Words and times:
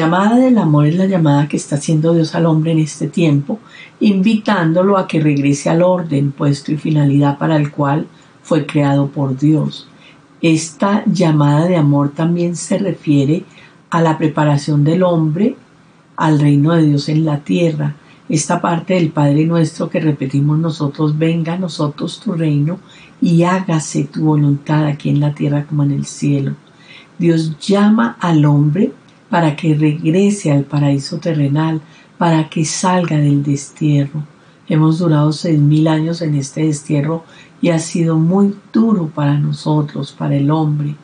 La 0.00 0.06
llamada 0.06 0.36
del 0.36 0.56
amor 0.56 0.86
es 0.86 0.96
la 0.96 1.04
llamada 1.04 1.46
que 1.46 1.58
está 1.58 1.76
haciendo 1.76 2.14
Dios 2.14 2.34
al 2.34 2.46
hombre 2.46 2.72
en 2.72 2.78
este 2.78 3.06
tiempo, 3.06 3.58
invitándolo 4.00 4.96
a 4.96 5.06
que 5.06 5.20
regrese 5.20 5.68
al 5.68 5.82
orden, 5.82 6.32
puesto 6.32 6.72
y 6.72 6.78
finalidad 6.78 7.36
para 7.36 7.56
el 7.56 7.70
cual 7.70 8.06
fue 8.42 8.64
creado 8.64 9.08
por 9.08 9.36
Dios. 9.36 9.88
Esta 10.40 11.04
llamada 11.04 11.66
de 11.66 11.76
amor 11.76 12.12
también 12.14 12.56
se 12.56 12.78
refiere 12.78 13.44
a 13.90 14.00
la 14.00 14.16
preparación 14.16 14.84
del 14.84 15.02
hombre 15.02 15.56
al 16.16 16.40
reino 16.40 16.72
de 16.72 16.86
Dios 16.86 17.10
en 17.10 17.26
la 17.26 17.40
tierra. 17.40 17.94
Esta 18.26 18.58
parte 18.62 18.94
del 18.94 19.10
Padre 19.10 19.44
nuestro 19.44 19.90
que 19.90 20.00
repetimos 20.00 20.58
nosotros, 20.58 21.18
venga 21.18 21.52
a 21.52 21.58
nosotros 21.58 22.20
tu 22.20 22.32
reino 22.32 22.78
y 23.20 23.42
hágase 23.42 24.04
tu 24.04 24.24
voluntad 24.24 24.86
aquí 24.86 25.10
en 25.10 25.20
la 25.20 25.34
tierra 25.34 25.66
como 25.66 25.82
en 25.82 25.90
el 25.90 26.06
cielo. 26.06 26.54
Dios 27.18 27.58
llama 27.58 28.16
al 28.18 28.46
hombre 28.46 28.94
para 29.30 29.56
que 29.56 29.74
regrese 29.74 30.50
al 30.52 30.64
paraíso 30.64 31.18
terrenal, 31.18 31.80
para 32.18 32.50
que 32.50 32.64
salga 32.64 33.16
del 33.16 33.42
destierro. 33.42 34.24
Hemos 34.68 34.98
durado 34.98 35.32
seis 35.32 35.58
mil 35.58 35.88
años 35.88 36.20
en 36.20 36.34
este 36.34 36.66
destierro 36.66 37.24
y 37.62 37.70
ha 37.70 37.78
sido 37.78 38.18
muy 38.18 38.54
duro 38.72 39.08
para 39.08 39.38
nosotros, 39.38 40.12
para 40.12 40.36
el 40.36 40.50
hombre, 40.50 40.96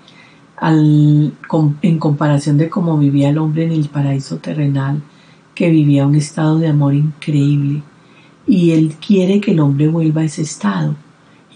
en 0.60 1.98
comparación 1.98 2.58
de 2.58 2.68
cómo 2.68 2.98
vivía 2.98 3.30
el 3.30 3.38
hombre 3.38 3.64
en 3.64 3.72
el 3.72 3.88
paraíso 3.88 4.38
terrenal, 4.38 5.02
que 5.54 5.70
vivía 5.70 6.06
un 6.06 6.16
estado 6.16 6.58
de 6.58 6.68
amor 6.68 6.94
increíble. 6.94 7.82
Y 8.46 8.72
Él 8.72 8.94
quiere 9.04 9.40
que 9.40 9.52
el 9.52 9.60
hombre 9.60 9.88
vuelva 9.88 10.20
a 10.20 10.24
ese 10.24 10.42
estado 10.42 10.96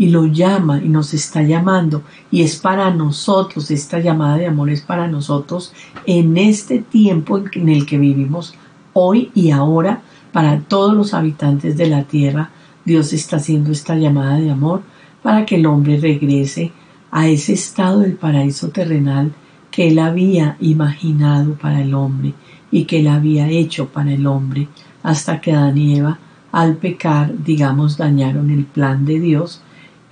y 0.01 0.09
lo 0.09 0.25
llama 0.25 0.83
y 0.83 0.89
nos 0.89 1.12
está 1.12 1.43
llamando 1.43 2.03
y 2.31 2.41
es 2.41 2.56
para 2.56 2.91
nosotros, 2.91 3.70
esta 3.70 3.98
llamada 3.98 4.39
de 4.39 4.47
amor 4.47 4.70
es 4.70 4.81
para 4.81 5.06
nosotros 5.09 5.75
en 6.06 6.39
este 6.39 6.79
tiempo 6.79 7.39
en 7.53 7.69
el 7.69 7.84
que 7.84 7.98
vivimos 7.98 8.55
hoy 8.95 9.31
y 9.34 9.51
ahora, 9.51 10.01
para 10.33 10.61
todos 10.61 10.95
los 10.95 11.12
habitantes 11.12 11.77
de 11.77 11.87
la 11.87 12.05
tierra, 12.05 12.48
Dios 12.83 13.12
está 13.12 13.37
haciendo 13.37 13.73
esta 13.73 13.95
llamada 13.95 14.39
de 14.39 14.51
amor 14.51 14.81
para 15.23 15.45
que 15.45 15.56
el 15.56 15.67
hombre 15.67 15.98
regrese 15.98 16.73
a 17.11 17.28
ese 17.28 17.53
estado 17.53 17.98
del 18.01 18.15
paraíso 18.15 18.71
terrenal 18.71 19.34
que 19.71 19.89
él 19.89 19.98
había 19.98 20.56
imaginado 20.61 21.56
para 21.56 21.83
el 21.83 21.93
hombre 21.93 22.33
y 22.71 22.84
que 22.84 23.01
él 23.01 23.09
había 23.09 23.51
hecho 23.51 23.91
para 23.91 24.15
el 24.15 24.27
hombre 24.27 24.67
hasta 25.03 25.43
que 25.43 25.53
Adán 25.53 25.77
y 25.77 25.98
Eva 25.98 26.19
al 26.53 26.78
pecar, 26.78 27.34
digamos, 27.45 27.98
dañaron 27.98 28.51
el 28.51 28.65
plan 28.65 29.05
de 29.05 29.21
Dios 29.21 29.61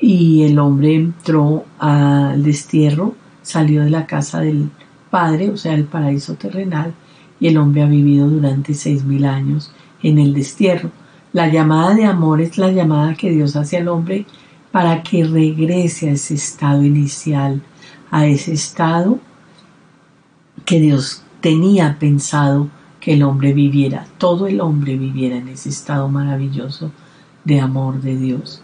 y 0.01 0.45
el 0.45 0.59
hombre 0.59 0.95
entró 0.95 1.65
al 1.79 2.43
destierro, 2.43 3.15
salió 3.43 3.83
de 3.83 3.91
la 3.91 4.07
casa 4.07 4.41
del 4.41 4.71
Padre, 5.11 5.51
o 5.51 5.57
sea, 5.57 5.75
el 5.75 5.85
paraíso 5.85 6.35
terrenal, 6.35 6.95
y 7.41 7.49
el 7.49 7.57
hombre 7.57 7.83
ha 7.83 7.87
vivido 7.87 8.29
durante 8.29 8.75
seis 8.75 9.05
mil 9.05 9.25
años 9.25 9.73
en 10.03 10.19
el 10.19 10.35
destierro. 10.35 10.91
La 11.33 11.49
llamada 11.49 11.95
de 11.95 12.05
amor 12.05 12.41
es 12.41 12.59
la 12.59 12.71
llamada 12.71 13.15
que 13.15 13.31
Dios 13.31 13.57
hace 13.57 13.77
al 13.77 13.89
hombre 13.89 14.27
para 14.71 15.03
que 15.03 15.25
regrese 15.25 16.11
a 16.11 16.13
ese 16.13 16.35
estado 16.35 16.85
inicial, 16.85 17.63
a 18.11 18.27
ese 18.27 18.53
estado 18.53 19.19
que 20.65 20.81
Dios 20.81 21.23
tenía 21.41 21.99
pensado 21.99 22.69
que 23.01 23.15
el 23.15 23.23
hombre 23.23 23.53
viviera, 23.53 24.07
todo 24.19 24.47
el 24.47 24.61
hombre 24.61 24.97
viviera 24.97 25.37
en 25.37 25.49
ese 25.49 25.69
estado 25.69 26.09
maravilloso 26.09 26.91
de 27.45 27.61
amor 27.61 28.01
de 28.01 28.17
Dios 28.17 28.63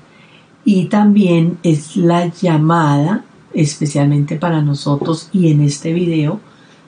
y 0.65 0.87
también 0.87 1.59
es 1.63 1.97
la 1.97 2.27
llamada 2.27 3.25
especialmente 3.53 4.37
para 4.37 4.63
nosotros 4.63 5.29
y 5.33 5.51
en 5.51 5.61
este 5.61 5.93
video 5.93 6.41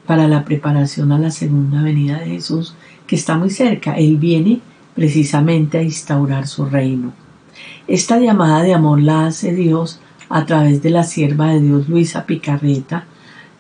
para 0.07 0.29
la 0.29 0.45
preparación 0.45 1.13
a 1.13 1.19
la 1.19 1.31
segunda 1.31 1.83
venida 1.83 2.19
de 2.19 2.27
Jesús 2.27 2.75
que 3.07 3.17
está 3.17 3.37
muy 3.37 3.51
cerca. 3.51 3.95
Él 3.95 4.17
viene 4.17 4.61
precisamente 4.95 5.79
a 5.79 5.83
instaurar 5.83 6.47
su 6.47 6.65
reino. 6.65 7.13
Esta 7.87 8.19
llamada 8.19 8.63
de 8.63 8.75
amor 8.75 9.01
la 9.01 9.27
hace 9.27 9.55
Dios 9.55 10.01
a 10.29 10.45
través 10.45 10.83
de 10.83 10.91
la 10.91 11.05
sierva 11.05 11.49
de 11.49 11.61
Dios 11.61 11.89
Luisa 11.89 12.27
Picarreta, 12.27 13.05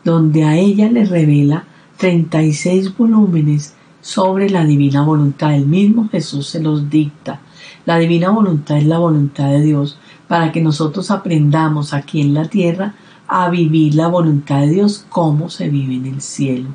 donde 0.05 0.45
a 0.45 0.57
ella 0.57 0.91
le 0.91 1.05
revela 1.05 1.65
36 1.99 2.97
volúmenes 2.97 3.75
sobre 4.01 4.51
la 4.51 4.65
divina 4.65 5.03
voluntad. 5.03 5.55
El 5.55 5.67
mismo 5.67 6.09
Jesús 6.09 6.49
se 6.49 6.61
los 6.61 6.91
dicta. 6.91 7.41
La 7.85 7.99
divina 7.99 8.31
voluntad 8.31 8.79
es 8.79 8.87
la 8.87 8.99
voluntad 8.99 9.49
de 9.49 9.63
Dios 9.63 9.99
para 10.29 10.53
que 10.53 10.61
nosotros 10.61 11.11
aprendamos 11.11 11.95
aquí 11.95 12.21
en 12.21 12.35
la 12.35 12.49
tierra 12.49 12.95
a 13.29 13.49
vivir 13.51 13.95
la 13.95 14.09
voluntad 14.09 14.61
de 14.61 14.69
Dios 14.69 15.05
como 15.09 15.51
se 15.51 15.69
vive 15.69 15.95
en 15.95 16.07
el 16.07 16.21
cielo. 16.21 16.69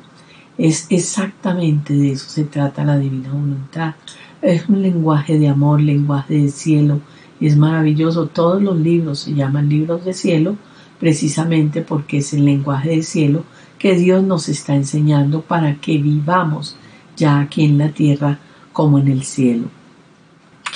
Es 0.58 0.86
exactamente 0.90 1.94
de 1.94 2.12
eso 2.12 2.28
se 2.28 2.44
trata 2.44 2.84
la 2.84 2.98
divina 2.98 3.30
voluntad. 3.32 3.94
Es 4.42 4.68
un 4.68 4.82
lenguaje 4.82 5.38
de 5.38 5.48
amor, 5.48 5.80
lenguaje 5.80 6.34
del 6.34 6.50
cielo. 6.50 7.00
Es 7.40 7.56
maravilloso. 7.56 8.26
Todos 8.26 8.62
los 8.62 8.76
libros 8.76 9.20
se 9.20 9.34
llaman 9.34 9.68
libros 9.68 10.04
de 10.04 10.12
cielo 10.12 10.56
precisamente 11.00 11.82
porque 11.82 12.18
es 12.18 12.32
el 12.32 12.44
lenguaje 12.44 12.90
del 12.90 13.04
cielo 13.04 13.44
que 13.78 13.96
Dios 13.96 14.22
nos 14.22 14.48
está 14.48 14.76
enseñando 14.76 15.40
para 15.40 15.74
que 15.76 15.98
vivamos 15.98 16.76
ya 17.16 17.40
aquí 17.40 17.64
en 17.64 17.78
la 17.78 17.88
tierra 17.88 18.38
como 18.72 18.98
en 18.98 19.08
el 19.08 19.24
cielo. 19.24 19.64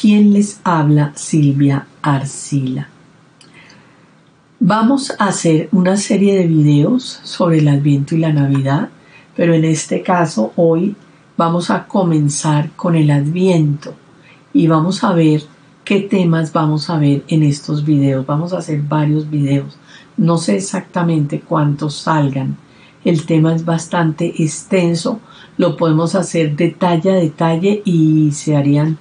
¿Quién 0.00 0.32
les 0.32 0.60
habla? 0.64 1.12
Silvia 1.14 1.86
Arcila. 2.06 2.88
Vamos 4.60 5.12
a 5.18 5.26
hacer 5.26 5.68
una 5.72 5.96
serie 5.96 6.38
de 6.38 6.46
videos 6.46 7.20
sobre 7.24 7.58
el 7.58 7.66
Adviento 7.66 8.14
y 8.14 8.18
la 8.18 8.32
Navidad, 8.32 8.90
pero 9.34 9.54
en 9.54 9.64
este 9.64 10.02
caso 10.02 10.52
hoy 10.54 10.94
vamos 11.36 11.68
a 11.68 11.88
comenzar 11.88 12.70
con 12.76 12.94
el 12.94 13.10
Adviento 13.10 13.94
y 14.52 14.68
vamos 14.68 15.02
a 15.02 15.14
ver 15.14 15.42
qué 15.84 15.98
temas 15.98 16.52
vamos 16.52 16.90
a 16.90 16.98
ver 16.98 17.24
en 17.26 17.42
estos 17.42 17.84
videos. 17.84 18.24
Vamos 18.24 18.52
a 18.52 18.58
hacer 18.58 18.82
varios 18.82 19.28
videos. 19.28 19.76
No 20.16 20.38
sé 20.38 20.54
exactamente 20.54 21.40
cuántos 21.40 21.96
salgan. 21.96 22.56
El 23.04 23.26
tema 23.26 23.52
es 23.52 23.64
bastante 23.64 24.26
extenso. 24.44 25.18
Lo 25.58 25.76
podemos 25.76 26.14
hacer 26.14 26.54
detalle 26.54 27.10
a 27.10 27.14
detalle 27.16 27.82
y 27.84 28.30
se 28.30 28.56
harían 28.56 28.96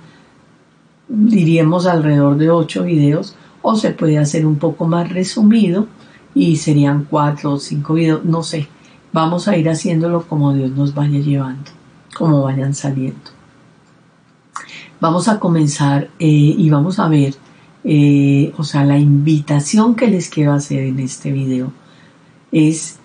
diríamos 1.07 1.85
alrededor 1.85 2.37
de 2.37 2.49
ocho 2.49 2.83
videos 2.83 3.35
o 3.61 3.75
se 3.75 3.91
puede 3.91 4.17
hacer 4.17 4.45
un 4.45 4.57
poco 4.57 4.87
más 4.87 5.09
resumido 5.09 5.87
y 6.33 6.57
serían 6.57 7.07
cuatro 7.09 7.53
o 7.53 7.59
cinco 7.59 7.93
videos, 7.93 8.25
no 8.25 8.43
sé. 8.43 8.67
Vamos 9.13 9.47
a 9.47 9.57
ir 9.57 9.69
haciéndolo 9.69 10.23
como 10.27 10.53
Dios 10.53 10.71
nos 10.71 10.93
vaya 10.93 11.19
llevando, 11.19 11.71
como 12.15 12.43
vayan 12.43 12.75
saliendo. 12.75 13.31
Vamos 14.99 15.27
a 15.27 15.39
comenzar 15.39 16.09
eh, 16.19 16.27
y 16.27 16.69
vamos 16.69 16.99
a 16.99 17.07
ver, 17.07 17.35
eh, 17.83 18.53
o 18.57 18.63
sea, 18.63 18.83
la 18.83 18.97
invitación 18.97 19.95
que 19.95 20.07
les 20.07 20.29
quiero 20.29 20.53
hacer 20.53 20.79
en 20.83 20.99
este 20.99 21.31
video 21.31 21.71
es 22.51 22.99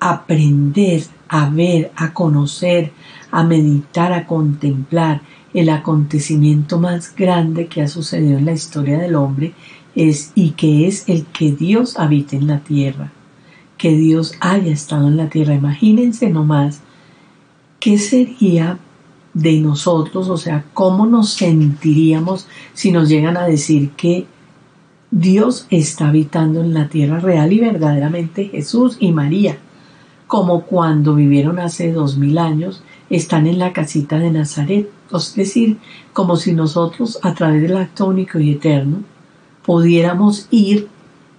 aprender 0.00 1.04
a 1.28 1.48
ver, 1.48 1.92
a 1.96 2.12
conocer, 2.12 2.92
a 3.30 3.42
meditar, 3.42 4.12
a 4.12 4.26
contemplar 4.26 5.22
el 5.56 5.70
acontecimiento 5.70 6.78
más 6.78 7.16
grande 7.16 7.66
que 7.66 7.80
ha 7.80 7.88
sucedido 7.88 8.36
en 8.36 8.44
la 8.44 8.52
historia 8.52 8.98
del 8.98 9.14
hombre 9.14 9.54
es 9.94 10.32
y 10.34 10.50
que 10.50 10.86
es 10.86 11.08
el 11.08 11.24
que 11.24 11.50
Dios 11.50 11.98
habite 11.98 12.36
en 12.36 12.46
la 12.46 12.60
tierra, 12.60 13.10
que 13.78 13.96
Dios 13.96 14.34
haya 14.40 14.70
estado 14.70 15.08
en 15.08 15.16
la 15.16 15.30
tierra. 15.30 15.54
Imagínense 15.54 16.28
nomás 16.28 16.82
qué 17.80 17.96
sería 17.96 18.78
de 19.32 19.58
nosotros, 19.60 20.28
o 20.28 20.36
sea, 20.36 20.62
cómo 20.74 21.06
nos 21.06 21.32
sentiríamos 21.32 22.46
si 22.74 22.92
nos 22.92 23.08
llegan 23.08 23.38
a 23.38 23.46
decir 23.46 23.92
que 23.92 24.26
Dios 25.10 25.66
está 25.70 26.08
habitando 26.08 26.60
en 26.60 26.74
la 26.74 26.90
tierra 26.90 27.18
real 27.18 27.54
y 27.54 27.60
verdaderamente 27.60 28.48
Jesús 28.48 28.98
y 29.00 29.12
María, 29.12 29.56
como 30.26 30.64
cuando 30.64 31.14
vivieron 31.14 31.58
hace 31.58 31.92
dos 31.92 32.18
mil 32.18 32.36
años, 32.36 32.82
están 33.08 33.46
en 33.46 33.58
la 33.58 33.72
casita 33.72 34.18
de 34.18 34.30
Nazaret 34.30 34.90
es 35.12 35.34
decir, 35.34 35.78
como 36.12 36.36
si 36.36 36.52
nosotros 36.52 37.18
a 37.22 37.34
través 37.34 37.62
del 37.62 37.76
acto 37.76 38.06
único 38.06 38.38
y 38.38 38.52
eterno 38.52 38.98
pudiéramos 39.64 40.48
ir 40.50 40.88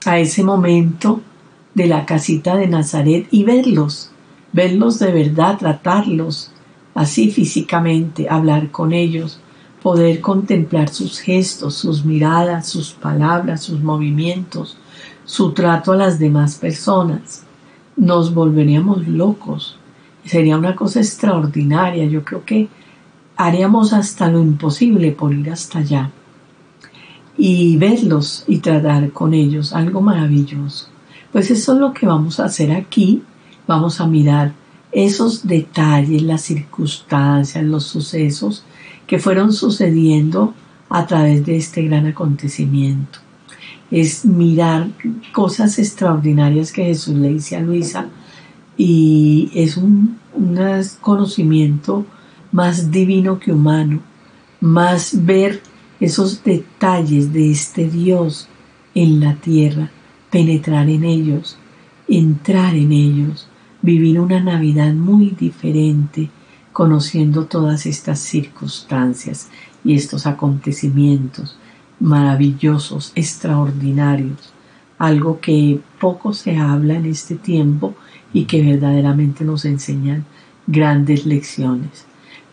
a 0.06 0.20
ese 0.20 0.44
momento 0.44 1.22
de 1.74 1.88
la 1.88 2.06
casita 2.06 2.56
de 2.56 2.68
Nazaret 2.68 3.28
y 3.32 3.44
verlos, 3.44 4.12
verlos 4.54 5.00
de 5.00 5.12
verdad, 5.12 5.58
tratarlos 5.58 6.52
así 6.96 7.30
físicamente, 7.30 8.28
hablar 8.28 8.72
con 8.72 8.92
ellos, 8.92 9.40
poder 9.84 10.20
contemplar 10.20 10.90
sus 10.90 11.20
gestos, 11.20 11.76
sus 11.76 12.04
miradas, 12.04 12.68
sus 12.68 12.92
palabras, 12.92 13.62
sus 13.62 13.80
movimientos, 13.82 14.78
su 15.24 15.52
trato 15.52 15.92
a 15.92 15.98
las 15.98 16.18
demás 16.18 16.56
personas. 16.56 17.44
Nos 17.96 18.34
volveríamos 18.34 19.08
locos. 19.08 19.78
Sería 20.26 20.58
una 20.58 20.76
cosa 20.76 21.00
extraordinaria. 21.00 22.06
Yo 22.06 22.26
creo 22.26 22.44
que 22.44 22.68
haríamos 23.38 23.94
hasta 23.94 24.30
lo 24.30 24.42
imposible 24.42 25.12
por 25.12 25.34
ir 25.34 25.50
hasta 25.52 25.80
allá 25.80 26.12
y 27.38 27.78
verlos 27.78 28.44
y 28.48 28.58
tratar 28.58 29.12
con 29.12 29.34
ellos, 29.34 29.74
algo 29.74 30.02
maravilloso. 30.02 30.88
Pues 31.32 31.52
eso 31.52 31.74
es 31.74 31.80
lo 31.80 31.94
que 31.94 32.08
vamos 32.08 32.40
a 32.40 32.46
hacer 32.46 32.72
aquí. 32.72 33.22
Vamos 33.68 34.02
a 34.02 34.08
mirar 34.08 34.54
esos 34.92 35.46
detalles, 35.46 36.24
las 36.24 36.42
circunstancias, 36.42 37.64
los 37.64 37.84
sucesos 37.84 38.64
que 39.06 39.20
fueron 39.20 39.54
sucediendo 39.54 40.54
a 40.90 41.06
través 41.06 41.46
de 41.46 41.58
este 41.58 41.84
gran 41.84 42.08
acontecimiento. 42.08 43.20
Es 43.92 44.26
mirar 44.26 44.88
cosas 45.32 45.78
extraordinarias 45.80 46.72
que 46.72 46.86
Jesús 46.86 47.16
le 47.16 47.30
dice 47.30 47.56
a 47.56 47.62
Luisa 47.62 48.08
y 48.78 49.52
es 49.54 49.78
un, 49.78 50.18
conocimiento 51.02 52.06
más 52.52 52.92
divino 52.92 53.40
que 53.40 53.52
humano, 53.52 54.02
más 54.62 55.26
ver 55.26 55.62
esos 56.00 56.44
detalles 56.44 57.34
de 57.34 57.52
este 57.52 57.90
Dios 57.90 58.48
en 58.94 59.20
la 59.20 59.36
tierra, 59.36 59.92
penetrar 60.32 60.90
en 60.90 61.04
ellos, 61.04 61.58
entrar 62.08 62.76
en 62.76 62.92
ellos, 62.92 63.48
vivir 63.82 64.20
una 64.20 64.40
Navidad 64.40 64.94
muy 64.94 65.32
diferente, 65.32 66.30
conociendo 66.74 67.46
todas 67.46 67.86
estas 67.86 68.20
circunstancias 68.20 69.50
y 69.84 69.96
estos 69.96 70.28
acontecimientos 70.28 71.58
maravillosos, 72.00 73.12
extraordinarios, 73.16 74.54
algo 74.98 75.40
que 75.40 75.80
poco 76.00 76.34
se 76.34 76.58
habla 76.58 76.96
en 76.96 77.06
este 77.06 77.36
tiempo 77.36 77.96
y 78.34 78.46
que 78.46 78.62
verdaderamente 78.62 79.44
nos 79.44 79.66
enseñan 79.66 80.26
grandes 80.66 81.26
lecciones. 81.26 82.07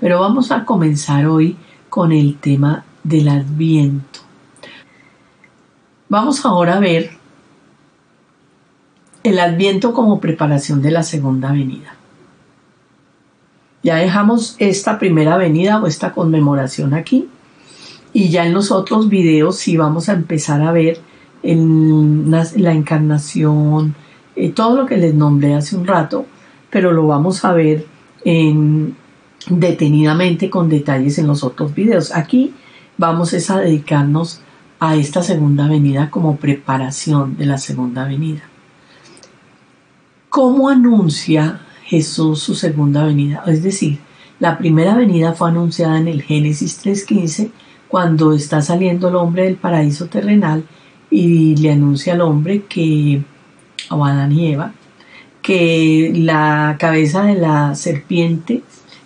Pero 0.05 0.21
vamos 0.21 0.51
a 0.51 0.67
comenzar 0.67 1.25
hoy 1.25 1.57
con 1.89 2.13
el 2.13 2.37
tema 2.37 2.85
del 3.05 3.27
adviento. 3.27 4.21
Vamos 6.11 6.45
ahora 6.45 6.77
a 6.77 6.79
ver 6.79 7.13
el 9.23 9.39
adviento 9.39 9.95
como 9.95 10.21
preparación 10.21 10.83
de 10.83 10.91
la 10.91 11.03
segunda 11.05 11.53
venida. 11.53 11.97
Ya 13.83 13.97
dejamos 13.97 14.57
esta 14.59 14.99
primera 14.99 15.39
venida 15.39 15.83
o 15.83 15.87
esta 15.87 16.13
conmemoración 16.13 16.93
aquí 16.93 17.27
y 18.13 18.29
ya 18.29 18.45
en 18.45 18.53
los 18.53 18.71
otros 18.71 19.09
videos 19.09 19.57
sí 19.57 19.79
vamos 19.79 20.11
a 20.11 20.13
empezar 20.13 20.61
a 20.61 20.71
ver 20.71 21.01
la, 21.43 22.75
encarnación, 22.75 23.95
eh, 24.37 24.51
todo 24.51 24.77
lo 24.77 24.85
que 24.85 24.99
les 24.99 25.15
nombré 25.15 25.55
hace 25.55 25.77
un 25.77 25.87
rato, 25.87 26.27
pero 26.69 26.93
lo 26.93 27.07
vamos 27.07 27.43
a 27.47 27.55
ver 27.55 27.87
detenidamente 29.49 30.51
con 30.51 30.69
detalles 30.69 31.19
en 31.19 31.27
los 31.27 31.45
otros 31.45 31.75
videos. 31.75 32.15
Aquí 32.15 32.55
vamos 32.97 33.35
a 33.51 33.59
dedicarnos 33.59 34.41
a 34.81 34.97
esta 34.97 35.23
segunda 35.23 35.69
venida 35.69 36.11
como 36.11 36.37
preparación 36.37 37.37
de 37.37 37.47
la 37.47 37.59
segunda 37.59 38.05
venida. 38.05 38.43
¿Cómo 40.29 40.69
anuncia 40.69 41.61
Jesús 41.85 42.41
su 42.41 42.55
segunda 42.55 43.05
venida? 43.05 43.43
Es 43.47 43.63
decir, 43.63 43.99
la 44.41 44.59
primera 44.59 44.95
venida 44.95 45.33
fue 45.33 45.49
anunciada 45.49 45.99
en 45.99 46.09
el 46.09 46.23
Génesis 46.23 46.85
3.15 46.85 47.51
cuando 47.89 48.33
está 48.33 48.61
saliendo 48.61 49.09
el 49.09 49.15
hombre 49.15 49.45
del 49.45 49.57
paraíso 49.57 50.07
terrenal 50.07 50.65
y 51.11 51.55
le 51.57 51.71
anuncia 51.71 52.15
al 52.15 52.23
hombre 52.23 52.65
que, 52.65 53.23
a 53.89 53.95
Adán 53.95 54.33
y 54.33 54.53
Eva, 54.53 54.73
que 55.41 56.13
la 56.17 56.77
cabeza 56.81 57.23
de 57.23 57.37
la 57.37 57.75
serpiente, 57.77 58.63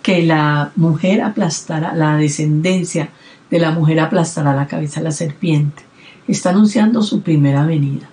que 0.09 0.23
la 0.23 0.71
mujer 0.75 1.21
aplastará, 1.21 1.93
la 1.93 2.17
descendencia 2.17 3.09
de 3.51 3.59
la 3.59 3.69
mujer 3.69 3.99
aplastará 3.99 4.55
la 4.55 4.65
cabeza 4.65 5.01
de 5.01 5.03
la 5.03 5.11
serpiente. 5.11 5.83
Está 6.27 6.49
anunciando 6.49 7.03
su 7.03 7.21
primera 7.21 7.63
venida. 7.63 8.09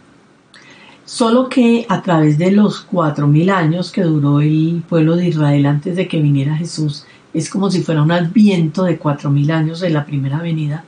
Solo 1.06 1.48
que 1.48 1.86
a 1.88 2.02
través 2.02 2.36
de 2.36 2.50
los 2.50 2.82
cuatro 2.82 3.26
mil 3.26 3.48
años 3.48 3.92
que 3.92 4.02
duró 4.02 4.42
el 4.42 4.82
pueblo 4.86 5.16
de 5.16 5.28
Israel 5.28 5.64
antes 5.64 5.96
de 5.96 6.06
que 6.06 6.20
viniera 6.20 6.54
Jesús, 6.54 7.06
es 7.32 7.48
como 7.48 7.70
si 7.70 7.80
fuera 7.82 8.02
un 8.02 8.12
adviento 8.12 8.84
de 8.84 8.98
cuatro 8.98 9.30
mil 9.30 9.50
años 9.50 9.80
de 9.80 9.88
la 9.88 10.04
primera 10.04 10.38
venida. 10.42 10.84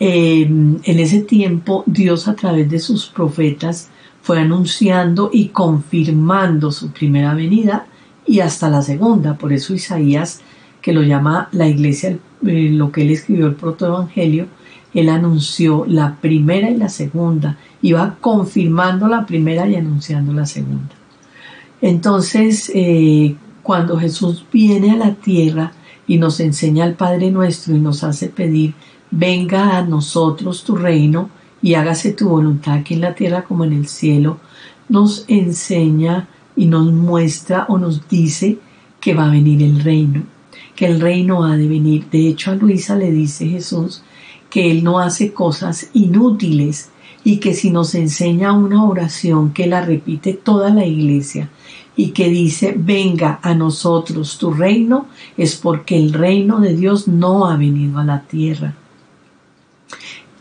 Eh, 0.00 0.42
en 0.42 0.98
ese 0.98 1.20
tiempo 1.20 1.84
Dios 1.86 2.26
a 2.26 2.34
través 2.34 2.68
de 2.68 2.80
sus 2.80 3.06
profetas 3.06 3.88
fue 4.20 4.40
anunciando 4.40 5.30
y 5.32 5.50
confirmando 5.50 6.72
su 6.72 6.90
primera 6.90 7.34
venida 7.34 7.86
y 8.26 8.40
hasta 8.40 8.68
la 8.68 8.82
segunda. 8.82 9.36
Por 9.36 9.52
eso 9.52 9.74
Isaías, 9.74 10.40
que 10.80 10.92
lo 10.92 11.02
llama 11.02 11.48
la 11.52 11.68
iglesia, 11.68 12.18
eh, 12.46 12.68
lo 12.70 12.92
que 12.92 13.02
él 13.02 13.10
escribió 13.10 13.46
el 13.46 13.54
protoevangelio, 13.54 14.46
él 14.92 15.08
anunció 15.08 15.84
la 15.86 16.16
primera 16.20 16.70
y 16.70 16.76
la 16.76 16.88
segunda, 16.88 17.58
iba 17.82 18.16
confirmando 18.20 19.08
la 19.08 19.26
primera 19.26 19.68
y 19.68 19.74
anunciando 19.74 20.32
la 20.32 20.46
segunda. 20.46 20.94
Entonces, 21.82 22.70
eh, 22.74 23.34
cuando 23.62 23.98
Jesús 23.98 24.44
viene 24.52 24.92
a 24.92 24.96
la 24.96 25.14
tierra 25.14 25.72
y 26.06 26.18
nos 26.18 26.38
enseña 26.40 26.84
al 26.84 26.94
Padre 26.94 27.30
nuestro 27.30 27.74
y 27.74 27.80
nos 27.80 28.04
hace 28.04 28.28
pedir, 28.28 28.74
venga 29.10 29.76
a 29.76 29.82
nosotros 29.82 30.64
tu 30.64 30.76
reino 30.76 31.28
y 31.60 31.74
hágase 31.74 32.12
tu 32.12 32.28
voluntad 32.28 32.74
aquí 32.74 32.94
en 32.94 33.00
la 33.00 33.14
tierra 33.14 33.44
como 33.44 33.64
en 33.64 33.72
el 33.72 33.88
cielo, 33.88 34.38
nos 34.88 35.24
enseña 35.28 36.28
y 36.56 36.66
nos 36.66 36.92
muestra 36.92 37.66
o 37.68 37.78
nos 37.78 38.08
dice 38.08 38.58
que 39.00 39.14
va 39.14 39.26
a 39.26 39.30
venir 39.30 39.62
el 39.62 39.80
reino, 39.82 40.22
que 40.74 40.86
el 40.86 41.00
reino 41.00 41.44
ha 41.44 41.56
de 41.56 41.68
venir. 41.68 42.06
De 42.10 42.28
hecho, 42.28 42.50
a 42.50 42.54
Luisa 42.54 42.96
le 42.96 43.10
dice 43.10 43.46
Jesús 43.46 44.02
que 44.50 44.70
Él 44.70 44.84
no 44.84 45.00
hace 45.00 45.32
cosas 45.32 45.90
inútiles 45.94 46.90
y 47.24 47.38
que 47.38 47.54
si 47.54 47.70
nos 47.70 47.94
enseña 47.94 48.52
una 48.52 48.84
oración 48.84 49.52
que 49.52 49.66
la 49.66 49.80
repite 49.80 50.34
toda 50.34 50.70
la 50.70 50.86
iglesia 50.86 51.50
y 51.96 52.10
que 52.10 52.28
dice, 52.28 52.74
venga 52.76 53.40
a 53.42 53.54
nosotros 53.54 54.38
tu 54.38 54.52
reino, 54.52 55.06
es 55.36 55.56
porque 55.56 55.96
el 55.96 56.12
reino 56.12 56.60
de 56.60 56.76
Dios 56.76 57.08
no 57.08 57.46
ha 57.46 57.56
venido 57.56 57.98
a 57.98 58.04
la 58.04 58.22
tierra. 58.22 58.74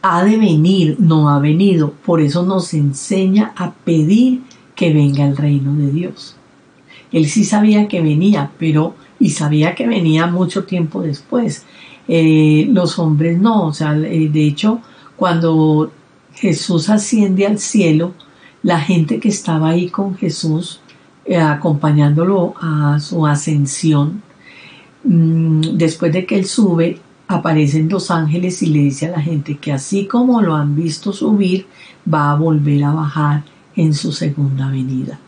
Ha 0.02 0.24
de 0.24 0.38
venir, 0.38 0.98
no 1.00 1.30
ha 1.30 1.40
venido. 1.40 1.94
Por 2.06 2.22
eso 2.22 2.44
nos 2.44 2.74
enseña 2.74 3.54
a 3.56 3.72
pedir 3.72 4.42
que 4.84 4.94
venga 4.94 5.26
el 5.26 5.38
reino 5.38 5.74
de 5.76 5.92
Dios. 5.92 6.36
Él 7.14 7.30
sí 7.30 7.46
sabía 7.46 7.88
que 7.88 8.02
venía, 8.02 8.52
pero 8.60 8.96
y 9.18 9.30
sabía 9.30 9.76
que 9.76 9.88
venía 9.88 10.28
mucho 10.28 10.66
tiempo 10.66 11.02
después. 11.02 11.64
Eh, 12.10 12.68
los 12.70 13.00
hombres 13.00 13.40
no, 13.40 13.68
o 13.68 13.74
sea, 13.74 13.96
eh, 13.96 14.28
de 14.28 14.46
hecho, 14.46 14.82
cuando 15.16 15.90
Jesús 16.34 16.90
asciende 16.90 17.48
al 17.48 17.60
cielo, 17.60 18.12
la 18.62 18.78
gente 18.78 19.22
que 19.22 19.30
estaba 19.30 19.70
ahí 19.70 19.88
con 19.88 20.18
Jesús, 20.18 20.82
eh, 21.24 21.38
acompañándolo 21.38 22.54
a 22.60 23.00
su 23.00 23.26
ascensión, 23.26 24.22
mm, 25.06 25.78
después 25.78 26.12
de 26.12 26.26
que 26.26 26.38
él 26.38 26.46
sube, 26.46 27.00
aparecen 27.30 27.88
los 27.88 28.12
ángeles 28.12 28.62
y 28.62 28.66
le 28.66 28.80
dice 28.80 29.06
a 29.06 29.12
la 29.12 29.22
gente 29.22 29.56
que 29.56 29.72
así 29.72 30.08
como 30.08 30.42
lo 30.42 30.56
han 30.56 30.76
visto 30.76 31.14
subir, 31.14 31.68
va 32.06 32.32
a 32.32 32.36
volver 32.36 32.84
a 32.84 32.92
bajar 32.92 33.53
en 33.76 33.94
su 33.94 34.12
segunda 34.12 34.70
venida. 34.70 35.20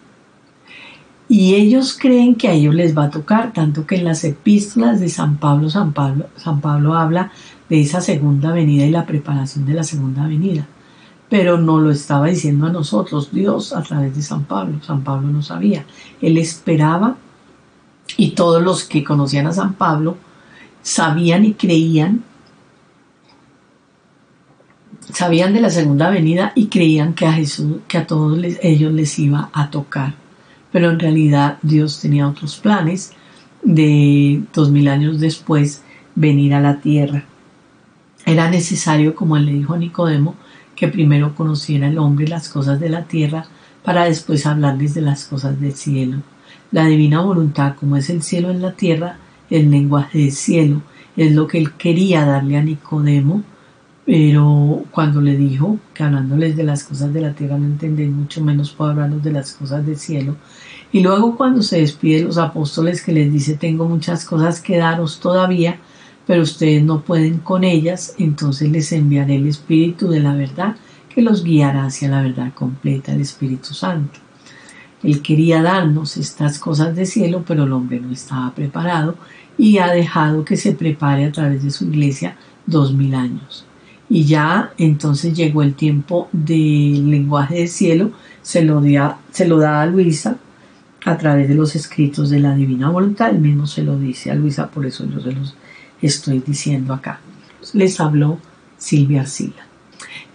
Y 1.27 1.55
ellos 1.55 1.97
creen 1.99 2.35
que 2.35 2.47
a 2.47 2.53
ellos 2.53 2.75
les 2.75 2.95
va 2.95 3.05
a 3.05 3.09
tocar, 3.09 3.51
tanto 3.51 3.87
que 3.87 3.95
en 3.95 4.05
las 4.05 4.23
epístolas 4.23 4.99
de 4.99 5.09
San 5.09 5.37
Pablo, 5.37 5.69
San 5.69 5.91
Pablo, 5.91 6.27
San 6.35 6.61
Pablo 6.61 6.93
habla 6.93 7.31
de 7.67 7.81
esa 7.81 7.99
segunda 7.99 8.51
venida 8.51 8.85
y 8.85 8.91
la 8.91 9.07
preparación 9.07 9.65
de 9.65 9.73
la 9.73 9.83
segunda 9.83 10.27
venida. 10.27 10.67
Pero 11.27 11.57
no 11.57 11.79
lo 11.79 11.89
estaba 11.89 12.27
diciendo 12.27 12.67
a 12.67 12.71
nosotros, 12.71 13.31
Dios 13.31 13.73
a 13.73 13.81
través 13.81 14.15
de 14.15 14.21
San 14.21 14.43
Pablo. 14.43 14.77
San 14.83 15.03
Pablo 15.03 15.29
no 15.29 15.41
sabía. 15.41 15.85
Él 16.21 16.37
esperaba 16.37 17.17
y 18.17 18.31
todos 18.31 18.61
los 18.61 18.83
que 18.83 19.03
conocían 19.03 19.47
a 19.47 19.53
San 19.53 19.73
Pablo 19.73 20.17
sabían 20.83 21.45
y 21.45 21.53
creían, 21.53 22.23
sabían 25.11 25.53
de 25.53 25.61
la 25.61 25.69
segunda 25.69 26.09
venida 26.09 26.51
y 26.55 26.67
creían 26.67 27.13
que 27.13 27.25
a 27.25 27.33
Jesús, 27.33 27.77
que 27.87 27.97
a 27.97 28.07
todos 28.07 28.39
ellos 28.61 28.93
les 28.93 29.17
iba 29.19 29.49
a 29.53 29.69
tocar 29.69 30.25
pero 30.75 30.89
en 30.89 30.99
realidad 30.99 31.57
Dios 31.61 32.01
tenía 32.01 32.27
otros 32.27 32.57
planes 32.57 33.13
de 33.63 34.43
dos 34.53 34.71
mil 34.71 34.89
años 34.89 35.21
después 35.21 35.83
venir 36.15 36.53
a 36.53 36.59
la 36.59 36.81
tierra. 36.81 37.23
Era 38.25 38.49
necesario, 38.49 39.15
como 39.15 39.37
él 39.37 39.45
le 39.45 39.53
dijo 39.53 39.73
a 39.73 39.77
Nicodemo, 39.77 40.35
que 40.75 40.89
primero 40.89 41.33
conociera 41.33 41.87
el 41.87 41.97
hombre 41.97 42.27
las 42.27 42.49
cosas 42.49 42.77
de 42.81 42.89
la 42.89 43.05
tierra 43.05 43.45
para 43.85 44.03
después 44.03 44.45
hablarles 44.45 44.93
de 44.93 44.99
las 44.99 45.23
cosas 45.23 45.61
del 45.61 45.71
cielo. 45.71 46.17
La 46.71 46.87
divina 46.87 47.21
voluntad, 47.21 47.75
como 47.79 47.95
es 47.95 48.09
el 48.09 48.21
cielo 48.21 48.49
en 48.49 48.61
la 48.61 48.73
tierra, 48.73 49.17
el 49.49 49.71
lenguaje 49.71 50.17
del 50.17 50.33
cielo, 50.33 50.81
es 51.15 51.31
lo 51.31 51.47
que 51.47 51.57
él 51.57 51.71
quería 51.75 52.25
darle 52.25 52.57
a 52.57 52.63
Nicodemo, 52.63 53.43
pero 54.05 54.83
cuando 54.91 55.19
le 55.19 55.35
dijo 55.35 55.79
que 55.93 56.03
hablándoles 56.03 56.55
de 56.55 56.63
las 56.63 56.83
cosas 56.83 57.11
de 57.11 57.21
la 57.21 57.33
tierra 57.33 57.57
no 57.57 57.65
entendéis, 57.65 58.11
mucho 58.11 58.43
menos 58.43 58.71
puedo 58.71 58.91
hablarles 58.91 59.23
de 59.23 59.31
las 59.31 59.53
cosas 59.53 59.85
del 59.85 59.97
cielo, 59.97 60.35
y 60.91 61.01
luego 61.01 61.35
cuando 61.35 61.63
se 61.63 61.79
despide 61.79 62.23
los 62.23 62.37
apóstoles 62.37 63.01
que 63.01 63.11
les 63.11 63.33
dice 63.33 63.55
tengo 63.55 63.87
muchas 63.87 64.23
cosas 64.23 64.61
que 64.61 64.77
daros 64.77 65.19
todavía, 65.19 65.79
pero 66.27 66.43
ustedes 66.43 66.83
no 66.83 67.01
pueden 67.01 67.39
con 67.39 67.63
ellas, 67.63 68.15
entonces 68.19 68.69
les 68.69 68.91
enviaré 68.91 69.35
el 69.35 69.47
Espíritu 69.47 70.07
de 70.07 70.19
la 70.19 70.35
verdad 70.35 70.75
que 71.09 71.21
los 71.21 71.43
guiará 71.43 71.85
hacia 71.85 72.09
la 72.09 72.21
verdad 72.21 72.53
completa, 72.53 73.13
el 73.13 73.21
Espíritu 73.21 73.73
Santo. 73.73 74.19
Él 75.01 75.21
quería 75.21 75.61
darnos 75.61 76.17
estas 76.17 76.59
cosas 76.59 76.95
de 76.95 77.05
cielo, 77.05 77.43
pero 77.47 77.63
el 77.63 77.73
hombre 77.73 77.99
no 77.99 78.11
estaba 78.11 78.53
preparado 78.53 79.15
y 79.57 79.77
ha 79.77 79.87
dejado 79.87 80.43
que 80.43 80.57
se 80.57 80.73
prepare 80.73 81.25
a 81.25 81.31
través 81.31 81.63
de 81.63 81.71
su 81.71 81.85
iglesia 81.85 82.37
dos 82.65 82.93
mil 82.93 83.13
años. 83.13 83.65
Y 84.09 84.25
ya 84.25 84.71
entonces 84.77 85.33
llegó 85.33 85.63
el 85.63 85.73
tiempo 85.73 86.29
del 86.31 87.09
lenguaje 87.09 87.55
del 87.55 87.69
cielo, 87.69 88.11
se 88.41 88.63
lo, 88.63 88.81
se 89.31 89.47
lo 89.47 89.57
da 89.57 89.81
a 89.81 89.85
Luisa 89.85 90.37
a 91.05 91.17
través 91.17 91.47
de 91.47 91.55
los 91.55 91.75
escritos 91.75 92.29
de 92.29 92.39
la 92.39 92.55
divina 92.55 92.89
voluntad, 92.89 93.29
él 93.29 93.39
mismo 93.39 93.67
se 93.67 93.83
lo 93.83 93.97
dice 93.97 94.31
a 94.31 94.35
Luisa, 94.35 94.69
por 94.69 94.85
eso 94.85 95.05
yo 95.05 95.19
se 95.21 95.31
los 95.31 95.55
estoy 96.01 96.39
diciendo 96.39 96.93
acá. 96.93 97.19
Les 97.73 97.99
habló 97.99 98.39
Silvia 98.77 99.21
Arcila. 99.21 99.67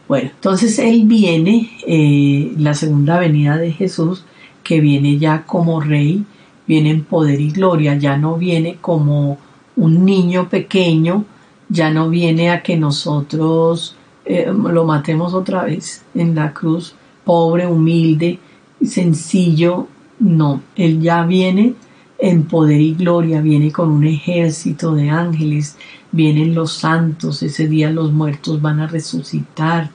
Bueno, 0.07 0.31
entonces 0.35 0.79
él 0.79 1.05
viene, 1.07 1.71
eh, 1.87 2.53
la 2.59 2.75
segunda 2.75 3.19
venida 3.19 3.57
de 3.57 3.73
Jesús, 3.73 4.25
que 4.63 4.81
viene 4.81 5.19
ya 5.19 5.45
como 5.45 5.81
rey, 5.81 6.25
viene 6.67 6.91
en 6.91 7.05
poder 7.05 7.41
y 7.41 7.51
gloria, 7.51 7.97
ya 7.97 8.17
no 8.17 8.37
viene 8.37 8.77
como 8.81 9.39
un 9.77 10.05
niño 10.05 10.49
pequeño, 10.49 11.25
ya 11.71 11.91
no 11.91 12.11
viene 12.11 12.51
a 12.51 12.63
que 12.63 12.77
nosotros 12.77 13.97
eh, 14.25 14.53
lo 14.53 14.85
matemos 14.85 15.33
otra 15.33 15.65
vez 15.65 16.05
en 16.15 16.35
la 16.35 16.53
cruz, 16.53 16.95
pobre, 17.25 17.67
humilde, 17.67 18.39
sencillo, 18.85 19.87
no, 20.19 20.63
Él 20.77 21.01
ya 21.01 21.25
viene 21.25 21.75
en 22.19 22.45
poder 22.45 22.81
y 22.81 22.95
gloria, 22.95 23.41
viene 23.41 23.73
con 23.73 23.91
un 23.91 24.05
ejército 24.05 24.95
de 24.95 25.09
ángeles, 25.09 25.77
vienen 26.13 26.55
los 26.55 26.73
santos, 26.73 27.43
ese 27.43 27.69
día 27.69 27.91
los 27.91 28.13
muertos 28.13 28.61
van 28.61 28.81
a 28.81 28.89
resucitar, 28.89 29.91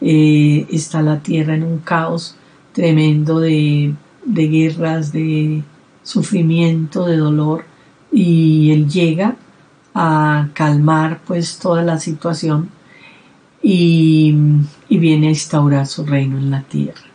eh, 0.00 0.66
está 0.70 1.00
la 1.00 1.20
tierra 1.20 1.54
en 1.54 1.62
un 1.62 1.78
caos 1.78 2.36
tremendo 2.72 3.40
de, 3.40 3.94
de 4.24 4.48
guerras, 4.48 5.12
de 5.12 5.62
sufrimiento, 6.02 7.06
de 7.06 7.16
dolor, 7.16 7.64
y 8.12 8.72
Él 8.72 8.88
llega 8.88 9.36
a 9.94 10.48
calmar 10.54 11.20
pues 11.26 11.58
toda 11.58 11.82
la 11.82 11.98
situación 11.98 12.70
y, 13.62 14.34
y 14.88 14.98
viene 14.98 15.28
a 15.28 15.30
instaurar 15.30 15.86
su 15.86 16.04
reino 16.06 16.38
en 16.38 16.50
la 16.50 16.62
tierra 16.62 17.10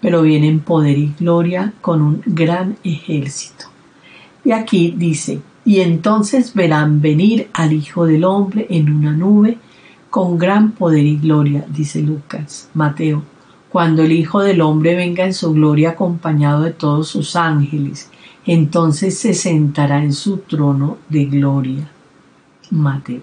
pero 0.00 0.22
viene 0.22 0.48
en 0.48 0.60
poder 0.60 0.98
y 0.98 1.14
gloria 1.18 1.72
con 1.80 2.02
un 2.02 2.22
gran 2.24 2.76
ejército. 2.84 3.66
Y 4.44 4.52
aquí 4.52 4.94
dice, 4.96 5.40
y 5.64 5.80
entonces 5.80 6.54
verán 6.54 7.00
venir 7.00 7.48
al 7.52 7.72
Hijo 7.72 8.06
del 8.06 8.24
Hombre 8.24 8.66
en 8.70 8.90
una 8.90 9.12
nube 9.12 9.58
con 10.10 10.38
gran 10.38 10.72
poder 10.72 11.04
y 11.04 11.18
gloria, 11.18 11.66
dice 11.68 12.00
Lucas, 12.00 12.70
Mateo, 12.74 13.22
cuando 13.68 14.02
el 14.02 14.12
Hijo 14.12 14.40
del 14.40 14.60
Hombre 14.62 14.94
venga 14.94 15.24
en 15.24 15.34
su 15.34 15.52
gloria 15.52 15.90
acompañado 15.90 16.62
de 16.62 16.72
todos 16.72 17.08
sus 17.08 17.36
ángeles, 17.36 18.10
entonces 18.52 19.16
se 19.16 19.34
sentará 19.34 20.02
en 20.02 20.12
su 20.12 20.38
trono 20.38 20.98
de 21.08 21.24
gloria. 21.26 21.88
Mateo. 22.70 23.22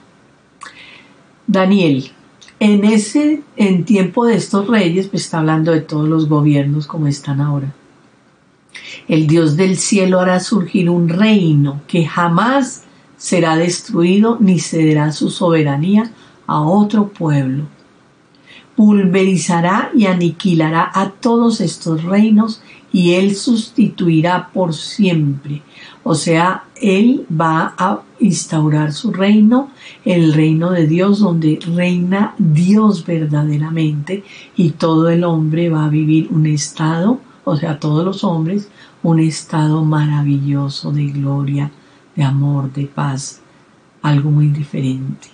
Daniel 1.46 2.12
en 2.60 2.86
ese, 2.86 3.44
en 3.58 3.84
tiempo 3.84 4.26
de 4.26 4.36
estos 4.36 4.68
reyes, 4.68 5.08
pues 5.08 5.24
está 5.24 5.40
hablando 5.40 5.72
de 5.72 5.82
todos 5.82 6.08
los 6.08 6.30
gobiernos 6.30 6.88
como 6.88 7.08
están 7.08 7.42
ahora. 7.42 7.74
El 9.08 9.28
Dios 9.28 9.58
del 9.58 9.78
cielo 9.78 10.20
hará 10.20 10.40
surgir 10.40 10.90
un 10.90 11.10
reino 11.10 11.82
que 11.88 12.06
jamás 12.06 12.84
será 13.18 13.56
destruido 13.58 14.38
ni 14.40 14.60
cederá 14.60 15.12
su 15.12 15.30
soberanía 15.30 16.12
a 16.48 16.62
otro 16.62 17.10
pueblo. 17.10 17.66
Pulverizará 18.76 19.92
y 19.94 20.06
aniquilará 20.06 20.90
a 20.94 21.12
todos 21.12 21.60
estos 21.62 22.04
reinos 22.04 22.62
y 22.96 23.14
él 23.14 23.36
sustituirá 23.36 24.50
por 24.54 24.74
siempre 24.74 25.62
o 26.08 26.14
sea, 26.14 26.66
Él 26.80 27.26
va 27.32 27.74
a 27.80 28.02
instaurar 28.20 28.94
su 28.94 29.12
reino, 29.12 29.72
el 30.06 30.34
reino 30.34 30.70
de 30.70 30.86
Dios, 30.86 31.18
donde 31.20 31.58
reina 31.66 32.36
Dios 32.38 33.04
verdaderamente 33.04 34.24
y 34.56 34.70
todo 34.70 35.10
el 35.10 35.24
hombre 35.24 35.72
va 35.72 35.86
a 35.86 35.90
vivir 35.90 36.28
un 36.30 36.46
estado, 36.46 37.20
o 37.44 37.56
sea, 37.56 37.80
todos 37.80 38.06
los 38.06 38.24
hombres, 38.24 38.70
un 39.02 39.20
estado 39.20 39.84
maravilloso 39.84 40.92
de 40.92 41.08
gloria, 41.08 41.72
de 42.16 42.24
amor, 42.24 42.72
de 42.72 42.86
paz, 42.86 43.42
algo 44.04 44.30
muy 44.30 44.50
diferente. 44.50 45.30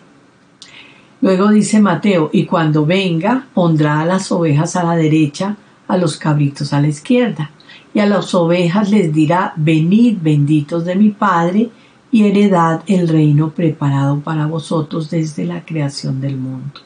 Luego 1.20 1.50
dice 1.50 1.82
Mateo, 1.82 2.30
y 2.32 2.46
cuando 2.46 2.86
venga, 2.86 3.46
pondrá 3.54 4.00
a 4.00 4.06
las 4.06 4.32
ovejas 4.32 4.78
a 4.78 4.86
la 4.86 4.96
derecha, 4.96 5.58
a 5.92 5.98
los 5.98 6.16
cabritos 6.16 6.72
a 6.72 6.82
la 6.82 6.88
izquierda 6.88 7.52
y 7.94 8.00
a 8.00 8.06
las 8.06 8.34
ovejas 8.34 8.90
les 8.90 9.14
dirá, 9.14 9.54
venid 9.58 10.18
benditos 10.22 10.86
de 10.86 10.96
mi 10.96 11.10
Padre, 11.10 11.70
y 12.12 12.26
heredad 12.26 12.84
el 12.88 13.08
reino 13.08 13.52
preparado 13.52 14.20
para 14.20 14.46
vosotros 14.46 15.10
desde 15.10 15.46
la 15.46 15.64
creación 15.66 16.20
del 16.20 16.38
mundo. 16.38 16.82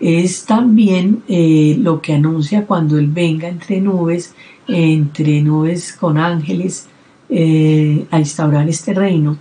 Es 0.00 0.46
también 0.46 1.22
eh, 1.28 1.76
lo 1.78 2.00
que 2.00 2.14
anuncia 2.14 2.66
cuando 2.66 2.98
Él 2.98 3.08
venga 3.08 3.48
entre 3.48 3.80
nubes, 3.80 4.34
entre 4.66 5.42
nubes 5.42 5.92
con 5.92 6.18
ángeles, 6.18 6.88
eh, 7.28 8.06
a 8.10 8.18
instaurar 8.18 8.68
este 8.68 8.94
reino. 8.94 9.36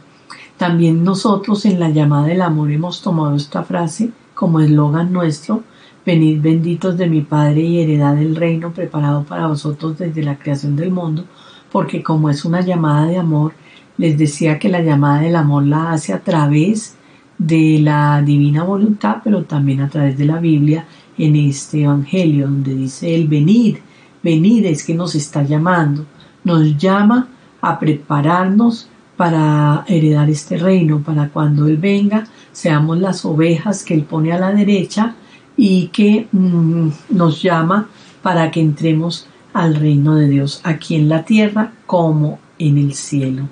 También 0.58 1.04
nosotros 1.04 1.66
en 1.66 1.80
la 1.80 1.90
llamada 1.90 2.28
del 2.28 2.42
amor 2.42 2.72
hemos 2.72 3.02
tomado 3.02 3.36
esta 3.36 3.64
frase 3.64 4.12
como 4.36 4.60
eslogan 4.60 5.12
nuestro 5.12 5.64
Venid 6.04 6.42
benditos 6.42 6.98
de 6.98 7.08
mi 7.08 7.22
Padre 7.22 7.62
y 7.62 7.80
heredad 7.80 8.16
del 8.16 8.36
reino 8.36 8.72
preparado 8.72 9.24
para 9.24 9.46
vosotros 9.46 10.00
desde 10.00 10.24
la 10.24 10.40
creación 10.40 10.76
del 10.76 10.90
mundo, 10.90 11.26
porque 11.72 12.02
como 12.02 12.32
es 12.32 12.44
una 12.44 12.62
llamada 12.62 13.06
de 13.06 13.18
amor, 13.18 13.54
les 13.98 14.18
decía 14.18 14.58
que 14.58 14.68
la 14.68 14.82
llamada 14.82 15.22
del 15.22 15.36
amor 15.36 15.64
la 15.68 15.92
hace 15.92 16.12
a 16.12 16.20
través 16.20 16.96
de 17.38 17.80
la 17.84 18.20
divina 18.24 18.64
voluntad, 18.64 19.18
pero 19.24 19.44
también 19.44 19.82
a 19.82 19.90
través 19.90 20.18
de 20.18 20.26
la 20.26 20.40
Biblia 20.40 20.88
en 21.20 21.36
este 21.36 21.84
Evangelio, 21.84 22.48
donde 22.48 22.74
dice 22.74 23.14
el 23.14 23.28
venid, 23.28 23.78
venid 24.24 24.66
es 24.66 24.84
que 24.84 24.96
nos 24.96 25.14
está 25.14 25.44
llamando, 25.44 26.08
nos 26.44 26.78
llama 26.78 27.28
a 27.62 27.78
prepararnos 27.78 28.90
para 29.16 29.86
heredar 29.88 30.32
este 30.32 30.58
reino, 30.58 31.04
para 31.04 31.30
cuando 31.30 31.68
Él 31.68 31.78
venga, 31.78 32.26
seamos 32.52 32.98
las 32.98 33.24
ovejas 33.24 33.84
que 33.84 33.94
Él 33.94 34.04
pone 34.04 34.32
a 34.32 34.40
la 34.40 34.52
derecha 34.52 35.16
y 35.58 35.88
que 35.88 36.28
mm, 36.32 36.90
nos 37.10 37.42
llama 37.42 37.90
para 38.22 38.52
que 38.52 38.62
entremos 38.62 39.28
al 39.54 39.76
reino 39.76 40.16
de 40.16 40.30
Dios 40.30 40.62
aquí 40.64 40.96
en 40.96 41.10
la 41.10 41.24
tierra 41.24 41.74
como 41.86 42.40
en 42.58 42.78
el 42.78 42.94
cielo. 42.94 43.48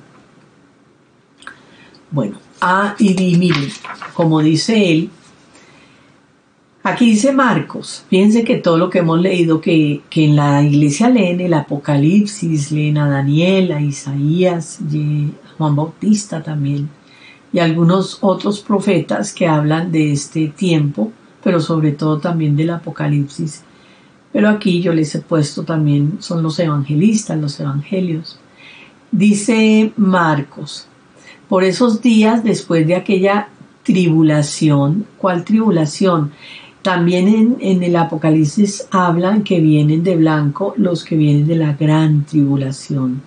Bueno, 2.12 2.38
ah, 2.62 2.96
y, 2.98 3.36
miren, 3.38 3.70
como 4.14 4.42
dice 4.42 4.92
él, 4.92 5.10
aquí 6.84 7.12
dice 7.12 7.32
Marcos, 7.32 8.06
fíjense 8.10 8.44
que 8.44 8.56
todo 8.56 8.78
lo 8.78 8.90
que 8.90 9.00
hemos 9.00 9.20
leído, 9.22 9.62
que, 9.62 10.02
que 10.10 10.26
en 10.26 10.36
la 10.36 10.64
iglesia 10.64 11.10
leen 11.10 11.42
el 11.42 11.54
Apocalipsis, 11.54 12.72
leen 12.72 12.98
a 12.98 13.10
Daniel, 13.10 13.72
a 13.72 13.82
Isaías, 13.82 14.80
y 14.92 15.32
a 15.46 15.58
Juan 15.58 15.76
Bautista 15.76 16.42
también, 16.42 16.90
y 17.54 17.60
algunos 17.60 18.20
otros 18.22 18.62
profetas 18.62 19.34
que 19.34 19.48
hablan 19.48 19.92
de 19.92 20.12
este 20.12 20.48
tiempo 20.48 21.12
pero 21.44 21.60
sobre 21.60 21.92
todo 21.92 22.20
también 22.20 22.56
del 22.56 22.72
Apocalipsis. 22.72 23.64
Pero 24.32 24.50
aquí 24.50 24.82
yo 24.82 24.94
les 24.94 25.14
he 25.16 25.22
puesto 25.22 25.64
también, 25.64 26.18
son 26.20 26.44
los 26.44 26.60
evangelistas, 26.60 27.40
los 27.40 27.60
evangelios. 27.60 28.40
Dice 29.12 29.92
Marcos, 29.98 30.88
por 31.48 31.64
esos 31.64 32.02
días 32.02 32.44
después 32.44 32.86
de 32.86 32.96
aquella 32.96 33.50
tribulación, 33.84 35.08
¿cuál 35.18 35.44
tribulación? 35.44 36.32
También 36.84 37.58
en, 37.60 37.84
el 37.84 37.96
Apocalipsis 37.96 38.88
hablan 38.92 39.44
que 39.44 39.60
vienen 39.60 40.04
de 40.04 40.16
blanco 40.16 40.74
los 40.78 41.04
que 41.04 41.18
vienen 41.18 41.48
de 41.48 41.56
la 41.56 41.74
gran 41.74 42.24
tribulación. 42.26 43.22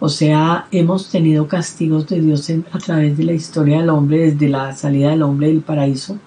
O 0.00 0.08
sea, 0.08 0.66
hemos 0.72 1.10
tenido 1.10 1.46
castigos 1.46 2.06
de 2.08 2.20
Dios 2.20 2.50
a 2.72 2.78
través 2.78 3.16
de 3.16 3.24
la 3.24 3.32
historia 3.32 3.78
del 3.78 3.90
hombre, 3.90 4.30
desde 4.30 4.48
la 4.48 4.74
salida 4.74 5.10
del 5.10 5.22
hombre 5.22 5.48
del 5.48 5.60
paraíso 5.60 6.18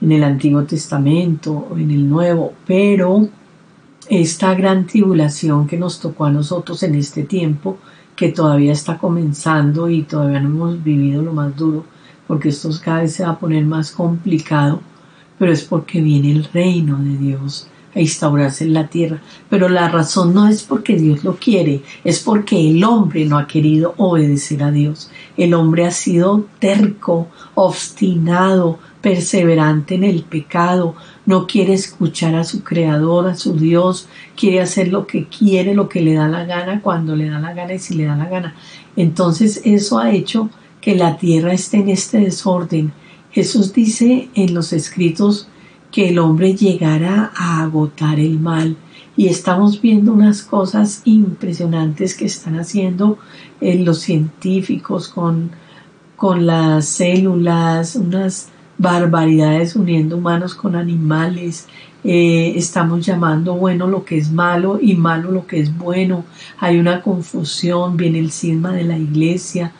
en 0.00 0.12
el 0.12 0.24
Antiguo 0.24 0.64
Testamento 0.64 1.68
o 1.70 1.78
en 1.78 1.90
el 1.90 2.08
Nuevo, 2.08 2.52
pero 2.66 3.28
esta 4.08 4.54
gran 4.54 4.86
tribulación 4.86 5.66
que 5.66 5.76
nos 5.76 6.00
tocó 6.00 6.26
a 6.26 6.30
nosotros 6.30 6.82
en 6.82 6.94
este 6.94 7.22
tiempo, 7.24 7.78
que 8.14 8.28
todavía 8.30 8.72
está 8.72 8.98
comenzando 8.98 9.90
y 9.90 10.02
todavía 10.02 10.40
no 10.40 10.48
hemos 10.48 10.82
vivido 10.82 11.22
lo 11.22 11.32
más 11.32 11.54
duro, 11.56 11.84
porque 12.26 12.50
esto 12.50 12.70
cada 12.82 13.00
vez 13.00 13.14
se 13.14 13.24
va 13.24 13.30
a 13.30 13.38
poner 13.38 13.64
más 13.64 13.90
complicado, 13.90 14.80
pero 15.38 15.52
es 15.52 15.64
porque 15.64 16.00
viene 16.00 16.32
el 16.32 16.44
reino 16.44 16.98
de 16.98 17.16
Dios 17.16 17.68
a 17.94 18.00
instaurarse 18.00 18.64
en 18.64 18.74
la 18.74 18.88
tierra. 18.88 19.20
Pero 19.48 19.68
la 19.68 19.88
razón 19.88 20.34
no 20.34 20.48
es 20.48 20.62
porque 20.62 20.96
Dios 20.96 21.24
lo 21.24 21.36
quiere, 21.36 21.82
es 22.04 22.20
porque 22.20 22.70
el 22.70 22.84
hombre 22.84 23.24
no 23.24 23.38
ha 23.38 23.46
querido 23.46 23.94
obedecer 23.96 24.62
a 24.62 24.70
Dios. 24.70 25.10
El 25.36 25.54
hombre 25.54 25.86
ha 25.86 25.90
sido 25.90 26.46
terco, 26.58 27.28
obstinado, 27.54 28.78
perseverante 29.06 29.94
en 29.94 30.02
el 30.02 30.24
pecado, 30.24 30.96
no 31.26 31.46
quiere 31.46 31.74
escuchar 31.74 32.34
a 32.34 32.42
su 32.42 32.64
creador, 32.64 33.28
a 33.28 33.36
su 33.36 33.52
Dios, 33.52 34.08
quiere 34.34 34.60
hacer 34.60 34.88
lo 34.88 35.06
que 35.06 35.28
quiere, 35.28 35.76
lo 35.76 35.88
que 35.88 36.00
le 36.00 36.14
da 36.14 36.26
la 36.26 36.44
gana, 36.44 36.82
cuando 36.82 37.14
le 37.14 37.30
da 37.30 37.38
la 37.38 37.54
gana 37.54 37.74
y 37.74 37.78
si 37.78 37.94
le 37.94 38.06
da 38.06 38.16
la 38.16 38.28
gana. 38.28 38.56
Entonces 38.96 39.60
eso 39.64 40.00
ha 40.00 40.10
hecho 40.10 40.50
que 40.80 40.96
la 40.96 41.18
tierra 41.18 41.52
esté 41.52 41.76
en 41.76 41.90
este 41.90 42.18
desorden. 42.18 42.92
Jesús 43.30 43.72
dice 43.72 44.28
en 44.34 44.52
los 44.52 44.72
escritos 44.72 45.46
que 45.92 46.08
el 46.08 46.18
hombre 46.18 46.56
llegará 46.56 47.30
a 47.36 47.62
agotar 47.62 48.18
el 48.18 48.40
mal 48.40 48.76
y 49.16 49.28
estamos 49.28 49.80
viendo 49.80 50.12
unas 50.12 50.42
cosas 50.42 51.02
impresionantes 51.04 52.16
que 52.16 52.24
están 52.24 52.58
haciendo 52.58 53.18
eh, 53.60 53.78
los 53.78 54.00
científicos 54.00 55.08
con, 55.08 55.52
con 56.16 56.44
las 56.44 56.86
células, 56.86 57.94
unas 57.94 58.48
barbaridades 58.78 59.76
uniendo 59.76 60.16
humanos 60.16 60.54
con 60.54 60.76
animales. 60.76 61.66
Eh, 62.04 62.52
estamos 62.56 63.04
llamando 63.04 63.54
bueno 63.54 63.86
lo 63.86 64.04
que 64.04 64.16
es 64.16 64.30
malo 64.30 64.78
y 64.80 64.94
malo 64.94 65.30
lo 65.30 65.46
que 65.46 65.60
es 65.60 65.76
bueno. 65.76 66.24
Hay 66.58 66.78
una 66.78 67.02
confusión, 67.02 67.96
viene 67.96 68.18
el 68.18 68.30
cisma 68.30 68.72
de 68.72 68.84
la 68.84 68.98
iglesia 68.98 69.72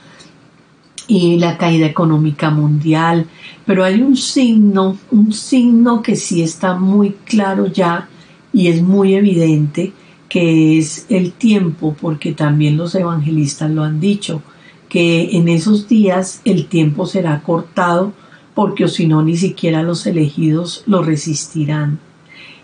y 1.08 1.38
la 1.38 1.56
caída 1.56 1.86
económica 1.86 2.50
mundial. 2.50 3.26
Pero 3.64 3.84
hay 3.84 4.00
un 4.00 4.16
signo, 4.16 4.98
un 5.10 5.32
signo 5.32 6.02
que 6.02 6.16
sí 6.16 6.42
está 6.42 6.74
muy 6.74 7.10
claro 7.24 7.66
ya 7.66 8.08
y 8.52 8.68
es 8.68 8.82
muy 8.82 9.14
evidente 9.14 9.92
que 10.28 10.78
es 10.78 11.06
el 11.08 11.32
tiempo, 11.32 11.96
porque 12.00 12.32
también 12.32 12.76
los 12.76 12.94
evangelistas 12.94 13.70
lo 13.70 13.84
han 13.84 14.00
dicho, 14.00 14.42
que 14.88 15.36
en 15.36 15.48
esos 15.48 15.88
días 15.88 16.40
el 16.44 16.66
tiempo 16.66 17.06
será 17.06 17.42
cortado 17.42 18.12
porque 18.56 18.86
o 18.86 18.88
si 18.88 19.06
no 19.06 19.22
ni 19.22 19.36
siquiera 19.36 19.82
los 19.82 20.06
elegidos 20.06 20.82
lo 20.86 21.02
resistirán. 21.02 21.98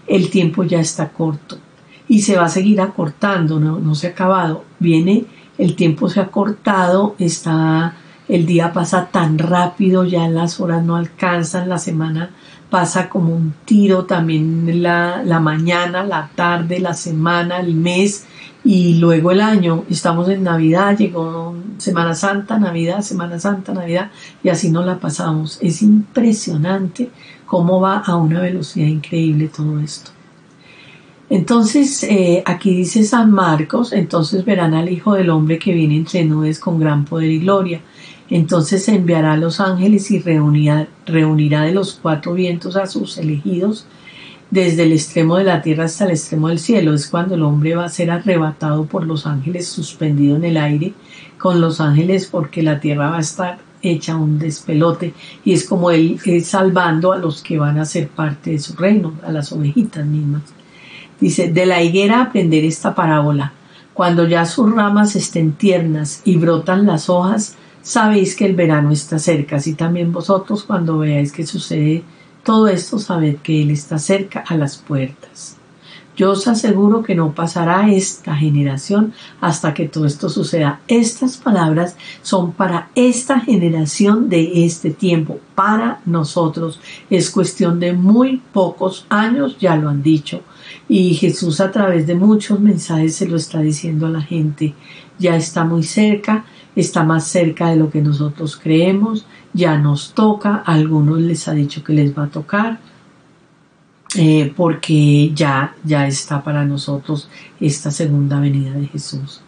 El 0.07 0.31
tiempo 0.31 0.65
ya 0.65 0.81
está 0.81 1.11
corto 1.11 1.59
y 2.09 2.23
se 2.23 2.35
va 2.35 2.47
a 2.47 2.49
seguir 2.49 2.81
acortando, 2.81 3.61
no, 3.61 3.79
no 3.79 3.95
se 3.95 4.07
ha 4.07 4.11
acabado. 4.11 4.65
Viene, 4.79 5.27
el 5.59 5.77
tiempo 5.77 6.09
se 6.09 6.21
ha 6.21 6.29
cortado, 6.29 7.15
está, 7.19 7.95
el 8.27 8.47
día 8.47 8.73
pasa 8.73 9.09
tan 9.13 9.37
rápido, 9.39 10.07
ya 10.07 10.29
las 10.29 10.61
horas 10.61 10.83
no 10.83 10.97
alcanzan, 10.97 11.69
la 11.69 11.79
semana 11.79 12.31
pasa 12.73 13.11
como 13.11 13.35
un 13.35 13.53
tiro, 13.67 14.07
también 14.07 14.83
la, 14.83 15.23
la 15.23 15.41
mañana, 15.41 16.05
la 16.05 16.31
tarde, 16.35 16.81
la 16.81 16.95
semana, 16.95 17.61
el 17.61 17.75
mes 17.75 18.25
y 18.65 18.95
luego 18.95 19.31
el 19.31 19.43
año, 19.43 19.85
estamos 19.91 20.27
en 20.31 20.45
Navidad, 20.45 20.97
llegó 20.97 21.55
Semana 21.77 22.15
Santa, 22.15 22.59
Navidad, 22.59 23.03
Semana 23.03 23.39
Santa, 23.39 23.75
Navidad, 23.75 24.11
y 24.43 24.49
así 24.49 24.71
nos 24.71 24.87
la 24.87 24.99
pasamos. 24.99 25.59
Es 25.61 25.83
impresionante 25.83 27.11
cómo 27.45 27.79
va 27.79 27.99
a 27.99 28.17
una 28.17 28.41
velocidad 28.41 28.87
increíble 28.87 29.49
todo 29.49 29.79
esto. 29.81 30.13
Entonces, 31.29 32.05
eh, 32.05 32.43
aquí 32.47 32.75
dice 32.75 33.03
San 33.03 33.33
Marcos, 33.33 33.93
entonces 33.93 34.47
verán 34.47 34.73
al 34.73 34.91
Hijo 34.91 35.13
del 35.15 35.29
Hombre 35.31 35.59
que 35.59 35.73
viene 35.75 35.97
entre 35.97 36.25
nubes 36.25 36.59
con 36.59 36.79
gran 36.79 37.05
poder 37.05 37.31
y 37.31 37.41
gloria. 37.41 37.81
Entonces 38.35 38.89
enviará 38.89 39.35
a 39.35 39.37
los 39.37 39.61
ángeles 39.61 40.11
y 40.11 40.19
reunirá, 40.19 40.87
de 41.05 41.73
los 41.75 41.99
cuatro 42.01 42.33
vientos 42.33 42.77
a 42.77 42.87
sus 42.87 43.19
elegidos 43.19 43.85
desde 44.51 44.85
el 44.85 44.93
extremo 44.93 45.37
de 45.37 45.45
la 45.45 45.61
tierra 45.61 45.85
hasta 45.85 46.07
el 46.07 46.13
extremo 46.13 46.49
del 46.49 46.59
cielo. 46.59 46.95
Es 46.95 47.09
cuando 47.09 47.35
el 47.35 47.43
hombre 47.43 47.75
va 47.75 47.85
a 47.85 47.91
ser 47.91 48.11
arrebatado 48.11 48.87
por 48.87 49.05
los 49.05 49.27
ángeles, 49.27 49.69
suspendido 49.69 50.37
en 50.37 50.45
el 50.45 50.57
aire 50.57 50.95
con 51.37 51.61
los 51.61 51.79
ángeles, 51.79 52.27
porque 52.27 52.63
la 52.63 52.81
tierra 52.81 53.11
va 53.11 53.19
a 53.19 53.21
estar 53.21 53.59
hecha 53.83 54.17
un 54.17 54.39
despelote 54.39 55.13
y 55.45 55.53
es 55.53 55.67
como 55.69 55.91
él 55.91 56.19
es 56.25 56.47
salvando 56.47 57.13
a 57.13 57.19
los 57.19 57.43
que 57.43 57.59
van 57.59 57.79
a 57.79 57.85
ser 57.85 58.09
parte 58.09 58.53
de 58.53 58.59
su 58.61 58.75
reino, 58.77 59.13
a 59.27 59.31
las 59.31 59.53
ovejitas 59.53 60.07
mismas. 60.07 60.43
Dice, 61.21 61.53
de 61.53 61.67
la 61.67 61.83
higuera 61.83 62.23
aprender 62.23 62.65
esta 62.65 62.95
parábola. 62.95 63.53
Cuando 63.93 64.27
ya 64.27 64.47
sus 64.47 64.73
ramas 64.75 65.17
estén 65.17 65.53
tiernas 65.53 66.23
y 66.25 66.39
brotan 66.39 66.87
las 66.87 67.11
hojas, 67.11 67.59
sabéis 67.83 68.35
que 68.35 68.47
el 68.47 68.55
verano 68.55 68.91
está 68.91 69.19
cerca. 69.19 69.57
Así 69.57 69.75
también 69.75 70.13
vosotros 70.13 70.65
cuando 70.65 70.99
veáis 70.99 71.33
que 71.33 71.47
sucede 71.47 72.03
todo 72.43 72.67
esto 72.67 72.99
sabed 72.99 73.37
que 73.37 73.63
Él 73.63 73.71
está 73.71 73.99
cerca 73.99 74.45
a 74.47 74.57
las 74.57 74.77
puertas. 74.77 75.57
Yo 76.17 76.33
os 76.33 76.47
aseguro 76.47 77.03
que 77.03 77.15
no 77.15 77.33
pasará 77.33 77.91
esta 77.91 78.35
generación 78.37 79.15
hasta 79.41 79.73
que 79.73 79.89
todo 79.89 80.07
esto 80.07 80.29
suceda. 80.29 80.81
Estas 80.87 81.39
palabras 81.39 81.97
son 82.21 82.53
para 82.53 82.91
esta 82.95 83.41
generación 83.41 84.29
de 84.29 84.65
este 84.67 84.91
tiempo, 84.91 85.39
para 85.55 86.01
nosotros. 86.05 86.81
Es 87.09 87.31
cuestión 87.31 87.81
de 87.81 87.93
muy 87.93 88.43
pocos 88.53 89.07
años, 89.09 89.57
ya 89.59 89.77
lo 89.77 89.89
han 89.89 90.03
dicho. 90.03 90.43
Y 90.87 91.15
Jesús 91.15 91.61
a 91.61 91.71
través 91.71 92.07
de 92.07 92.15
muchos 92.15 92.61
mensajes 92.61 93.15
se 93.17 93.27
lo 93.27 93.37
está 93.37 93.61
diciendo 93.61 94.07
a 94.07 94.11
la 94.11 94.21
gente. 94.21 94.75
Ya 95.19 95.37
está 95.37 95.65
muy 95.65 95.83
cerca, 95.83 96.45
está 96.75 97.05
más 97.05 97.27
cerca 97.27 97.69
de 97.69 97.77
lo 97.77 97.91
que 97.91 98.01
nosotros 98.01 98.57
creemos, 98.57 99.27
ya 99.53 99.77
nos 99.77 100.15
toca, 100.15 100.63
a 100.65 100.73
algunos 100.73 101.21
les 101.21 101.47
ha 101.49 101.53
dicho 101.53 101.85
que 101.85 101.93
les 101.93 102.17
va 102.17 102.25
a 102.25 102.31
tocar, 102.31 102.81
eh, 104.15 104.53
porque 104.57 105.33
ya, 105.35 105.75
ya 105.85 106.07
está 106.07 106.43
para 106.43 106.65
nosotros 106.65 107.29
esta 107.61 107.91
segunda 107.91 108.41
venida 108.41 108.73
de 108.73 108.87
Jesús. 108.87 109.41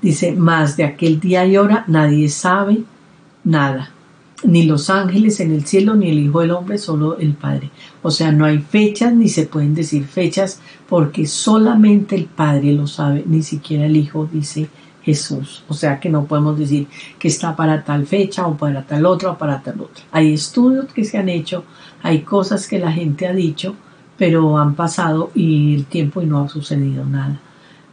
Dice, 0.00 0.32
más 0.32 0.76
de 0.76 0.84
aquel 0.84 1.18
día 1.20 1.44
y 1.46 1.56
hora 1.56 1.84
nadie 1.88 2.28
sabe 2.28 2.84
nada, 3.44 3.90
ni 4.44 4.64
los 4.64 4.90
ángeles 4.90 5.40
en 5.40 5.52
el 5.52 5.64
cielo, 5.64 5.94
ni 5.94 6.10
el 6.10 6.18
Hijo 6.20 6.40
del 6.40 6.52
Hombre, 6.52 6.78
solo 6.78 7.18
el 7.18 7.32
Padre. 7.34 7.70
O 8.02 8.10
sea, 8.10 8.30
no 8.30 8.44
hay 8.44 8.58
fechas, 8.58 9.12
ni 9.12 9.28
se 9.28 9.46
pueden 9.46 9.74
decir 9.74 10.04
fechas, 10.04 10.60
porque 10.88 11.26
solamente 11.26 12.14
el 12.14 12.26
Padre 12.26 12.72
lo 12.72 12.86
sabe, 12.86 13.24
ni 13.26 13.42
siquiera 13.42 13.86
el 13.86 13.96
Hijo 13.96 14.28
dice 14.30 14.68
Jesús. 15.08 15.64
O 15.68 15.72
sea 15.72 15.98
que 16.00 16.10
no 16.10 16.26
podemos 16.26 16.58
decir 16.58 16.86
que 17.18 17.28
está 17.28 17.56
para 17.56 17.82
tal 17.82 18.06
fecha 18.06 18.46
o 18.46 18.58
para 18.58 18.82
tal 18.82 19.06
otra 19.06 19.30
o 19.30 19.38
para 19.38 19.62
tal 19.62 19.80
otra. 19.80 20.04
Hay 20.12 20.34
estudios 20.34 20.92
que 20.92 21.02
se 21.02 21.16
han 21.16 21.30
hecho, 21.30 21.64
hay 22.02 22.20
cosas 22.20 22.68
que 22.68 22.78
la 22.78 22.92
gente 22.92 23.26
ha 23.26 23.32
dicho, 23.32 23.74
pero 24.18 24.58
han 24.58 24.74
pasado 24.74 25.30
y 25.34 25.74
el 25.74 25.86
tiempo 25.86 26.20
y 26.20 26.26
no 26.26 26.44
ha 26.44 26.48
sucedido 26.50 27.06
nada. 27.06 27.40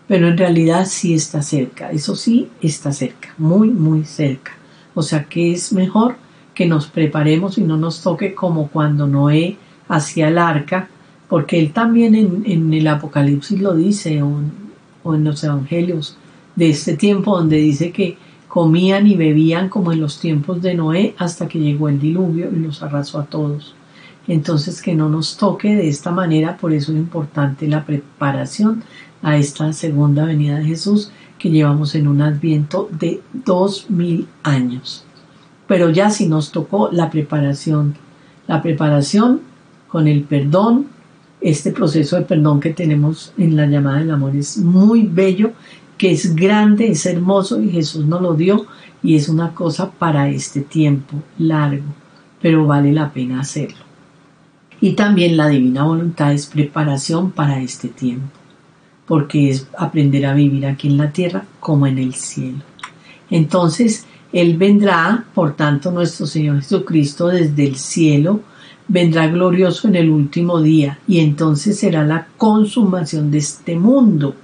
Pero 0.10 0.28
en 0.28 0.38
realidad 0.38 0.86
sí 0.88 1.13
está 1.13 1.41
cerca, 1.41 1.89
eso 1.89 2.17
sí 2.17 2.49
está 2.62 2.91
cerca, 2.91 3.34
muy, 3.38 3.69
muy 3.69 4.04
cerca. 4.04 4.51
O 4.93 5.01
sea 5.01 5.23
que 5.23 5.54
es 5.54 5.71
mejor 5.71 6.17
que 6.54 6.65
nos 6.65 6.88
preparemos 6.88 7.58
y 7.58 7.62
no 7.62 7.78
nos 7.78 8.01
toque 8.01 8.36
como 8.36 8.67
cuando 8.67 9.08
Noé 9.08 9.58
hacía 9.88 10.28
el 10.28 10.38
arca, 10.38 10.89
porque 11.30 11.60
él 11.60 11.71
también 11.71 12.13
en, 12.13 12.73
el 12.73 12.88
Apocalipsis 12.88 13.62
lo 13.62 13.73
dice 13.73 14.21
o 14.21 15.15
en 15.15 15.23
los 15.23 15.41
Evangelios, 15.45 16.17
de 16.55 16.69
este 16.69 16.95
tiempo 16.95 17.37
donde 17.37 17.57
dice 17.57 17.91
que 17.91 18.17
comían 18.47 19.05
y 19.07 19.15
bebían 19.15 19.69
como 19.69 19.91
en 19.91 19.99
los 19.99 20.19
tiempos 20.19 20.61
de 20.61 20.75
Noé 20.75 21.13
hasta 21.17 21.47
que 21.47 21.59
llegó 21.59 21.89
el 21.89 21.99
diluvio 21.99 22.49
y 22.51 22.59
los 22.59 22.81
arrasó 22.81 23.19
a 23.19 23.25
todos. 23.25 23.75
Entonces 24.27 24.81
que 24.81 24.95
no 24.95 25.09
nos 25.09 25.37
toque 25.37 25.75
de 25.75 25.87
esta 25.87 26.11
manera, 26.11 26.57
por 26.57 26.73
eso 26.73 26.91
es 26.91 26.97
importante 26.97 27.67
la 27.67 27.85
preparación 27.85 28.83
a 29.21 29.37
esta 29.37 29.71
segunda 29.73 30.25
venida 30.25 30.57
de 30.57 30.65
Jesús 30.65 31.11
que 31.37 31.49
llevamos 31.49 31.95
en 31.95 32.07
un 32.07 32.21
adviento 32.21 32.89
de 32.91 33.21
dos 33.33 33.89
mil 33.89 34.27
años. 34.43 35.03
Pero 35.67 35.89
ya 35.89 36.09
si 36.09 36.27
nos 36.27 36.51
tocó 36.51 36.89
la 36.91 37.09
preparación, 37.09 37.95
la 38.47 38.61
preparación 38.61 39.41
con 39.87 40.07
el 40.07 40.23
perdón, 40.23 40.87
este 41.41 41.71
proceso 41.71 42.15
de 42.15 42.23
perdón 42.23 42.59
que 42.59 42.73
tenemos 42.73 43.33
en 43.37 43.55
la 43.55 43.65
llamada 43.65 43.99
del 43.99 44.11
amor 44.11 44.35
es 44.35 44.57
muy 44.57 45.03
bello 45.03 45.51
que 45.97 46.12
es 46.12 46.36
grande, 46.36 46.89
es 46.91 47.05
hermoso 47.05 47.62
y 47.62 47.69
Jesús 47.69 48.05
nos 48.05 48.21
lo 48.21 48.34
dio 48.34 48.65
y 49.01 49.15
es 49.15 49.29
una 49.29 49.53
cosa 49.53 49.91
para 49.91 50.29
este 50.29 50.62
tiempo 50.62 51.21
largo, 51.38 51.86
pero 52.41 52.65
vale 52.65 52.91
la 52.91 53.12
pena 53.13 53.39
hacerlo. 53.39 53.86
Y 54.81 54.93
también 54.93 55.38
la 55.38 55.47
divina 55.47 55.84
voluntad 55.84 56.34
es 56.34 56.47
preparación 56.47 57.31
para 57.31 57.62
este 57.62 57.88
tiempo, 57.88 58.27
porque 59.05 59.49
es 59.49 59.67
aprender 59.77 60.25
a 60.25 60.34
vivir 60.34 60.65
aquí 60.65 60.88
en 60.88 60.97
la 60.97 61.12
tierra 61.12 61.45
como 61.60 61.88
en 61.88 61.97
el 61.97 62.13
cielo. 62.13 62.60
Entonces, 63.29 64.05
Él 64.34 64.58
vendrá, 64.58 65.25
por 65.34 65.55
tanto, 65.55 65.91
nuestro 65.91 66.25
Señor 66.25 66.58
Jesucristo 66.58 67.27
desde 67.27 67.65
el 67.65 67.77
cielo, 67.77 68.41
vendrá 68.88 69.27
glorioso 69.27 69.88
en 69.88 69.95
el 69.95 70.10
último 70.10 70.62
día 70.62 70.99
y 71.08 71.19
entonces 71.19 71.79
será 71.79 72.05
la 72.05 72.27
consumación 72.38 73.31
de 73.31 73.39
este 73.39 73.75
mundo 73.75 74.36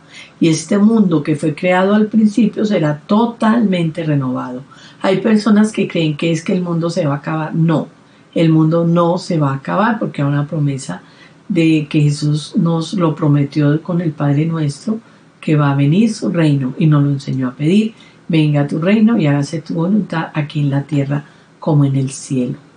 y 0.42 0.50
este 0.50 0.80
mundo 0.80 1.22
que 1.22 1.36
fue 1.36 1.54
creado 1.54 1.94
al 1.94 2.08
principio 2.08 2.66
será 2.66 3.00
totalmente 3.06 4.04
renovado. 4.04 4.64
Hay 5.04 5.18
personas 5.22 5.72
que 5.72 5.88
creen 5.88 6.18
que 6.18 6.32
es 6.32 6.44
que 6.44 6.54
el 6.54 6.64
mundo 6.64 6.90
se 6.90 7.06
va 7.06 7.14
a 7.14 7.18
acabar. 7.18 7.54
No, 7.54 7.88
el 8.34 8.50
mundo 8.50 8.86
no 8.86 9.20
se 9.20 9.38
va 9.38 9.52
a 9.52 9.58
acabar 9.58 10.00
porque 10.00 10.24
hay 10.24 10.28
una 10.28 10.48
promesa 10.48 11.04
de 11.48 11.86
que 11.88 12.02
Jesús 12.02 12.54
nos 12.56 12.96
lo 12.96 13.14
prometió 13.14 13.82
con 13.84 14.02
el 14.02 14.14
Padre 14.14 14.48
nuestro, 14.48 15.00
que 15.40 15.56
va 15.56 15.72
a 15.72 15.76
venir 15.76 16.12
su 16.12 16.30
reino 16.30 16.74
y 16.80 16.88
nos 16.88 17.04
lo 17.04 17.12
enseñó 17.12 17.50
a 17.50 17.56
pedir. 17.56 17.94
Venga 18.28 18.68
tu 18.68 18.80
reino 18.80 19.20
y 19.20 19.28
hágase 19.28 19.62
tu 19.62 19.76
voluntad 19.76 20.30
aquí 20.34 20.62
en 20.62 20.72
la 20.72 20.82
tierra 20.82 21.24
como 21.60 21.86
en 21.86 21.96
el 21.96 22.10
cielo. 22.10 22.71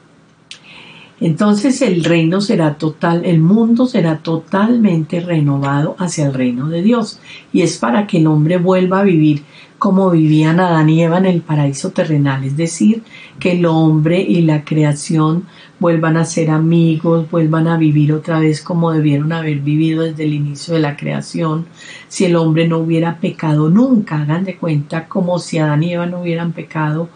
Entonces 1.25 1.81
el 1.81 2.05
reino 2.05 2.43
será 2.43 2.75
total, 2.75 3.25
el 3.25 3.41
mundo 3.41 3.87
será 3.87 4.19
totalmente 4.19 5.21
renovado 5.21 5.97
hacia 5.99 6.27
el 6.27 6.35
reino 6.35 6.69
de 6.69 6.83
Dios. 6.83 7.19
Y 7.51 7.63
es 7.63 7.79
para 7.79 8.07
que 8.07 8.19
el 8.19 8.27
hombre 8.27 8.59
vuelva 8.59 9.01
a 9.01 9.05
vivir 9.05 9.43
como 9.79 10.11
vivían 10.11 10.61
Adán 10.61 10.91
y 10.91 11.03
Eva 11.03 11.17
en 11.17 11.25
el 11.25 11.41
paraíso 11.41 11.93
terrenal, 11.93 12.45
es 12.45 12.59
decir, 12.59 13.05
que 13.39 13.53
el 13.53 13.65
hombre 13.65 14.21
y 14.21 14.43
la 14.43 14.67
creación 14.67 15.45
vuelvan 15.81 16.19
a 16.19 16.27
ser 16.27 16.51
amigos, 16.51 17.31
vuelvan 17.31 17.69
a 17.69 17.79
vivir 17.79 18.13
otra 18.13 18.39
vez 18.39 18.61
como 18.61 18.93
debieron 18.93 19.33
haber 19.33 19.61
vivido 19.61 20.03
desde 20.03 20.25
el 20.25 20.35
inicio 20.35 20.75
de 20.75 20.81
la 20.81 20.95
creación, 20.95 21.65
si 22.09 22.27
el 22.27 22.37
hombre 22.37 22.69
no 22.69 22.81
hubiera 22.81 23.19
pecado 23.19 23.71
nunca, 23.71 24.21
hagan 24.21 24.45
de 24.45 24.59
cuenta 24.59 25.09
como 25.09 25.39
si 25.39 25.57
Adán 25.57 25.85
y 25.85 25.95
Eva 25.95 26.05
no 26.05 26.21
hubieran 26.21 26.53
pecado 26.53 27.09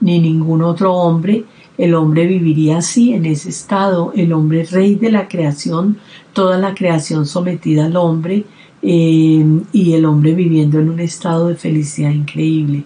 ni 0.00 0.18
ningún 0.18 0.62
otro 0.62 0.94
hombre, 0.94 1.44
el 1.80 1.94
hombre 1.94 2.26
viviría 2.26 2.76
así, 2.76 3.14
en 3.14 3.24
ese 3.24 3.48
estado, 3.48 4.12
el 4.14 4.34
hombre 4.34 4.64
rey 4.70 4.96
de 4.96 5.10
la 5.10 5.28
creación, 5.28 5.96
toda 6.34 6.58
la 6.58 6.74
creación 6.74 7.24
sometida 7.24 7.86
al 7.86 7.96
hombre 7.96 8.44
eh, 8.82 9.42
y 9.72 9.92
el 9.94 10.04
hombre 10.04 10.34
viviendo 10.34 10.78
en 10.78 10.90
un 10.90 11.00
estado 11.00 11.48
de 11.48 11.54
felicidad 11.54 12.10
increíble. 12.10 12.84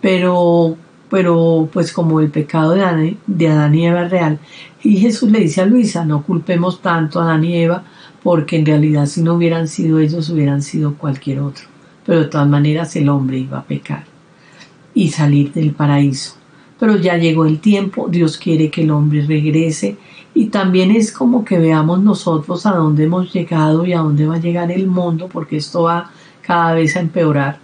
Pero, 0.00 0.76
pero 1.08 1.68
pues 1.72 1.92
como 1.92 2.18
el 2.18 2.32
pecado 2.32 2.72
de 2.72 2.82
Adán, 2.82 3.16
de 3.28 3.48
Adán 3.48 3.74
y 3.76 3.86
Eva 3.86 4.06
es 4.06 4.10
real, 4.10 4.40
y 4.82 4.96
Jesús 4.96 5.30
le 5.30 5.38
dice 5.38 5.60
a 5.60 5.66
Luisa, 5.66 6.04
no 6.04 6.24
culpemos 6.24 6.82
tanto 6.82 7.20
a 7.20 7.26
Adán 7.26 7.44
y 7.44 7.56
Eva, 7.56 7.84
porque 8.24 8.56
en 8.56 8.66
realidad 8.66 9.06
si 9.06 9.22
no 9.22 9.34
hubieran 9.34 9.68
sido 9.68 10.00
ellos, 10.00 10.28
hubieran 10.28 10.60
sido 10.60 10.94
cualquier 10.94 11.38
otro. 11.38 11.66
Pero 12.04 12.22
de 12.22 12.26
todas 12.26 12.48
maneras 12.48 12.96
el 12.96 13.08
hombre 13.08 13.38
iba 13.38 13.58
a 13.58 13.64
pecar 13.64 14.06
y 14.92 15.10
salir 15.10 15.52
del 15.52 15.70
paraíso 15.70 16.43
pero 16.84 16.98
ya 16.98 17.16
llegó 17.16 17.46
el 17.46 17.60
tiempo, 17.60 18.08
Dios 18.10 18.36
quiere 18.36 18.70
que 18.70 18.82
el 18.82 18.90
hombre 18.90 19.24
regrese 19.24 19.96
y 20.34 20.48
también 20.48 20.90
es 20.90 21.12
como 21.12 21.42
que 21.42 21.58
veamos 21.58 22.02
nosotros 22.02 22.66
a 22.66 22.72
dónde 22.72 23.04
hemos 23.04 23.32
llegado 23.32 23.86
y 23.86 23.94
a 23.94 24.00
dónde 24.00 24.26
va 24.26 24.34
a 24.34 24.40
llegar 24.40 24.70
el 24.70 24.86
mundo, 24.86 25.30
porque 25.32 25.56
esto 25.56 25.84
va 25.84 26.10
cada 26.42 26.74
vez 26.74 26.94
a 26.96 27.00
empeorar 27.00 27.58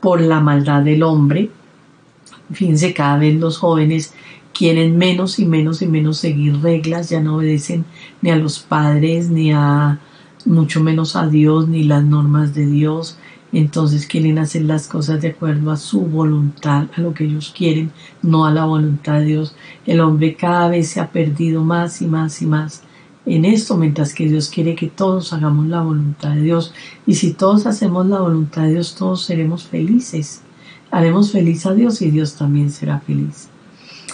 por 0.00 0.20
la 0.20 0.40
maldad 0.40 0.82
del 0.82 1.04
hombre. 1.04 1.48
Fíjense, 2.52 2.92
cada 2.92 3.18
vez 3.18 3.36
los 3.36 3.58
jóvenes 3.58 4.14
quieren 4.52 4.98
menos 4.98 5.38
y 5.38 5.46
menos 5.46 5.80
y 5.80 5.86
menos 5.86 6.18
seguir 6.18 6.60
reglas, 6.60 7.08
ya 7.08 7.20
no 7.20 7.36
obedecen 7.36 7.84
ni 8.20 8.30
a 8.30 8.36
los 8.36 8.58
padres, 8.58 9.30
ni 9.30 9.52
a 9.52 10.00
mucho 10.44 10.82
menos 10.82 11.14
a 11.14 11.28
Dios, 11.28 11.68
ni 11.68 11.84
las 11.84 12.02
normas 12.02 12.52
de 12.52 12.66
Dios 12.66 13.16
entonces 13.58 14.06
quieren 14.06 14.38
hacer 14.38 14.62
las 14.62 14.86
cosas 14.86 15.22
de 15.22 15.28
acuerdo 15.28 15.70
a 15.70 15.78
su 15.78 16.02
voluntad, 16.02 16.88
a 16.94 17.00
lo 17.00 17.14
que 17.14 17.24
ellos 17.24 17.54
quieren, 17.56 17.90
no 18.20 18.44
a 18.44 18.52
la 18.52 18.66
voluntad 18.66 19.20
de 19.20 19.24
Dios. 19.24 19.56
El 19.86 20.00
hombre 20.00 20.34
cada 20.34 20.68
vez 20.68 20.88
se 20.88 21.00
ha 21.00 21.10
perdido 21.10 21.64
más 21.64 22.02
y 22.02 22.06
más 22.06 22.42
y 22.42 22.46
más 22.46 22.82
en 23.24 23.44
esto, 23.46 23.76
mientras 23.76 24.12
que 24.12 24.28
Dios 24.28 24.50
quiere 24.50 24.74
que 24.74 24.88
todos 24.88 25.32
hagamos 25.32 25.66
la 25.68 25.80
voluntad 25.80 26.34
de 26.34 26.42
Dios. 26.42 26.74
Y 27.06 27.14
si 27.14 27.32
todos 27.32 27.66
hacemos 27.66 28.06
la 28.06 28.20
voluntad 28.20 28.62
de 28.62 28.74
Dios, 28.74 28.94
todos 28.94 29.24
seremos 29.24 29.64
felices. 29.64 30.42
Haremos 30.90 31.32
feliz 31.32 31.64
a 31.64 31.72
Dios 31.72 32.02
y 32.02 32.10
Dios 32.10 32.34
también 32.34 32.70
será 32.70 33.00
feliz. 33.00 33.48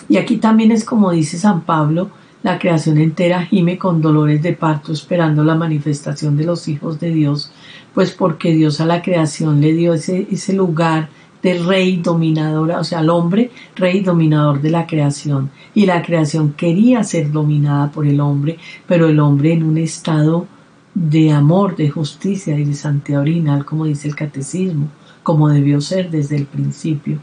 Y 0.09 0.19
aquí 0.19 0.37
también 0.37 0.71
es 0.71 0.85
como 0.85 1.11
dice 1.11 1.37
San 1.37 1.63
Pablo, 1.63 2.11
la 2.43 2.59
creación 2.59 2.99
entera 2.99 3.45
gime 3.45 3.79
con 3.79 4.01
dolores 4.03 4.43
de 4.43 4.53
parto 4.53 4.93
esperando 4.93 5.45
la 5.45 5.55
manifestación 5.55 6.37
de 6.37 6.45
los 6.45 6.67
hijos 6.67 6.99
de 6.99 7.11
Dios, 7.11 7.53
pues 7.95 8.13
porque 8.13 8.53
Dios 8.53 8.81
a 8.81 8.87
la 8.87 9.03
creación 9.03 9.61
le 9.61 9.73
dio 9.73 9.95
ese, 9.95 10.27
ese 10.31 10.53
lugar 10.53 11.09
de 11.43 11.59
rey 11.59 11.97
dominador, 11.97 12.71
o 12.71 12.85
sea, 12.85 13.01
al 13.01 13.11
hombre 13.11 13.51
rey 13.75 14.01
dominador 14.01 14.61
de 14.61 14.71
la 14.71 14.87
creación. 14.87 15.51
Y 15.75 15.87
la 15.87 16.03
creación 16.03 16.53
quería 16.53 17.03
ser 17.03 17.33
dominada 17.33 17.91
por 17.91 18.07
el 18.07 18.21
hombre, 18.21 18.59
pero 18.87 19.09
el 19.09 19.19
hombre 19.19 19.53
en 19.53 19.65
un 19.65 19.79
estado 19.79 20.47
de 20.95 21.33
amor, 21.33 21.75
de 21.77 21.91
justicia 21.91 22.59
y 22.59 22.65
de 22.65 22.75
santidad 22.75 23.23
orinal, 23.23 23.65
como 23.65 23.87
dice 23.87 24.09
el 24.09 24.15
catecismo, 24.15 24.89
como 25.23 25.49
debió 25.49 25.81
ser 25.81 26.11
desde 26.11 26.37
el 26.37 26.47
principio. 26.47 27.19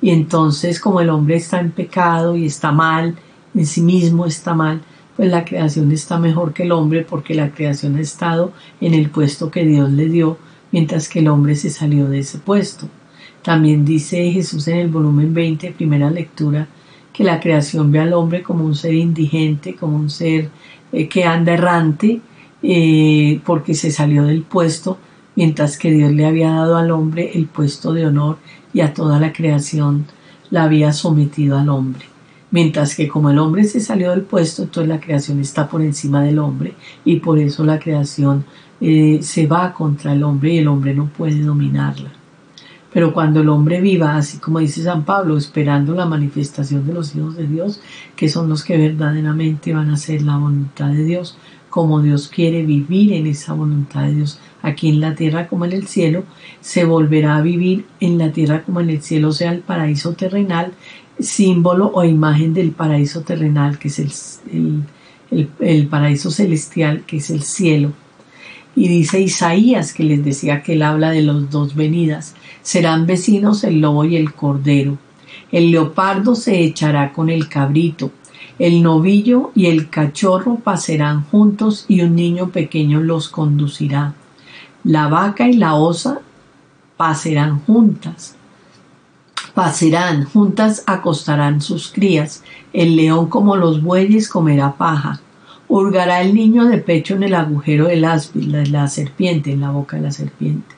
Y 0.00 0.10
entonces, 0.10 0.80
como 0.80 1.00
el 1.00 1.08
hombre 1.08 1.36
está 1.36 1.60
en 1.60 1.70
pecado 1.70 2.36
y 2.36 2.46
está 2.46 2.72
mal, 2.72 3.16
en 3.54 3.66
sí 3.66 3.80
mismo 3.80 4.26
está 4.26 4.52
mal, 4.52 4.82
pues 5.16 5.30
la 5.30 5.44
creación 5.44 5.92
está 5.92 6.18
mejor 6.18 6.52
que 6.52 6.64
el 6.64 6.72
hombre 6.72 7.02
porque 7.08 7.34
la 7.34 7.50
creación 7.50 7.96
ha 7.96 8.00
estado 8.00 8.52
en 8.80 8.94
el 8.94 9.10
puesto 9.10 9.50
que 9.50 9.64
Dios 9.64 9.90
le 9.90 10.08
dio, 10.08 10.38
mientras 10.72 11.08
que 11.08 11.20
el 11.20 11.28
hombre 11.28 11.54
se 11.54 11.70
salió 11.70 12.08
de 12.08 12.20
ese 12.20 12.38
puesto. 12.38 12.88
También 13.42 13.84
dice 13.84 14.30
Jesús 14.32 14.66
en 14.68 14.78
el 14.78 14.88
volumen 14.88 15.32
20, 15.32 15.72
primera 15.72 16.10
lectura, 16.10 16.66
que 17.12 17.22
la 17.22 17.38
creación 17.38 17.92
ve 17.92 18.00
al 18.00 18.12
hombre 18.12 18.42
como 18.42 18.64
un 18.64 18.74
ser 18.74 18.94
indigente, 18.94 19.76
como 19.76 19.96
un 19.96 20.10
ser 20.10 20.48
eh, 20.92 21.08
que 21.08 21.24
anda 21.24 21.52
errante, 21.52 22.20
eh, 22.62 23.40
porque 23.44 23.74
se 23.74 23.92
salió 23.92 24.24
del 24.24 24.42
puesto, 24.42 24.98
mientras 25.36 25.78
que 25.78 25.92
Dios 25.92 26.12
le 26.12 26.26
había 26.26 26.50
dado 26.50 26.76
al 26.76 26.90
hombre 26.90 27.30
el 27.34 27.46
puesto 27.46 27.92
de 27.92 28.06
honor 28.06 28.38
y 28.72 28.80
a 28.80 28.94
toda 28.94 29.20
la 29.20 29.32
creación 29.32 30.06
la 30.50 30.64
había 30.64 30.92
sometido 30.92 31.58
al 31.58 31.68
hombre 31.68 32.13
mientras 32.54 32.94
que 32.94 33.08
como 33.08 33.30
el 33.30 33.40
hombre 33.40 33.64
se 33.64 33.80
salió 33.80 34.10
del 34.12 34.22
puesto, 34.22 34.62
entonces 34.62 34.88
la 34.88 35.00
creación 35.00 35.40
está 35.40 35.68
por 35.68 35.82
encima 35.82 36.22
del 36.22 36.38
hombre 36.38 36.74
y 37.04 37.16
por 37.16 37.40
eso 37.40 37.64
la 37.64 37.80
creación 37.80 38.44
eh, 38.80 39.18
se 39.22 39.48
va 39.48 39.74
contra 39.74 40.12
el 40.12 40.22
hombre 40.22 40.54
y 40.54 40.58
el 40.58 40.68
hombre 40.68 40.94
no 40.94 41.06
puede 41.06 41.40
dominarla. 41.40 42.12
Pero 42.92 43.12
cuando 43.12 43.40
el 43.40 43.48
hombre 43.48 43.80
viva, 43.80 44.14
así 44.14 44.38
como 44.38 44.60
dice 44.60 44.84
San 44.84 45.04
Pablo, 45.04 45.36
esperando 45.36 45.96
la 45.96 46.06
manifestación 46.06 46.86
de 46.86 46.94
los 46.94 47.16
hijos 47.16 47.34
de 47.36 47.48
Dios, 47.48 47.80
que 48.14 48.28
son 48.28 48.48
los 48.48 48.62
que 48.62 48.78
verdaderamente 48.78 49.74
van 49.74 49.90
a 49.90 49.94
hacer 49.94 50.22
la 50.22 50.36
voluntad 50.36 50.90
de 50.90 51.02
Dios, 51.02 51.36
como 51.70 52.02
Dios 52.02 52.28
quiere 52.28 52.64
vivir 52.64 53.14
en 53.14 53.26
esa 53.26 53.52
voluntad 53.52 54.04
de 54.04 54.14
Dios, 54.14 54.38
aquí 54.62 54.90
en 54.90 55.00
la 55.00 55.16
tierra 55.16 55.48
como 55.48 55.64
en 55.64 55.72
el 55.72 55.88
cielo, 55.88 56.22
se 56.60 56.84
volverá 56.84 57.34
a 57.36 57.42
vivir 57.42 57.84
en 57.98 58.16
la 58.16 58.30
tierra 58.30 58.62
como 58.62 58.78
en 58.78 58.90
el 58.90 59.02
cielo, 59.02 59.32
sea, 59.32 59.50
el 59.50 59.58
paraíso 59.58 60.12
terrenal, 60.12 60.72
símbolo 61.18 61.90
o 61.94 62.04
imagen 62.04 62.54
del 62.54 62.72
paraíso 62.72 63.22
terrenal, 63.22 63.78
que 63.78 63.88
es 63.88 64.40
el, 64.50 64.82
el, 65.60 65.86
paraíso 65.86 66.30
celestial, 66.30 67.04
que 67.06 67.18
es 67.18 67.30
el 67.30 67.42
cielo. 67.42 67.92
Y 68.76 68.88
dice 68.88 69.20
Isaías, 69.20 69.92
que 69.92 70.02
les 70.02 70.24
decía 70.24 70.62
que 70.62 70.72
él 70.72 70.82
habla 70.82 71.10
de 71.10 71.22
los 71.22 71.50
dos 71.50 71.74
venidas, 71.74 72.34
serán 72.62 73.06
vecinos 73.06 73.62
el 73.64 73.80
lobo 73.80 74.04
y 74.04 74.16
el 74.16 74.32
cordero. 74.34 74.98
El 75.52 75.70
leopardo 75.70 76.34
se 76.34 76.60
echará 76.60 77.12
con 77.12 77.30
el 77.30 77.48
cabrito, 77.48 78.10
el 78.58 78.82
novillo 78.82 79.52
y 79.54 79.66
el 79.66 79.90
cachorro 79.90 80.56
pasarán 80.56 81.24
juntos 81.24 81.86
y 81.88 82.02
un 82.02 82.16
niño 82.16 82.50
pequeño 82.50 83.00
los 83.00 83.28
conducirá. 83.28 84.14
La 84.82 85.08
vaca 85.08 85.48
y 85.48 85.54
la 85.54 85.74
osa 85.74 86.20
pasarán 86.96 87.60
juntas 87.60 88.36
Pasarán, 89.54 90.24
juntas 90.24 90.82
acostarán 90.84 91.60
sus 91.60 91.92
crías, 91.92 92.42
el 92.72 92.96
león 92.96 93.28
como 93.28 93.54
los 93.54 93.82
bueyes 93.82 94.28
comerá 94.28 94.72
paja, 94.72 95.20
hurgará 95.68 96.22
el 96.22 96.34
niño 96.34 96.64
de 96.64 96.78
pecho 96.78 97.14
en 97.14 97.22
el 97.22 97.36
agujero 97.36 97.86
del 97.86 98.04
áspid, 98.04 98.52
la 98.68 98.88
serpiente, 98.88 99.52
en 99.52 99.60
la 99.60 99.70
boca 99.70 99.96
de 99.96 100.02
la 100.02 100.10
serpiente, 100.10 100.74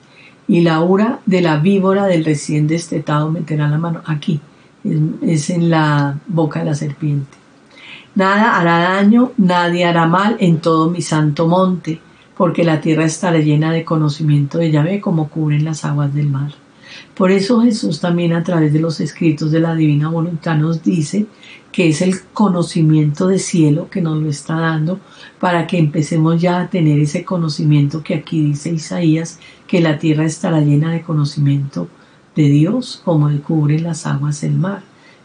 y 0.46 0.60
la 0.60 0.80
ura 0.80 1.20
de 1.24 1.40
la 1.40 1.56
víbora 1.56 2.04
del 2.04 2.24
recién 2.24 2.66
destetado 2.66 3.30
meterá 3.30 3.66
la 3.66 3.78
mano 3.78 4.02
aquí, 4.04 4.40
es 5.22 5.48
en 5.48 5.70
la 5.70 6.18
boca 6.26 6.58
de 6.58 6.66
la 6.66 6.74
serpiente. 6.74 7.38
Nada 8.14 8.58
hará 8.58 8.78
daño, 8.94 9.32
nadie 9.38 9.86
hará 9.86 10.06
mal 10.06 10.36
en 10.38 10.58
todo 10.58 10.90
mi 10.90 11.00
santo 11.00 11.48
monte, 11.48 11.98
porque 12.36 12.62
la 12.62 12.82
tierra 12.82 13.06
estará 13.06 13.38
llena 13.38 13.72
de 13.72 13.84
conocimiento 13.84 14.58
de 14.58 14.70
Yahvé 14.70 15.00
como 15.00 15.28
cubren 15.28 15.64
las 15.64 15.86
aguas 15.86 16.12
del 16.14 16.28
mar. 16.28 16.65
Por 17.16 17.30
eso 17.30 17.62
Jesús 17.62 18.00
también 18.00 18.34
a 18.34 18.44
través 18.44 18.74
de 18.74 18.78
los 18.78 19.00
escritos 19.00 19.50
de 19.50 19.60
la 19.60 19.74
divina 19.74 20.10
voluntad 20.10 20.58
nos 20.58 20.82
dice 20.82 21.24
que 21.72 21.88
es 21.88 22.02
el 22.02 22.20
conocimiento 22.34 23.26
de 23.26 23.38
cielo 23.38 23.88
que 23.88 24.02
nos 24.02 24.22
lo 24.22 24.28
está 24.28 24.56
dando 24.56 25.00
para 25.40 25.66
que 25.66 25.78
empecemos 25.78 26.38
ya 26.38 26.60
a 26.60 26.68
tener 26.68 27.00
ese 27.00 27.24
conocimiento 27.24 28.02
que 28.02 28.16
aquí 28.16 28.42
dice 28.42 28.70
Isaías, 28.70 29.40
que 29.66 29.80
la 29.80 29.98
tierra 29.98 30.26
estará 30.26 30.60
llena 30.60 30.92
de 30.92 31.00
conocimiento 31.00 31.88
de 32.34 32.50
Dios 32.50 33.00
como 33.02 33.30
de 33.30 33.40
cubre 33.40 33.78
las 33.78 34.06
aguas 34.06 34.42
del 34.42 34.52
mar. 34.54 34.82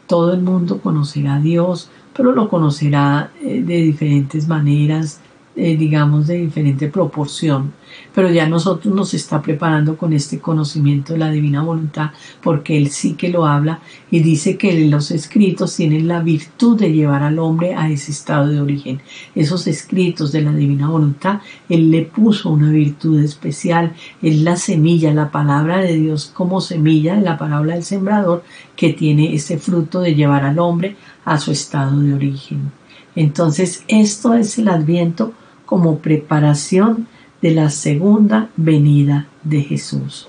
Todo 0.07 0.33
el 0.33 0.41
mundo 0.41 0.79
conocerá 0.79 1.35
a 1.35 1.41
Dios, 1.41 1.89
pero 2.15 2.31
lo 2.31 2.47
conocerá 2.47 3.31
eh, 3.41 3.63
de 3.65 3.81
diferentes 3.81 4.47
maneras, 4.47 5.19
eh, 5.53 5.75
digamos, 5.75 6.27
de 6.27 6.37
diferente 6.37 6.87
proporción, 6.87 7.73
pero 8.15 8.31
ya 8.31 8.47
nosotros 8.47 8.95
nos 8.95 9.13
está 9.13 9.41
preparando 9.41 9.97
con 9.97 10.13
este 10.13 10.39
conocimiento 10.39 11.11
de 11.11 11.19
la 11.19 11.29
divina 11.29 11.61
voluntad, 11.61 12.11
porque 12.41 12.77
Él 12.77 12.89
sí 12.89 13.15
que 13.15 13.27
lo 13.27 13.45
habla 13.45 13.81
y 14.09 14.21
dice 14.21 14.57
que 14.57 14.87
los 14.87 15.11
escritos 15.11 15.75
tienen 15.75 16.07
la 16.07 16.21
virtud 16.21 16.79
de 16.79 16.93
llevar 16.93 17.23
al 17.23 17.37
hombre 17.37 17.75
a 17.75 17.89
ese 17.89 18.11
estado 18.11 18.47
de 18.47 18.61
origen. 18.61 19.01
Esos 19.35 19.67
escritos 19.67 20.31
de 20.31 20.41
la 20.41 20.53
divina 20.53 20.87
voluntad, 20.87 21.41
Él 21.67 21.91
le 21.91 22.03
puso 22.03 22.49
una 22.49 22.71
virtud 22.71 23.19
especial, 23.21 23.93
es 24.21 24.41
la 24.41 24.55
semilla, 24.55 25.13
la 25.13 25.31
palabra 25.31 25.79
de 25.79 25.95
Dios 25.95 26.31
como 26.33 26.61
semilla, 26.61 27.19
la 27.19 27.37
palabra 27.37 27.73
del 27.73 27.83
sembrador, 27.83 28.45
que 28.77 28.93
tiene 28.93 29.35
ese 29.35 29.57
fruto 29.57 29.99
de 29.99 30.15
llevar 30.15 30.45
al 30.45 30.59
hombre 30.59 30.95
a 31.25 31.37
su 31.37 31.51
estado 31.51 31.99
de 31.99 32.13
origen. 32.13 32.71
Entonces, 33.15 33.83
esto 33.89 34.33
es 34.33 34.57
el 34.57 34.69
adviento 34.69 35.33
como 35.71 35.99
preparación 35.99 37.07
de 37.41 37.51
la 37.51 37.69
segunda 37.69 38.49
venida 38.57 39.27
de 39.45 39.61
Jesús. 39.61 40.27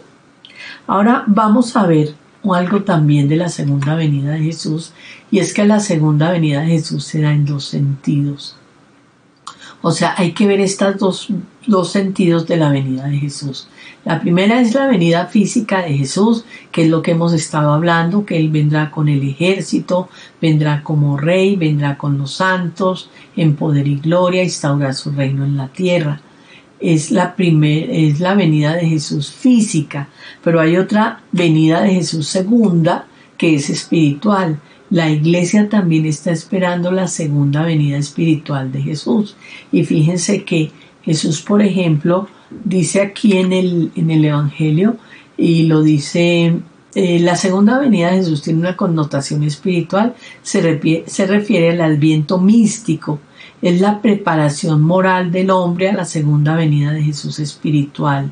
Ahora 0.87 1.24
vamos 1.26 1.74
a 1.74 1.85
ver 1.85 2.14
algo 2.55 2.85
también 2.85 3.28
de 3.28 3.35
la 3.35 3.48
segunda 3.48 3.96
venida 3.96 4.31
de 4.35 4.44
Jesús 4.44 4.92
y 5.33 5.40
es 5.40 5.52
que 5.52 5.64
la 5.64 5.81
segunda 5.81 6.31
venida 6.31 6.61
de 6.61 6.68
Jesús 6.68 7.02
se 7.02 7.22
da 7.22 7.33
en 7.33 7.44
dos 7.44 7.64
sentidos. 7.64 8.57
O 9.82 9.90
sea, 9.90 10.14
hay 10.16 10.30
que 10.30 10.46
ver 10.46 10.60
estos 10.60 10.96
dos, 10.96 11.28
dos, 11.66 11.90
sentidos 11.90 12.46
de 12.46 12.56
la 12.56 12.70
venida 12.70 13.06
de 13.08 13.18
Jesús. 13.18 13.66
La 14.04 14.20
primera 14.20 14.60
es 14.60 14.74
la 14.74 14.86
venida 14.86 15.26
física 15.26 15.82
de 15.82 15.98
Jesús, 15.98 16.44
que 16.70 16.82
es 16.82 16.88
lo 16.88 17.02
que 17.02 17.10
hemos 17.10 17.32
estado 17.32 17.72
hablando, 17.72 18.24
que 18.24 18.36
Él 18.36 18.48
vendrá 18.48 18.92
con 18.92 19.08
el 19.08 19.28
ejército, 19.28 20.08
vendrá 20.40 20.84
como 20.84 21.16
rey, 21.16 21.56
vendrá 21.56 21.98
con 21.98 22.16
los 22.16 22.34
santos, 22.34 23.10
en 23.36 23.56
poder 23.56 23.88
y 23.88 23.96
gloria, 23.96 24.44
instaurar 24.44 24.94
su 24.94 25.10
reino 25.10 25.44
en 25.44 25.56
la 25.56 25.66
tierra. 25.68 26.20
Es 26.78 27.10
la, 27.10 27.34
primer, 27.34 27.90
es 27.90 28.20
la 28.20 28.34
venida 28.34 28.74
de 28.74 28.88
Jesús 28.88 29.32
física, 29.32 30.08
pero 30.44 30.60
hay 30.60 30.76
otra 30.76 31.22
venida 31.32 31.82
de 31.82 31.94
Jesús 31.94 32.28
segunda, 32.28 33.06
que 33.36 33.56
es 33.56 33.68
espiritual, 33.68 34.60
la 34.92 35.09
iglesia 35.09 35.70
también 35.70 36.05
está 36.05 36.33
esperando 36.33 36.92
la 36.92 37.09
segunda 37.09 37.62
venida 37.62 37.96
espiritual 37.96 38.70
de 38.72 38.83
Jesús. 38.83 39.37
Y 39.72 39.85
fíjense 39.85 40.44
que 40.44 40.70
Jesús, 41.02 41.40
por 41.40 41.62
ejemplo, 41.62 42.28
dice 42.62 43.00
aquí 43.00 43.38
en 43.38 43.55
el, 43.55 43.90
en 43.96 44.11
el 44.11 44.22
Evangelio, 44.22 44.98
y 45.38 45.62
lo 45.62 45.81
dice, 45.81 46.59
eh, 46.94 47.20
la 47.20 47.37
segunda 47.37 47.78
venida 47.78 48.11
de 48.11 48.18
Jesús 48.18 48.42
tiene 48.42 48.61
una 48.61 48.76
connotación 48.76 49.44
espiritual, 49.44 50.14
se 50.42 50.61
refiere, 50.61 51.05
se 51.07 51.26
refiere 51.26 51.70
al 51.70 51.81
adviento 51.81 52.38
místico, 52.38 53.18
es 53.62 53.81
la 53.81 54.02
preparación 54.02 54.83
moral 54.83 55.33
del 55.33 55.52
hombre 55.52 55.88
a 55.88 55.94
la 55.94 56.05
segunda 56.05 56.55
venida 56.55 56.92
de 56.92 57.02
Jesús 57.02 57.38
espiritual 57.38 58.31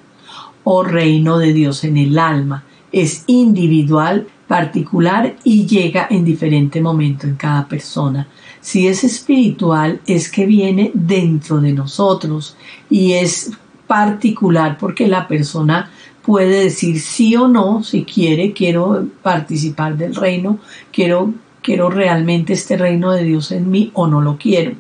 o 0.65 0.83
reino 0.83 1.39
de 1.39 1.55
Dios 1.55 1.85
en 1.85 1.97
el 1.97 2.19
alma. 2.19 2.65
Es 2.93 3.25
individual 3.29 4.27
particular 4.51 5.37
y 5.45 5.65
llega 5.65 6.09
en 6.11 6.25
diferente 6.25 6.81
momento 6.81 7.29
en 7.29 7.37
cada 7.37 7.69
persona. 7.69 8.27
Si 8.61 8.89
es 8.89 9.05
espiritual 9.05 10.01
es 10.09 10.29
que 10.29 10.45
viene 10.45 10.91
dentro 10.93 11.61
de 11.61 11.73
nosotros 11.73 12.57
y 12.91 13.13
es 13.13 13.53
particular 13.87 14.77
porque 14.77 15.07
la 15.07 15.29
persona 15.29 15.89
puede 16.23 16.65
decir 16.65 16.99
sí 16.99 17.37
o 17.37 17.47
no 17.47 17.85
si 17.85 18.03
quiere, 18.03 18.53
quiero 18.53 19.07
participar 19.23 19.97
del 19.97 20.17
reino, 20.17 20.59
quiero, 20.91 21.33
quiero 21.63 21.89
realmente 21.89 22.55
este 22.55 22.77
reino 22.77 23.13
de 23.13 23.23
Dios 23.23 23.53
en 23.53 23.71
mí 23.71 23.93
o 23.95 24.09
no 24.09 24.21
lo 24.21 24.37
quiero. 24.37 24.73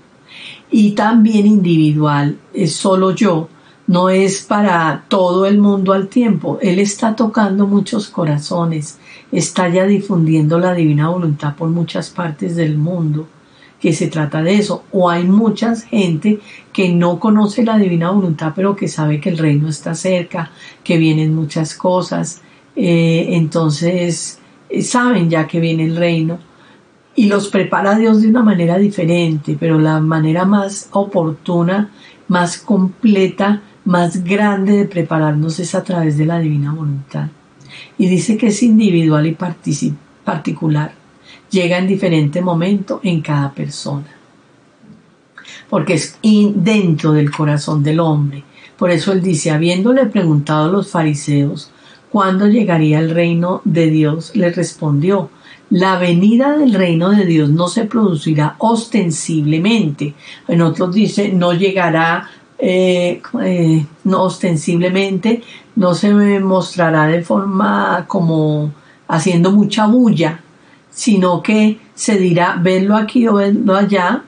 Y 0.72 0.96
también 0.96 1.46
individual, 1.46 2.38
es 2.52 2.72
solo 2.72 3.12
yo, 3.12 3.48
no 3.90 4.08
es 4.08 4.42
para 4.42 5.02
todo 5.08 5.46
el 5.46 5.58
mundo 5.58 5.92
al 5.92 6.06
tiempo. 6.06 6.60
Él 6.62 6.78
está 6.78 7.16
tocando 7.16 7.66
muchos 7.66 8.08
corazones, 8.08 9.00
está 9.32 9.68
ya 9.68 9.84
difundiendo 9.84 10.60
la 10.60 10.74
divina 10.74 11.08
voluntad 11.08 11.56
por 11.56 11.70
muchas 11.70 12.08
partes 12.08 12.54
del 12.54 12.78
mundo, 12.78 13.26
que 13.80 13.92
se 13.92 14.06
trata 14.06 14.42
de 14.42 14.54
eso. 14.54 14.84
O 14.92 15.10
hay 15.10 15.24
mucha 15.24 15.74
gente 15.74 16.38
que 16.72 16.90
no 16.90 17.18
conoce 17.18 17.64
la 17.64 17.78
divina 17.78 18.12
voluntad, 18.12 18.52
pero 18.54 18.76
que 18.76 18.86
sabe 18.86 19.20
que 19.20 19.30
el 19.30 19.38
reino 19.38 19.68
está 19.68 19.96
cerca, 19.96 20.52
que 20.84 20.96
vienen 20.96 21.34
muchas 21.34 21.74
cosas. 21.74 22.42
Eh, 22.76 23.30
entonces, 23.30 24.38
eh, 24.68 24.82
saben 24.82 25.28
ya 25.28 25.48
que 25.48 25.58
viene 25.58 25.86
el 25.86 25.96
reino 25.96 26.38
y 27.16 27.26
los 27.26 27.48
prepara 27.48 27.98
Dios 27.98 28.22
de 28.22 28.28
una 28.28 28.44
manera 28.44 28.78
diferente, 28.78 29.56
pero 29.58 29.80
la 29.80 29.98
manera 29.98 30.44
más 30.44 30.88
oportuna, 30.92 31.90
más 32.28 32.56
completa, 32.56 33.62
más 33.90 34.22
grande 34.22 34.76
de 34.76 34.84
prepararnos 34.84 35.58
es 35.58 35.74
a 35.74 35.82
través 35.82 36.16
de 36.16 36.24
la 36.24 36.38
divina 36.38 36.72
voluntad. 36.72 37.26
Y 37.98 38.06
dice 38.06 38.36
que 38.36 38.46
es 38.46 38.62
individual 38.62 39.26
y 39.26 39.36
particular. 40.24 40.92
Llega 41.50 41.76
en 41.76 41.88
diferente 41.88 42.40
momento 42.40 43.00
en 43.02 43.20
cada 43.20 43.50
persona. 43.50 44.06
Porque 45.68 45.94
es 45.94 46.16
dentro 46.22 47.12
del 47.12 47.32
corazón 47.32 47.82
del 47.82 47.98
hombre. 47.98 48.44
Por 48.78 48.92
eso 48.92 49.10
él 49.10 49.22
dice, 49.22 49.50
habiéndole 49.50 50.06
preguntado 50.06 50.68
a 50.68 50.72
los 50.72 50.92
fariseos 50.92 51.72
cuándo 52.10 52.46
llegaría 52.46 53.00
el 53.00 53.10
reino 53.10 53.60
de 53.64 53.90
Dios, 53.90 54.36
le 54.36 54.50
respondió, 54.50 55.30
la 55.68 55.98
venida 55.98 56.56
del 56.56 56.74
reino 56.74 57.10
de 57.10 57.24
Dios 57.24 57.50
no 57.50 57.66
se 57.66 57.86
producirá 57.86 58.54
ostensiblemente. 58.58 60.14
En 60.46 60.62
otros 60.62 60.94
dice, 60.94 61.32
no 61.32 61.52
llegará 61.52 62.28
eh, 62.60 63.22
eh, 63.42 63.86
no 64.04 64.22
ostensiblemente, 64.22 65.42
no 65.76 65.94
se 65.94 66.12
mostrará 66.40 67.06
de 67.06 67.22
forma 67.22 68.04
como 68.06 68.72
haciendo 69.08 69.50
mucha 69.50 69.86
bulla, 69.86 70.40
sino 70.90 71.42
que 71.42 71.78
se 71.94 72.18
dirá 72.18 72.58
verlo 72.60 72.96
aquí 72.96 73.26
o 73.26 73.34
verlo 73.34 73.76
allá, 73.76 74.24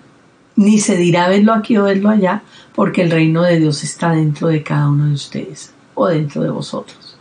ni 0.57 0.79
se 0.79 0.97
dirá 0.97 1.29
verlo 1.29 1.53
aquí 1.53 1.77
o 1.77 1.85
verlo 1.85 2.09
allá, 2.09 2.43
porque 2.75 3.03
el 3.03 3.11
reino 3.11 3.43
de 3.43 3.59
Dios 3.59 3.85
está 3.85 4.13
dentro 4.13 4.49
de 4.49 4.63
cada 4.63 4.89
uno 4.89 5.07
de 5.07 5.15
ustedes 5.15 5.75
o 5.95 6.07
dentro 6.07 6.43
de 6.43 6.51
vosotros. 6.51 7.17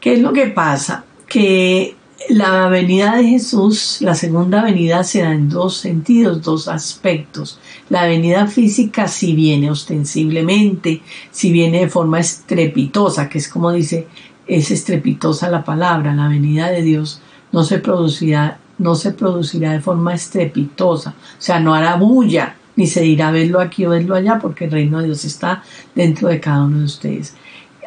¿Qué 0.00 0.14
es 0.14 0.20
lo 0.20 0.32
que 0.32 0.46
pasa? 0.46 1.04
Que 1.26 1.96
la 2.28 2.68
venida 2.68 3.16
de 3.16 3.24
Jesús, 3.24 3.98
la 4.00 4.14
segunda 4.14 4.62
venida 4.62 5.04
se 5.04 5.22
da 5.22 5.32
en 5.32 5.48
dos 5.48 5.76
sentidos, 5.76 6.42
dos 6.42 6.68
aspectos. 6.68 7.58
La 7.88 8.06
venida 8.06 8.46
física 8.46 9.08
si 9.08 9.34
viene 9.34 9.70
ostensiblemente, 9.70 11.02
si 11.30 11.52
viene 11.52 11.80
de 11.80 11.88
forma 11.88 12.20
estrepitosa, 12.20 13.28
que 13.28 13.38
es 13.38 13.48
como 13.48 13.72
dice, 13.72 14.06
es 14.46 14.70
estrepitosa 14.70 15.50
la 15.50 15.64
palabra, 15.64 16.14
la 16.14 16.28
venida 16.28 16.70
de 16.70 16.82
Dios 16.82 17.20
no 17.52 17.64
se 17.64 17.78
producirá, 17.78 18.58
no 18.78 18.94
se 18.94 19.12
producirá 19.12 19.72
de 19.72 19.80
forma 19.80 20.14
estrepitosa, 20.14 21.10
o 21.10 21.42
sea, 21.42 21.60
no 21.60 21.74
hará 21.74 21.96
bulla, 21.96 22.56
ni 22.76 22.86
se 22.86 23.02
dirá 23.02 23.30
verlo 23.30 23.60
aquí 23.60 23.84
o 23.84 23.90
verlo 23.90 24.14
allá, 24.14 24.38
porque 24.40 24.64
el 24.64 24.70
reino 24.70 24.98
de 24.98 25.06
Dios 25.06 25.24
está 25.24 25.62
dentro 25.94 26.28
de 26.28 26.40
cada 26.40 26.64
uno 26.64 26.78
de 26.78 26.84
ustedes. 26.84 27.34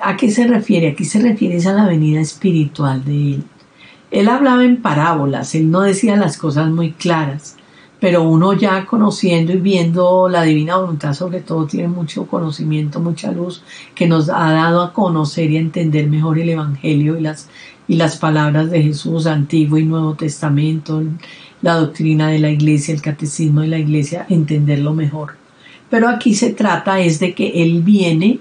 ¿A 0.02 0.16
qué 0.16 0.30
se 0.30 0.46
refiere? 0.46 0.90
Aquí 0.90 1.06
se 1.06 1.20
refiere 1.20 1.58
a 1.68 1.74
la 1.74 1.88
venida 1.88 2.22
espiritual 2.22 3.04
de 3.04 3.34
Él 3.36 3.44
él 4.16 4.30
hablaba 4.30 4.64
en 4.64 4.82
parábolas, 4.82 5.56
él 5.56 5.70
no 5.70 5.82
decía 5.82 6.16
las 6.16 6.38
cosas 6.38 6.70
muy 6.70 6.94
claras, 6.94 7.58
pero 8.00 8.24
uno 8.24 8.54
ya 8.54 8.86
conociendo 8.86 9.52
y 9.52 9.58
viendo 9.58 10.30
la 10.30 10.44
divina 10.44 10.78
voluntad 10.78 11.14
sobre 11.14 11.42
todo 11.42 11.66
tiene 11.66 11.90
mucho 11.90 12.26
conocimiento, 12.26 13.02
mucha 13.02 13.34
luz 13.34 13.62
que 13.94 14.08
nos 14.08 14.30
ha 14.30 14.52
dado 14.54 14.82
a 14.84 14.94
conocer 14.94 15.52
y 15.52 15.58
entender 15.58 16.08
mejor 16.08 16.40
el 16.40 16.50
Evangelio 16.50 17.18
y 17.18 17.22
las, 17.24 17.50
y 17.90 17.96
las 17.96 18.16
palabras 18.16 18.72
de 18.72 18.84
Jesús, 18.84 19.28
Antiguo 19.28 19.78
y 19.80 19.84
Nuevo 19.84 20.14
Testamento, 20.14 21.04
la 21.62 21.76
doctrina 21.76 22.30
de 22.30 22.40
la 22.40 22.52
iglesia, 22.52 22.94
el 22.94 23.02
catecismo 23.02 23.62
de 23.62 23.68
la 23.68 23.80
iglesia, 23.80 24.26
entenderlo 24.30 24.94
mejor. 24.94 25.36
Pero 25.90 26.08
aquí 26.08 26.36
se 26.36 26.54
trata 26.54 27.02
es 27.02 27.20
de 27.20 27.34
que 27.34 27.62
Él 27.62 27.82
viene 27.82 28.40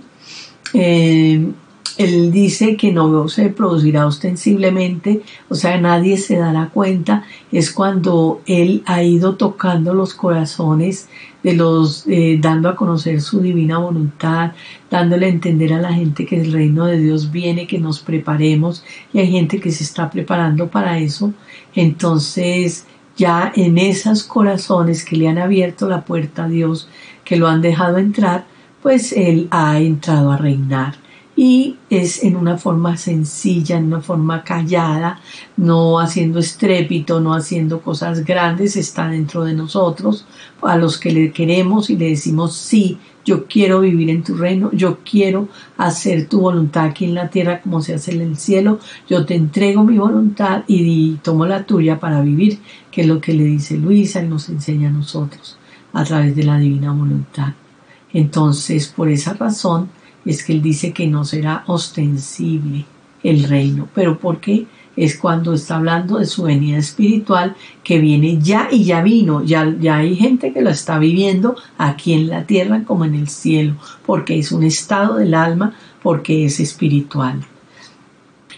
eh, 0.73 1.45
él 1.97 2.33
dice 2.33 2.77
que 2.77 2.93
no 2.93 3.29
se 3.29 3.51
producirá 3.51 4.07
ostensiblemente, 4.07 5.23
o 5.49 5.55
sea, 5.55 5.81
nadie 5.81 6.17
se 6.17 6.37
dará 6.37 6.71
cuenta, 6.71 7.25
es 7.53 7.71
cuando 7.71 8.43
Él 8.47 8.83
ha 8.87 9.03
ido 9.03 9.37
tocando 9.37 9.95
los 9.95 10.15
corazones 10.15 11.09
de 11.45 11.55
los, 11.55 12.05
eh, 12.09 12.39
dando 12.41 12.69
a 12.69 12.75
conocer 12.75 13.21
su 13.21 13.41
divina 13.41 13.79
voluntad, 13.79 14.53
dándole 14.91 15.27
a 15.27 15.29
entender 15.29 15.73
a 15.73 15.81
la 15.81 15.93
gente 15.93 16.27
que 16.27 16.41
el 16.41 16.53
reino 16.53 16.87
de 16.87 16.99
Dios 16.99 17.31
viene, 17.31 17.69
que 17.69 17.79
nos 17.79 18.01
preparemos, 18.01 18.83
y 19.13 19.21
hay 19.21 19.31
gente 19.31 19.61
que 19.61 19.71
se 19.71 19.85
está 19.85 20.11
preparando 20.11 20.69
para 20.69 20.99
eso. 20.99 21.33
Entonces, 21.77 22.87
ya 23.17 23.53
en 23.55 23.79
esos 23.79 24.25
corazones 24.25 25.05
que 25.05 25.17
le 25.17 25.29
han 25.29 25.39
abierto 25.39 25.89
la 25.89 26.05
puerta 26.05 26.45
a 26.45 26.49
Dios, 26.49 26.89
que 27.25 27.37
lo 27.37 27.47
han 27.47 27.63
dejado 27.63 27.99
entrar, 27.99 28.47
pues 28.83 29.13
Él 29.13 29.47
ha 29.51 29.79
entrado 29.79 30.33
a 30.33 30.37
reinar 30.37 31.04
y 31.37 31.77
es 31.91 32.23
en 32.23 32.37
una 32.37 32.59
forma 32.59 32.97
sencilla, 32.97 33.77
en 33.77 33.87
una 33.87 34.01
forma 34.01 34.45
callada, 34.45 35.21
no 35.57 35.99
haciendo 35.99 36.39
estrépito, 36.39 37.21
no 37.21 37.35
haciendo 37.35 37.81
cosas 37.81 38.25
grandes, 38.25 38.77
está 38.77 39.09
dentro 39.09 39.45
de 39.45 39.55
nosotros, 39.55 40.27
a 40.63 40.77
los 40.77 40.99
que 40.99 41.13
le 41.13 41.33
queremos 41.33 41.91
y 41.91 41.97
le 41.97 42.11
decimos 42.11 42.55
sí, 42.57 42.99
yo 43.25 43.47
quiero 43.47 43.81
vivir 43.81 44.11
en 44.11 44.23
tu 44.23 44.37
reino, 44.37 44.71
yo 44.73 44.99
quiero 44.99 45.49
hacer 45.79 46.29
tu 46.29 46.41
voluntad 46.41 46.85
aquí 46.85 47.07
en 47.07 47.15
la 47.15 47.31
tierra 47.31 47.61
como 47.63 47.81
se 47.81 47.95
hace 47.95 48.13
en 48.13 48.21
el 48.21 48.37
cielo, 48.37 48.79
yo 49.09 49.25
te 49.25 49.35
entrego 49.35 49.83
mi 49.83 49.99
voluntad 49.99 50.65
y, 50.67 51.15
tomo 51.23 51.47
la 51.47 51.65
tuya 51.65 51.99
para 51.99 52.21
vivir, 52.21 52.61
que 52.91 53.01
es 53.01 53.07
lo 53.07 53.21
que 53.21 53.33
le 53.33 53.45
dice 53.45 53.77
Luisa 53.77 54.23
y 54.23 54.29
nos 54.29 54.49
enseña 54.49 54.89
a 54.89 54.93
nosotros 54.93 55.59
a 55.93 56.05
través 56.05 56.37
de 56.37 56.43
la 56.43 56.59
divina 56.59 56.93
voluntad. 56.93 57.55
Entonces, 58.13 58.89
por 58.89 59.09
esa 59.09 59.35
razón, 59.35 59.89
es 60.25 60.45
que 60.45 60.53
él 60.53 60.63
dice 60.63 60.93
que 60.93 61.07
no 61.07 61.25
será 61.25 61.65
ostensible 61.67 62.85
el 63.23 63.45
reino. 63.45 63.89
¿Pero 63.95 64.19
por 64.19 64.41
qué? 64.41 64.67
es 64.97 65.19
cuando 65.19 65.55
está 65.55 65.77
hablando 65.77 66.19
de 66.19 66.27
su 66.27 66.45
venida 66.45 66.79
espiritual 66.79 67.57
que 67.83 67.99
viene 67.99 68.39
ya 68.41 68.69
y 68.71 68.85
ya 68.85 69.03
vino, 69.03 69.43
ya, 69.43 69.75
ya 69.81 69.97
hay 69.97 70.17
gente 70.17 70.53
que 70.53 70.63
lo 70.63 70.71
está 70.71 70.99
viviendo 70.99 71.57
aquí 71.79 72.13
en 72.13 72.29
la 72.29 72.45
tierra 72.45 72.85
como 72.85 73.05
en 73.05 73.15
el 73.15 73.29
cielo, 73.29 73.75
porque 74.07 74.39
es 74.39 74.53
un 74.53 74.65
estado 74.65 75.17
del 75.17 75.35
alma, 75.35 75.75
porque 76.03 76.45
es 76.45 76.61
espiritual. 76.61 77.45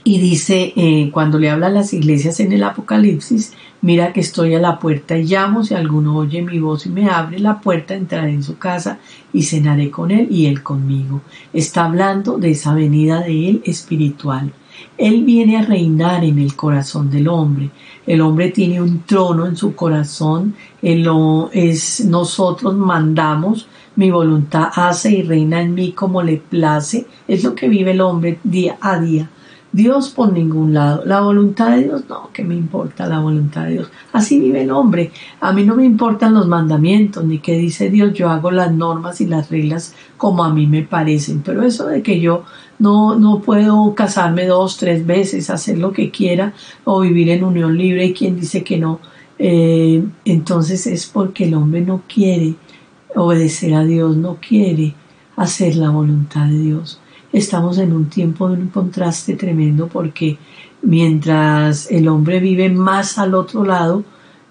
Y 0.04 0.20
dice, 0.20 0.72
eh, 0.76 1.10
cuando 1.12 1.38
le 1.38 1.50
habla 1.50 1.66
a 1.66 1.70
las 1.70 1.92
iglesias 1.92 2.38
en 2.38 2.52
el 2.52 2.62
Apocalipsis, 2.62 3.54
mira 3.86 4.12
que 4.12 4.18
estoy 4.18 4.52
a 4.56 4.58
la 4.58 4.80
puerta 4.80 5.16
y 5.16 5.22
llamo, 5.22 5.62
si 5.62 5.72
alguno 5.72 6.16
oye 6.16 6.42
mi 6.42 6.58
voz 6.58 6.86
y 6.86 6.88
me 6.88 7.08
abre 7.08 7.38
la 7.38 7.60
puerta, 7.60 7.94
entraré 7.94 8.32
en 8.32 8.42
su 8.42 8.58
casa 8.58 8.98
y 9.32 9.44
cenaré 9.44 9.92
con 9.92 10.10
él 10.10 10.26
y 10.28 10.46
él 10.46 10.64
conmigo. 10.64 11.20
Está 11.52 11.84
hablando 11.84 12.36
de 12.36 12.50
esa 12.50 12.74
venida 12.74 13.20
de 13.20 13.48
él 13.48 13.62
espiritual. 13.64 14.52
Él 14.98 15.22
viene 15.24 15.56
a 15.56 15.62
reinar 15.62 16.24
en 16.24 16.40
el 16.40 16.56
corazón 16.56 17.12
del 17.12 17.28
hombre. 17.28 17.70
El 18.08 18.22
hombre 18.22 18.50
tiene 18.50 18.82
un 18.82 19.02
trono 19.02 19.46
en 19.46 19.54
su 19.54 19.76
corazón. 19.76 20.56
Es, 20.82 22.04
nosotros 22.04 22.74
mandamos, 22.74 23.68
mi 23.94 24.10
voluntad 24.10 24.68
hace 24.74 25.12
y 25.12 25.22
reina 25.22 25.62
en 25.62 25.74
mí 25.74 25.92
como 25.92 26.24
le 26.24 26.38
place. 26.38 27.06
Es 27.28 27.44
lo 27.44 27.54
que 27.54 27.68
vive 27.68 27.92
el 27.92 28.00
hombre 28.00 28.40
día 28.42 28.78
a 28.80 28.98
día. 28.98 29.30
Dios 29.76 30.08
por 30.08 30.32
ningún 30.32 30.72
lado. 30.72 31.04
La 31.04 31.20
voluntad 31.20 31.76
de 31.76 31.84
Dios, 31.84 32.04
no, 32.08 32.30
que 32.32 32.42
me 32.42 32.54
importa 32.54 33.06
la 33.06 33.20
voluntad 33.20 33.64
de 33.64 33.72
Dios. 33.72 33.88
Así 34.10 34.40
vive 34.40 34.62
el 34.62 34.70
hombre. 34.70 35.12
A 35.38 35.52
mí 35.52 35.64
no 35.64 35.76
me 35.76 35.84
importan 35.84 36.32
los 36.32 36.48
mandamientos, 36.48 37.22
ni 37.24 37.40
qué 37.40 37.58
dice 37.58 37.90
Dios. 37.90 38.14
Yo 38.14 38.30
hago 38.30 38.50
las 38.50 38.72
normas 38.72 39.20
y 39.20 39.26
las 39.26 39.50
reglas 39.50 39.94
como 40.16 40.44
a 40.44 40.48
mí 40.52 40.66
me 40.66 40.82
parecen. 40.82 41.42
Pero 41.44 41.62
eso 41.62 41.86
de 41.88 42.02
que 42.02 42.18
yo 42.20 42.44
no, 42.78 43.18
no 43.18 43.42
puedo 43.42 43.94
casarme 43.94 44.46
dos, 44.46 44.78
tres 44.78 45.04
veces, 45.04 45.50
hacer 45.50 45.76
lo 45.76 45.92
que 45.92 46.10
quiera 46.10 46.54
o 46.84 47.00
vivir 47.00 47.28
en 47.28 47.44
unión 47.44 47.76
libre 47.76 48.06
y 48.06 48.14
quien 48.14 48.40
dice 48.40 48.64
que 48.64 48.78
no, 48.78 49.00
eh, 49.38 50.02
entonces 50.24 50.86
es 50.86 51.04
porque 51.06 51.44
el 51.44 51.54
hombre 51.54 51.82
no 51.82 52.00
quiere 52.08 52.54
obedecer 53.14 53.74
a 53.74 53.84
Dios, 53.84 54.16
no 54.16 54.36
quiere 54.36 54.94
hacer 55.36 55.76
la 55.76 55.90
voluntad 55.90 56.46
de 56.46 56.58
Dios 56.60 56.98
estamos 57.38 57.76
en 57.76 57.92
un 57.92 58.06
tiempo 58.06 58.48
de 58.48 58.54
un 58.54 58.68
contraste 58.68 59.34
tremendo 59.34 59.88
porque 59.88 60.38
mientras 60.80 61.90
el 61.90 62.08
hombre 62.08 62.40
vive 62.40 62.70
más 62.70 63.18
al 63.18 63.34
otro 63.34 63.62
lado, 63.62 64.04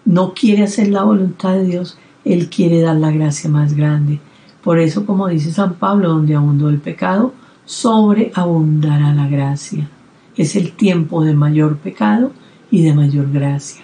no 0.06 0.36
quiere 0.36 0.64
hacer 0.64 0.90
la 0.90 1.04
voluntad 1.04 1.54
de 1.54 1.66
Dios, 1.66 1.98
él 2.24 2.48
quiere 2.48 2.82
dar 2.82 2.98
la 2.98 3.10
gracia 3.10 3.50
más 3.50 3.74
grande. 3.74 4.20
Por 4.64 4.78
eso, 4.78 5.04
como 5.06 5.28
dice 5.28 5.52
San 5.52 5.74
Pablo, 5.76 6.10
donde 6.10 6.36
abundó 6.36 6.70
el 6.70 6.78
pecado, 6.78 7.34
sobreabundará 7.66 9.14
la 9.16 9.28
gracia. 9.28 9.90
Es 10.38 10.56
el 10.56 10.74
tiempo 10.74 11.24
de 11.24 11.34
mayor 11.34 11.78
pecado 11.78 12.34
y 12.70 12.84
de 12.84 12.94
mayor 12.94 13.32
gracia, 13.32 13.84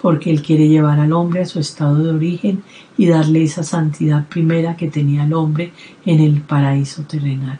porque 0.00 0.30
Él 0.30 0.42
quiere 0.42 0.68
llevar 0.68 1.00
al 1.00 1.12
hombre 1.12 1.40
a 1.40 1.46
su 1.46 1.58
estado 1.58 1.96
de 1.96 2.10
origen 2.10 2.62
y 2.96 3.06
darle 3.06 3.42
esa 3.42 3.64
santidad 3.64 4.28
primera 4.28 4.76
que 4.76 4.88
tenía 4.88 5.24
el 5.24 5.32
hombre 5.32 5.72
en 6.04 6.20
el 6.20 6.42
paraíso 6.42 7.02
terrenal. 7.02 7.58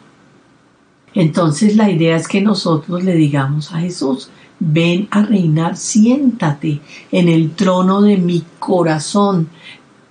Entonces 1.19 1.75
la 1.75 1.89
idea 1.89 2.15
es 2.15 2.27
que 2.27 2.41
nosotros 2.41 3.03
le 3.03 3.15
digamos 3.15 3.73
a 3.73 3.79
Jesús, 3.79 4.29
ven 4.59 5.07
a 5.09 5.23
reinar, 5.23 5.75
siéntate 5.75 6.79
en 7.11 7.27
el 7.27 7.55
trono 7.55 8.03
de 8.03 8.17
mi 8.17 8.43
corazón, 8.59 9.49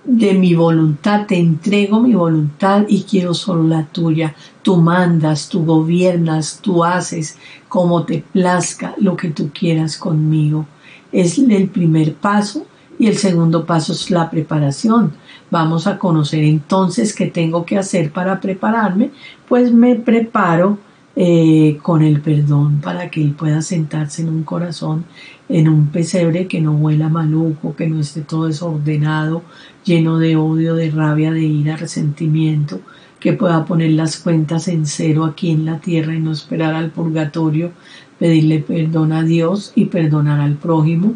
de 0.03 0.33
mi 0.33 0.53
voluntad, 0.53 1.25
te 1.25 1.37
entrego 1.37 2.01
mi 2.01 2.13
voluntad 2.13 2.83
y 2.89 3.03
quiero 3.03 3.33
solo 3.33 3.63
la 3.63 3.85
tuya. 3.85 4.35
Tú 4.63 4.75
mandas, 4.75 5.47
tú 5.47 5.63
gobiernas, 5.63 6.59
tú 6.61 6.83
haces 6.83 7.37
como 7.69 8.03
te 8.03 8.21
plazca 8.33 8.93
lo 8.97 9.15
que 9.15 9.29
tú 9.29 9.51
quieras 9.57 9.95
conmigo. 9.95 10.65
Es 11.13 11.39
el 11.39 11.69
primer 11.69 12.15
paso 12.15 12.65
y 12.99 13.07
el 13.07 13.17
segundo 13.17 13.65
paso 13.65 13.93
es 13.93 14.11
la 14.11 14.29
preparación. 14.29 15.13
Vamos 15.51 15.87
a 15.87 15.99
conocer 15.99 16.43
entonces 16.43 17.15
qué 17.15 17.27
tengo 17.27 17.65
que 17.65 17.77
hacer 17.77 18.11
para 18.11 18.41
prepararme. 18.41 19.11
Pues 19.47 19.71
me 19.71 19.95
preparo 19.95 20.79
eh, 21.19 21.79
con 21.81 22.03
el 22.03 22.21
perdón 22.21 22.79
para 22.79 23.09
que 23.09 23.23
Él 23.23 23.31
pueda 23.31 23.63
sentarse 23.63 24.21
en 24.21 24.29
un 24.29 24.43
corazón, 24.43 25.05
en 25.49 25.67
un 25.67 25.87
pesebre 25.87 26.45
que 26.45 26.61
no 26.61 26.73
huela 26.73 27.09
maluco, 27.09 27.75
que 27.75 27.87
no 27.87 27.99
esté 27.99 28.21
todo 28.21 28.45
desordenado, 28.45 29.41
lleno 29.83 30.19
de 30.19 30.35
odio, 30.35 30.75
de 30.75 30.91
rabia, 30.91 31.31
de 31.31 31.41
ira, 31.41 31.75
resentimiento, 31.75 32.81
que 33.19 33.33
pueda 33.33 33.65
poner 33.65 33.93
las 33.93 34.17
cuentas 34.17 34.67
en 34.67 34.85
cero 34.85 35.25
aquí 35.25 35.49
en 35.49 35.65
la 35.65 35.79
tierra 35.79 36.13
y 36.13 36.19
no 36.19 36.31
esperar 36.31 36.75
al 36.75 36.91
purgatorio, 36.91 37.71
pedirle 38.19 38.59
perdón 38.59 39.11
a 39.11 39.23
Dios 39.23 39.71
y 39.73 39.85
perdonar 39.85 40.39
al 40.39 40.57
prójimo 40.57 41.15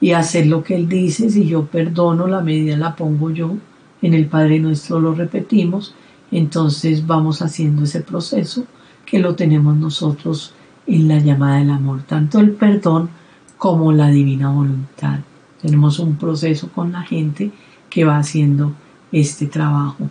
y 0.00 0.12
hacer 0.12 0.46
lo 0.46 0.62
que 0.62 0.76
Él 0.76 0.88
dice, 0.88 1.28
si 1.28 1.48
yo 1.48 1.66
perdono, 1.66 2.28
la 2.28 2.40
medida 2.40 2.76
la 2.76 2.94
pongo 2.94 3.30
yo, 3.30 3.56
en 4.00 4.14
el 4.14 4.26
Padre 4.26 4.60
Nuestro 4.60 5.00
lo 5.00 5.12
repetimos, 5.12 5.92
entonces 6.30 7.04
vamos 7.04 7.42
haciendo 7.42 7.82
ese 7.82 8.02
proceso 8.02 8.64
que 9.10 9.18
lo 9.18 9.34
tenemos 9.34 9.76
nosotros 9.76 10.54
en 10.86 11.08
la 11.08 11.18
llamada 11.18 11.58
del 11.58 11.70
amor, 11.70 12.02
tanto 12.04 12.38
el 12.38 12.52
perdón 12.52 13.10
como 13.58 13.92
la 13.92 14.08
divina 14.08 14.50
voluntad. 14.50 15.18
Tenemos 15.60 15.98
un 15.98 16.16
proceso 16.16 16.70
con 16.72 16.92
la 16.92 17.02
gente 17.02 17.50
que 17.90 18.04
va 18.04 18.18
haciendo 18.18 18.72
este 19.10 19.46
trabajo. 19.46 20.08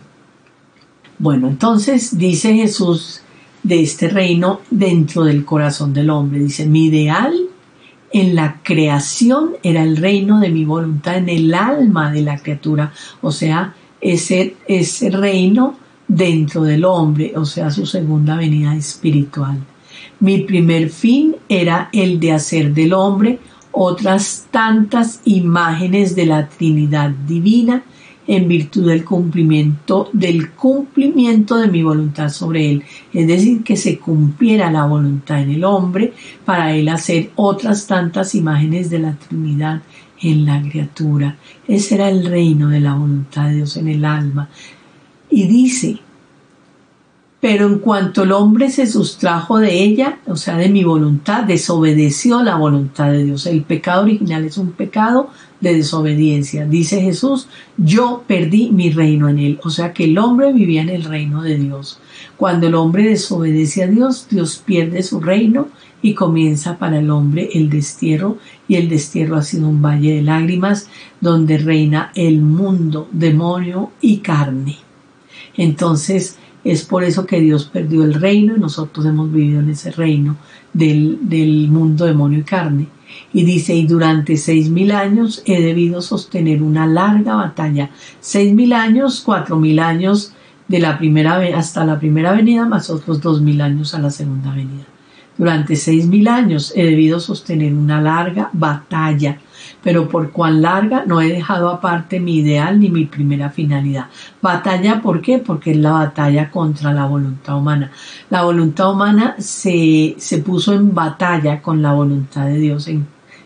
Bueno, 1.18 1.48
entonces 1.48 2.18
dice 2.18 2.54
Jesús 2.54 3.22
de 3.62 3.82
este 3.82 4.08
reino 4.08 4.60
dentro 4.70 5.24
del 5.24 5.44
corazón 5.44 5.92
del 5.92 6.10
hombre. 6.10 6.40
Dice, 6.40 6.66
mi 6.66 6.86
ideal 6.86 7.34
en 8.12 8.34
la 8.34 8.60
creación 8.62 9.52
era 9.62 9.82
el 9.82 9.96
reino 9.96 10.40
de 10.40 10.50
mi 10.50 10.64
voluntad 10.64 11.16
en 11.16 11.28
el 11.28 11.54
alma 11.54 12.12
de 12.12 12.22
la 12.22 12.38
criatura, 12.38 12.92
o 13.22 13.30
sea, 13.30 13.74
ese, 14.00 14.56
ese 14.66 15.10
reino 15.10 15.76
dentro 16.10 16.64
del 16.64 16.84
hombre, 16.84 17.32
o 17.36 17.44
sea, 17.44 17.70
su 17.70 17.86
segunda 17.86 18.36
venida 18.36 18.74
espiritual. 18.74 19.58
Mi 20.18 20.38
primer 20.40 20.90
fin 20.90 21.36
era 21.48 21.88
el 21.92 22.18
de 22.18 22.32
hacer 22.32 22.74
del 22.74 22.92
hombre 22.92 23.38
otras 23.72 24.48
tantas 24.50 25.20
imágenes 25.24 26.16
de 26.16 26.26
la 26.26 26.48
Trinidad 26.48 27.10
divina 27.10 27.84
en 28.26 28.48
virtud 28.48 28.88
del 28.88 29.04
cumplimiento 29.04 30.10
del 30.12 30.50
cumplimiento 30.50 31.56
de 31.56 31.68
mi 31.68 31.82
voluntad 31.82 32.28
sobre 32.28 32.70
él, 32.70 32.82
es 33.12 33.26
decir, 33.26 33.62
que 33.62 33.76
se 33.76 33.98
cumpliera 33.98 34.70
la 34.70 34.86
voluntad 34.86 35.40
en 35.40 35.50
el 35.50 35.64
hombre 35.64 36.12
para 36.44 36.74
él 36.74 36.88
hacer 36.88 37.30
otras 37.36 37.86
tantas 37.86 38.34
imágenes 38.34 38.90
de 38.90 38.98
la 38.98 39.14
Trinidad 39.14 39.82
en 40.20 40.44
la 40.44 40.60
criatura. 40.60 41.36
Ese 41.66 41.94
era 41.94 42.08
el 42.08 42.26
reino 42.26 42.68
de 42.68 42.80
la 42.80 42.94
voluntad 42.94 43.48
de 43.48 43.56
Dios 43.56 43.76
en 43.76 43.88
el 43.88 44.04
alma, 44.04 44.48
y 45.30 45.46
dice, 45.46 46.00
pero 47.40 47.66
en 47.66 47.78
cuanto 47.78 48.24
el 48.24 48.32
hombre 48.32 48.70
se 48.70 48.86
sustrajo 48.86 49.58
de 49.58 49.82
ella, 49.82 50.18
o 50.26 50.36
sea, 50.36 50.58
de 50.58 50.68
mi 50.68 50.84
voluntad, 50.84 51.44
desobedeció 51.44 52.42
la 52.42 52.56
voluntad 52.56 53.10
de 53.10 53.24
Dios. 53.24 53.46
El 53.46 53.62
pecado 53.62 54.02
original 54.02 54.44
es 54.44 54.58
un 54.58 54.72
pecado 54.72 55.30
de 55.60 55.74
desobediencia. 55.74 56.66
Dice 56.66 57.00
Jesús, 57.00 57.48
yo 57.78 58.24
perdí 58.26 58.70
mi 58.70 58.90
reino 58.90 59.30
en 59.30 59.38
él. 59.38 59.60
O 59.64 59.70
sea 59.70 59.94
que 59.94 60.04
el 60.04 60.18
hombre 60.18 60.52
vivía 60.52 60.82
en 60.82 60.90
el 60.90 61.04
reino 61.04 61.42
de 61.42 61.56
Dios. 61.56 61.98
Cuando 62.36 62.66
el 62.66 62.74
hombre 62.74 63.04
desobedece 63.08 63.84
a 63.84 63.86
Dios, 63.86 64.26
Dios 64.30 64.62
pierde 64.64 65.02
su 65.02 65.20
reino 65.20 65.68
y 66.02 66.14
comienza 66.14 66.78
para 66.78 66.98
el 66.98 67.10
hombre 67.10 67.48
el 67.54 67.70
destierro 67.70 68.36
y 68.68 68.76
el 68.76 68.90
destierro 68.90 69.36
ha 69.36 69.42
sido 69.42 69.68
un 69.68 69.80
valle 69.80 70.16
de 70.16 70.22
lágrimas 70.22 70.88
donde 71.20 71.56
reina 71.56 72.12
el 72.14 72.40
mundo, 72.40 73.08
demonio 73.12 73.90
y 74.00 74.18
carne. 74.18 74.89
Entonces 75.56 76.38
es 76.62 76.84
por 76.84 77.04
eso 77.04 77.26
que 77.26 77.40
Dios 77.40 77.64
perdió 77.64 78.04
el 78.04 78.14
reino 78.14 78.56
y 78.56 78.60
nosotros 78.60 79.06
hemos 79.06 79.32
vivido 79.32 79.60
en 79.60 79.70
ese 79.70 79.90
reino 79.90 80.36
del, 80.72 81.18
del 81.22 81.68
mundo 81.68 82.04
demonio 82.04 82.40
y 82.40 82.42
carne. 82.42 82.86
Y 83.32 83.44
dice, 83.44 83.74
y 83.74 83.86
durante 83.86 84.36
seis 84.36 84.70
mil 84.70 84.92
años 84.92 85.42
he 85.46 85.60
debido 85.60 86.00
sostener 86.00 86.62
una 86.62 86.86
larga 86.86 87.34
batalla. 87.34 87.90
Seis 88.20 88.52
mil 88.54 88.72
años, 88.72 89.22
cuatro 89.24 89.56
mil 89.56 89.78
años 89.80 90.32
de 90.68 90.78
la 90.78 90.96
primera 90.98 91.40
hasta 91.56 91.84
la 91.84 91.98
primera 91.98 92.32
venida, 92.32 92.66
más 92.66 92.90
otros 92.90 93.20
dos 93.20 93.40
mil 93.40 93.60
años 93.60 93.94
a 93.94 93.98
la 93.98 94.10
segunda 94.10 94.54
venida. 94.54 94.84
Durante 95.36 95.74
seis 95.74 96.06
mil 96.06 96.28
años 96.28 96.72
he 96.76 96.84
debido 96.84 97.18
sostener 97.18 97.72
una 97.72 98.00
larga 98.00 98.50
batalla 98.52 99.40
pero 99.82 100.08
por 100.08 100.30
cuán 100.30 100.62
larga 100.62 101.04
no 101.06 101.20
he 101.20 101.28
dejado 101.28 101.70
aparte 101.70 102.20
mi 102.20 102.36
ideal 102.36 102.78
ni 102.78 102.90
mi 102.90 103.06
primera 103.06 103.50
finalidad. 103.50 104.06
Batalla, 104.42 105.00
¿por 105.00 105.20
qué? 105.20 105.38
Porque 105.38 105.72
es 105.72 105.78
la 105.78 105.92
batalla 105.92 106.50
contra 106.50 106.92
la 106.92 107.06
voluntad 107.06 107.56
humana. 107.56 107.90
La 108.28 108.42
voluntad 108.42 108.92
humana 108.92 109.36
se, 109.38 110.14
se 110.18 110.38
puso 110.38 110.72
en 110.72 110.94
batalla 110.94 111.62
con 111.62 111.82
la 111.82 111.92
voluntad 111.92 112.46
de 112.46 112.58
Dios, 112.58 112.90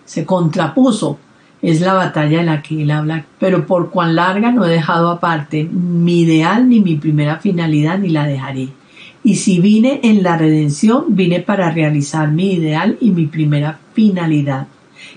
se 0.04 0.26
contrapuso. 0.26 1.18
Es 1.62 1.80
la 1.80 1.94
batalla 1.94 2.40
de 2.40 2.44
la 2.44 2.60
que 2.60 2.82
él 2.82 2.90
habla, 2.90 3.24
pero 3.38 3.66
por 3.66 3.88
cuán 3.88 4.16
larga 4.16 4.52
no 4.52 4.66
he 4.66 4.68
dejado 4.68 5.08
aparte 5.08 5.64
mi 5.64 6.20
ideal 6.20 6.68
ni 6.68 6.80
mi 6.80 6.96
primera 6.96 7.38
finalidad 7.38 7.98
ni 7.98 8.10
la 8.10 8.26
dejaré. 8.26 8.68
Y 9.22 9.36
si 9.36 9.60
vine 9.60 10.00
en 10.02 10.22
la 10.22 10.36
redención, 10.36 11.04
vine 11.08 11.40
para 11.40 11.70
realizar 11.70 12.30
mi 12.30 12.52
ideal 12.52 12.98
y 13.00 13.10
mi 13.12 13.24
primera 13.24 13.78
finalidad. 13.94 14.66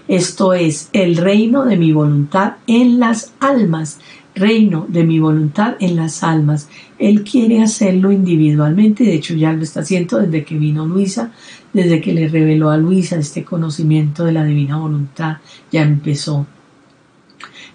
Esto 0.07 0.53
es 0.53 0.89
el 0.93 1.17
reino 1.17 1.65
de 1.65 1.77
mi 1.77 1.91
voluntad 1.91 2.53
en 2.65 2.99
las 2.99 3.33
almas, 3.39 3.99
reino 4.35 4.85
de 4.87 5.03
mi 5.03 5.19
voluntad 5.19 5.75
en 5.79 5.95
las 5.95 6.23
almas. 6.23 6.69
Él 6.97 7.23
quiere 7.23 7.61
hacerlo 7.61 8.11
individualmente, 8.11 9.03
de 9.03 9.15
hecho 9.15 9.33
ya 9.33 9.53
lo 9.53 9.63
está 9.63 9.81
haciendo 9.81 10.19
desde 10.19 10.45
que 10.45 10.57
vino 10.57 10.85
Luisa, 10.85 11.31
desde 11.73 12.01
que 12.01 12.13
le 12.13 12.27
reveló 12.27 12.69
a 12.69 12.77
Luisa 12.77 13.17
este 13.17 13.43
conocimiento 13.43 14.23
de 14.23 14.31
la 14.31 14.43
divina 14.43 14.77
voluntad, 14.77 15.37
ya 15.71 15.81
empezó. 15.81 16.47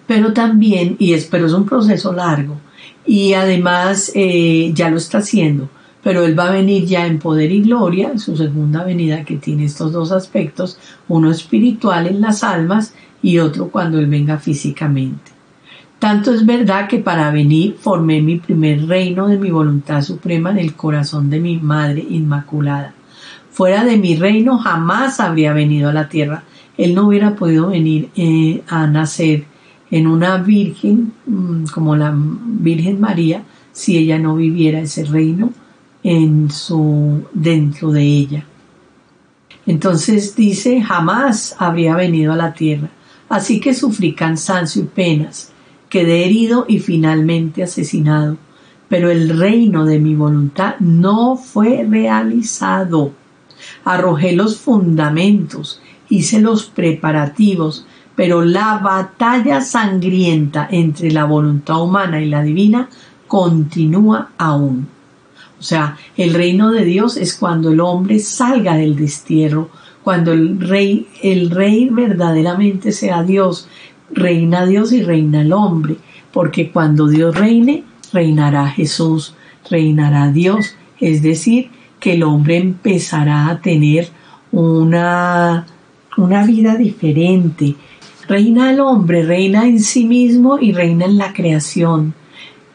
Pero 0.07 0.33
también, 0.33 0.95
y 0.99 1.13
espero 1.13 1.45
es 1.45 1.53
un 1.53 1.65
proceso 1.65 2.11
largo, 2.11 2.57
y 3.05 3.33
además 3.33 4.11
eh, 4.15 4.71
ya 4.73 4.89
lo 4.89 4.97
está 4.97 5.19
haciendo, 5.19 5.69
pero 6.03 6.25
Él 6.25 6.37
va 6.37 6.49
a 6.49 6.51
venir 6.51 6.85
ya 6.85 7.07
en 7.07 7.17
poder 7.17 7.51
y 7.51 7.61
gloria, 7.61 8.17
su 8.17 8.35
segunda 8.35 8.83
venida 8.83 9.23
que 9.23 9.37
tiene 9.37 9.65
estos 9.65 9.93
dos 9.93 10.11
aspectos, 10.11 10.77
uno 11.07 11.31
espiritual 11.31 12.07
en 12.07 12.21
las 12.21 12.43
almas 12.43 12.93
y 13.21 13.39
otro 13.39 13.69
cuando 13.69 13.99
Él 13.99 14.07
venga 14.07 14.37
físicamente. 14.37 15.31
Tanto 15.99 16.33
es 16.33 16.45
verdad 16.45 16.89
que 16.89 16.99
para 16.99 17.31
venir 17.31 17.77
formé 17.79 18.21
mi 18.21 18.37
primer 18.37 18.85
reino 18.85 19.27
de 19.27 19.37
mi 19.37 19.49
voluntad 19.49 20.01
suprema 20.01 20.51
en 20.51 20.57
el 20.57 20.73
corazón 20.73 21.29
de 21.29 21.39
mi 21.39 21.57
Madre 21.57 22.05
Inmaculada. 22.09 22.93
Fuera 23.51 23.85
de 23.85 23.97
mi 23.97 24.17
reino 24.17 24.57
jamás 24.57 25.21
habría 25.21 25.53
venido 25.53 25.89
a 25.89 25.93
la 25.93 26.09
tierra. 26.09 26.43
Él 26.77 26.93
no 26.93 27.07
hubiera 27.07 27.35
podido 27.35 27.67
venir 27.67 28.09
eh, 28.17 28.61
a 28.67 28.87
nacer 28.87 29.45
en 29.91 30.07
una 30.07 30.37
virgen 30.37 31.13
mm, 31.25 31.65
como 31.73 31.95
la 31.95 32.13
Virgen 32.13 32.99
María 32.99 33.43
si 33.71 33.97
ella 33.97 34.19
no 34.19 34.35
viviera 34.35 34.79
ese 34.79 35.05
reino 35.05 35.51
en 36.03 36.51
su 36.51 37.23
dentro 37.33 37.91
de 37.91 38.03
ella. 38.03 38.45
Entonces 39.65 40.35
dice, 40.35 40.81
jamás 40.81 41.55
habría 41.57 41.95
venido 41.95 42.33
a 42.33 42.35
la 42.37 42.53
tierra. 42.53 42.89
Así 43.29 43.59
que 43.59 43.73
sufrí 43.73 44.13
cansancio 44.13 44.83
y 44.83 44.85
penas, 44.85 45.51
quedé 45.89 46.25
herido 46.25 46.65
y 46.67 46.79
finalmente 46.79 47.63
asesinado. 47.63 48.37
Pero 48.89 49.09
el 49.09 49.39
reino 49.39 49.85
de 49.85 49.99
mi 49.99 50.13
voluntad 50.13 50.75
no 50.79 51.37
fue 51.37 51.87
realizado. 51.89 53.11
Arrojé 53.85 54.33
los 54.33 54.57
fundamentos, 54.57 55.81
hice 56.09 56.41
los 56.41 56.65
preparativos, 56.65 57.87
pero 58.15 58.43
la 58.43 58.77
batalla 58.77 59.61
sangrienta 59.61 60.67
entre 60.69 61.11
la 61.11 61.23
voluntad 61.25 61.81
humana 61.81 62.21
y 62.21 62.27
la 62.27 62.43
divina 62.43 62.89
continúa 63.27 64.29
aún. 64.37 64.92
O 65.63 65.65
sea, 65.65 65.97
el 66.17 66.33
reino 66.33 66.71
de 66.71 66.83
Dios 66.83 67.15
es 67.15 67.35
cuando 67.35 67.71
el 67.71 67.79
hombre 67.79 68.19
salga 68.19 68.75
del 68.75 68.97
destierro, 68.97 69.69
cuando 70.03 70.33
el 70.33 70.59
rey, 70.59 71.07
el 71.21 71.51
rey 71.51 71.87
verdaderamente 71.89 72.91
sea 72.91 73.23
Dios, 73.23 73.69
reina 74.11 74.65
Dios 74.65 74.91
y 74.91 75.03
reina 75.03 75.39
el 75.39 75.53
hombre, 75.53 75.95
porque 76.33 76.69
cuando 76.69 77.07
Dios 77.07 77.39
reine, 77.39 77.85
reinará 78.11 78.67
Jesús, 78.67 79.35
reinará 79.69 80.33
Dios, 80.33 80.75
es 80.99 81.21
decir, 81.21 81.69
que 82.01 82.15
el 82.15 82.23
hombre 82.23 82.57
empezará 82.57 83.47
a 83.47 83.61
tener 83.61 84.09
una, 84.51 85.65
una 86.17 86.45
vida 86.45 86.75
diferente. 86.75 87.75
Reina 88.27 88.69
el 88.69 88.81
hombre, 88.81 89.23
reina 89.23 89.65
en 89.65 89.79
sí 89.79 90.03
mismo 90.03 90.59
y 90.59 90.73
reina 90.73 91.05
en 91.05 91.17
la 91.17 91.31
creación. 91.31 92.15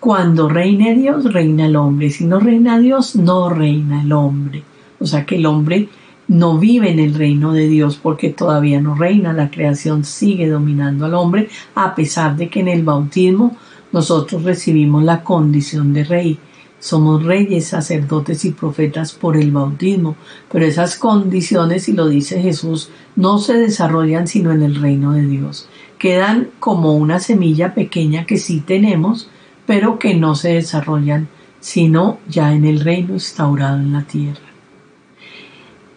Cuando 0.01 0.49
reine 0.49 0.95
Dios, 0.95 1.33
reina 1.33 1.67
el 1.67 1.77
hombre. 1.77 2.11
Si 2.11 2.25
no 2.25 2.39
reina 2.39 2.79
Dios, 2.79 3.17
no 3.17 3.49
reina 3.51 4.03
el 4.03 4.13
hombre. 4.13 4.63
O 5.01 5.07
sea 5.07 5.27
que 5.27 5.37
el 5.37 5.47
hombre 5.47 5.89
no 6.29 6.59
vive 6.59 6.91
en 6.91 7.01
el 7.01 7.15
reino 7.15 7.53
de 7.53 7.67
Dios 7.67 7.99
porque 8.01 8.29
todavía 8.31 8.81
no 8.81 8.95
reina. 8.95 9.33
La 9.33 9.51
creación 9.51 10.05
sigue 10.05 10.49
dominando 10.49 11.07
al 11.07 11.15
hombre 11.15 11.49
a 11.75 11.95
pesar 11.95 12.37
de 12.37 12.49
que 12.49 12.61
en 12.61 12.69
el 12.69 12.85
bautismo 12.85 13.57
nosotros 13.91 14.45
recibimos 14.45 15.03
la 15.03 15.25
condición 15.25 15.93
de 15.93 16.05
rey. 16.05 16.39
Somos 16.79 17.25
reyes, 17.25 17.67
sacerdotes 17.67 18.45
y 18.45 18.53
profetas 18.53 19.13
por 19.13 19.37
el 19.37 19.51
bautismo, 19.51 20.15
pero 20.51 20.65
esas 20.65 20.97
condiciones, 20.97 21.89
y 21.89 21.93
lo 21.93 22.07
dice 22.07 22.41
Jesús, 22.41 22.91
no 23.17 23.39
se 23.39 23.55
desarrollan 23.55 24.29
sino 24.29 24.53
en 24.53 24.63
el 24.63 24.77
reino 24.77 25.13
de 25.13 25.27
Dios. 25.27 25.69
Quedan 25.99 26.51
como 26.61 26.95
una 26.95 27.19
semilla 27.19 27.75
pequeña 27.75 28.27
que 28.27 28.37
sí 28.37 28.61
tenemos, 28.61 29.29
pero 29.69 29.99
que 29.99 30.15
no 30.15 30.35
se 30.35 30.55
desarrollan 30.55 31.29
sino 31.61 32.21
ya 32.27 32.55
en 32.55 32.65
el 32.65 32.81
reino 32.81 33.13
instaurado 33.13 33.77
en 33.77 33.93
la 33.93 34.03
tierra. 34.03 34.41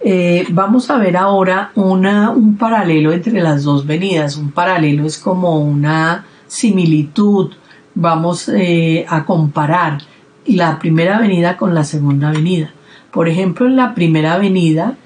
Eh, 0.04 0.46
vamos 0.50 0.90
a 0.90 0.98
ver 0.98 1.16
ahora 1.16 1.72
una, 1.76 2.32
un 2.32 2.58
paralelo 2.58 3.14
entre 3.14 3.40
las 3.42 3.64
dos 3.64 3.88
venidas. 3.88 4.36
Un 4.36 4.52
paralelo 4.52 5.06
es 5.06 5.18
como 5.18 5.60
una 5.60 6.26
similitud. 6.48 7.52
Vamos 7.96 8.50
eh, 8.50 9.06
a 9.08 9.24
comparar 9.24 10.00
la 10.48 10.78
primera 10.78 11.18
venida 11.22 11.56
con 11.56 11.74
la 11.74 11.86
segunda 11.86 12.30
venida. 12.30 12.74
Por 13.10 13.30
ejemplo, 13.30 13.68
en 13.68 13.78
la 13.78 13.94
primera 13.94 14.38
venida, 14.38 14.98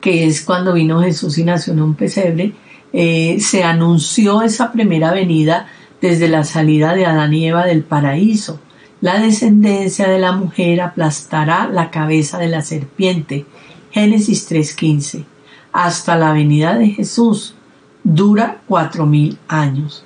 que 0.00 0.24
es 0.24 0.42
cuando 0.46 0.72
vino 0.72 1.02
Jesús 1.02 1.36
y 1.36 1.44
nació 1.44 1.74
en 1.74 1.82
un 1.82 1.94
pesebre, 1.94 2.54
eh, 2.94 3.36
se 3.40 3.64
anunció 3.64 4.40
esa 4.40 4.72
primera 4.72 5.12
venida 5.12 5.66
desde 6.00 6.28
la 6.28 6.44
salida 6.44 6.94
de 6.94 7.06
Adán 7.06 7.34
y 7.34 7.48
Eva 7.48 7.64
del 7.64 7.82
paraíso. 7.82 8.60
La 9.00 9.20
descendencia 9.20 10.08
de 10.08 10.18
la 10.18 10.32
mujer 10.32 10.80
aplastará 10.80 11.68
la 11.68 11.90
cabeza 11.90 12.38
de 12.38 12.48
la 12.48 12.62
serpiente. 12.62 13.46
Génesis 13.90 14.50
3.15. 14.50 15.24
Hasta 15.72 16.16
la 16.16 16.32
venida 16.32 16.76
de 16.76 16.88
Jesús 16.88 17.54
dura 18.02 18.60
cuatro 18.66 19.06
mil 19.06 19.38
años. 19.48 20.04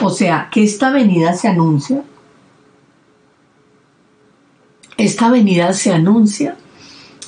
O 0.00 0.10
sea, 0.10 0.48
que 0.50 0.64
esta 0.64 0.90
venida 0.90 1.34
se 1.34 1.48
anuncia. 1.48 2.02
Esta 4.96 5.30
venida 5.30 5.72
se 5.72 5.92
anuncia 5.92 6.56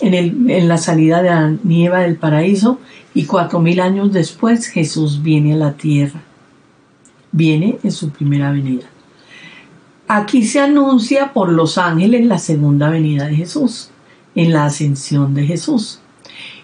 en, 0.01 0.15
el, 0.15 0.51
en 0.51 0.69
la 0.69 0.79
salida 0.79 1.23
de 1.23 1.29
Adán 1.29 1.61
y 1.69 1.85
Eva 1.87 2.01
del 2.01 2.17
paraíso 2.17 2.81
y 3.15 3.27
cuatro 3.27 3.61
mil 3.61 3.81
años 3.81 4.13
después 4.13 4.67
Jesús 4.67 5.23
viene 5.23 5.55
a 5.55 5.57
la 5.57 5.73
tierra 5.73 6.21
viene 7.37 7.79
en 7.83 7.93
su 7.93 8.11
primera 8.11 8.51
venida. 8.51 8.87
Aquí 10.09 10.45
se 10.45 10.61
anuncia 10.61 11.33
por 11.33 11.53
los 11.53 11.79
ángeles 11.79 12.27
la 12.27 12.39
segunda 12.39 12.89
venida 12.89 13.27
de 13.27 13.37
Jesús, 13.37 13.91
en 14.35 14.53
la 14.53 14.65
ascensión 14.67 15.35
de 15.35 15.47
Jesús. 15.47 16.01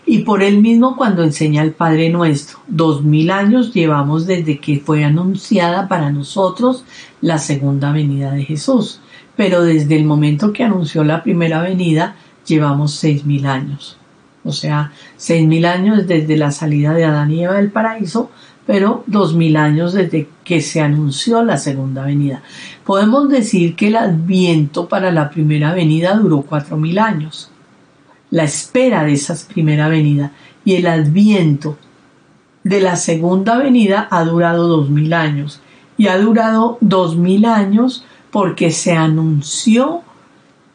Y 0.07 0.19
por 0.19 0.43
él 0.43 0.61
mismo 0.61 0.97
cuando 0.97 1.23
enseña 1.23 1.63
el 1.63 1.73
Padre 1.73 2.09
Nuestro. 2.09 2.59
Dos 2.67 3.05
mil 3.05 3.31
años 3.31 3.73
llevamos 3.73 4.27
desde 4.27 4.59
que 4.59 4.81
fue 4.81 5.05
anunciada 5.05 5.89
para 5.89 6.11
nosotros 6.11 6.85
la 7.21 7.39
segunda 7.39 7.93
venida 7.93 8.33
de 8.33 8.45
Jesús. 8.45 9.01
Pero 9.37 9.63
desde 9.63 9.97
el 9.97 10.05
momento 10.05 10.53
que 10.53 10.65
anunció 10.65 11.05
la 11.05 11.23
primera 11.23 11.63
venida, 11.63 12.17
llevamos 12.47 12.95
seis 12.95 13.25
mil 13.25 13.47
años. 13.47 13.97
O 14.45 14.53
sea, 14.53 14.93
seis 15.17 15.47
mil 15.47 15.65
años 15.65 16.07
desde 16.07 16.37
la 16.37 16.51
salida 16.51 16.95
de 16.95 17.05
Adán 17.05 17.31
y 17.31 17.45
Eva 17.45 17.55
del 17.55 17.71
paraíso 17.71 18.31
pero 18.67 19.03
dos 19.07 19.35
mil 19.35 19.57
años 19.57 19.93
desde 19.93 20.29
que 20.45 20.61
se 20.61 20.81
anunció 20.81 21.43
la 21.43 21.57
segunda 21.57 22.05
venida. 22.05 22.43
Podemos 22.85 23.29
decir 23.29 23.75
que 23.75 23.89
el 23.89 23.97
adviento 23.97 24.89
para 24.89 25.11
la 25.11 25.31
primera 25.31 25.75
venida 25.75 26.15
duró 26.15 26.43
cuatro 26.43 26.77
mil 26.77 26.99
años. 26.99 27.51
La 28.31 28.45
espera 28.45 29.05
de 29.05 29.13
esa 29.13 29.37
primera 29.53 29.89
venida 29.89 30.33
y 30.65 30.75
el 30.75 30.87
adviento 30.87 31.77
de 32.63 32.81
la 32.81 32.97
segunda 32.97 33.59
venida 33.59 34.07
ha 34.11 34.25
durado 34.25 34.69
dos 34.69 34.89
mil 34.89 35.13
años. 35.13 35.61
Y 35.99 36.07
ha 36.07 36.19
durado 36.19 36.79
dos 36.81 37.17
mil 37.17 37.45
años 37.45 38.05
porque 38.31 38.71
se 38.71 38.93
anunció 38.93 40.03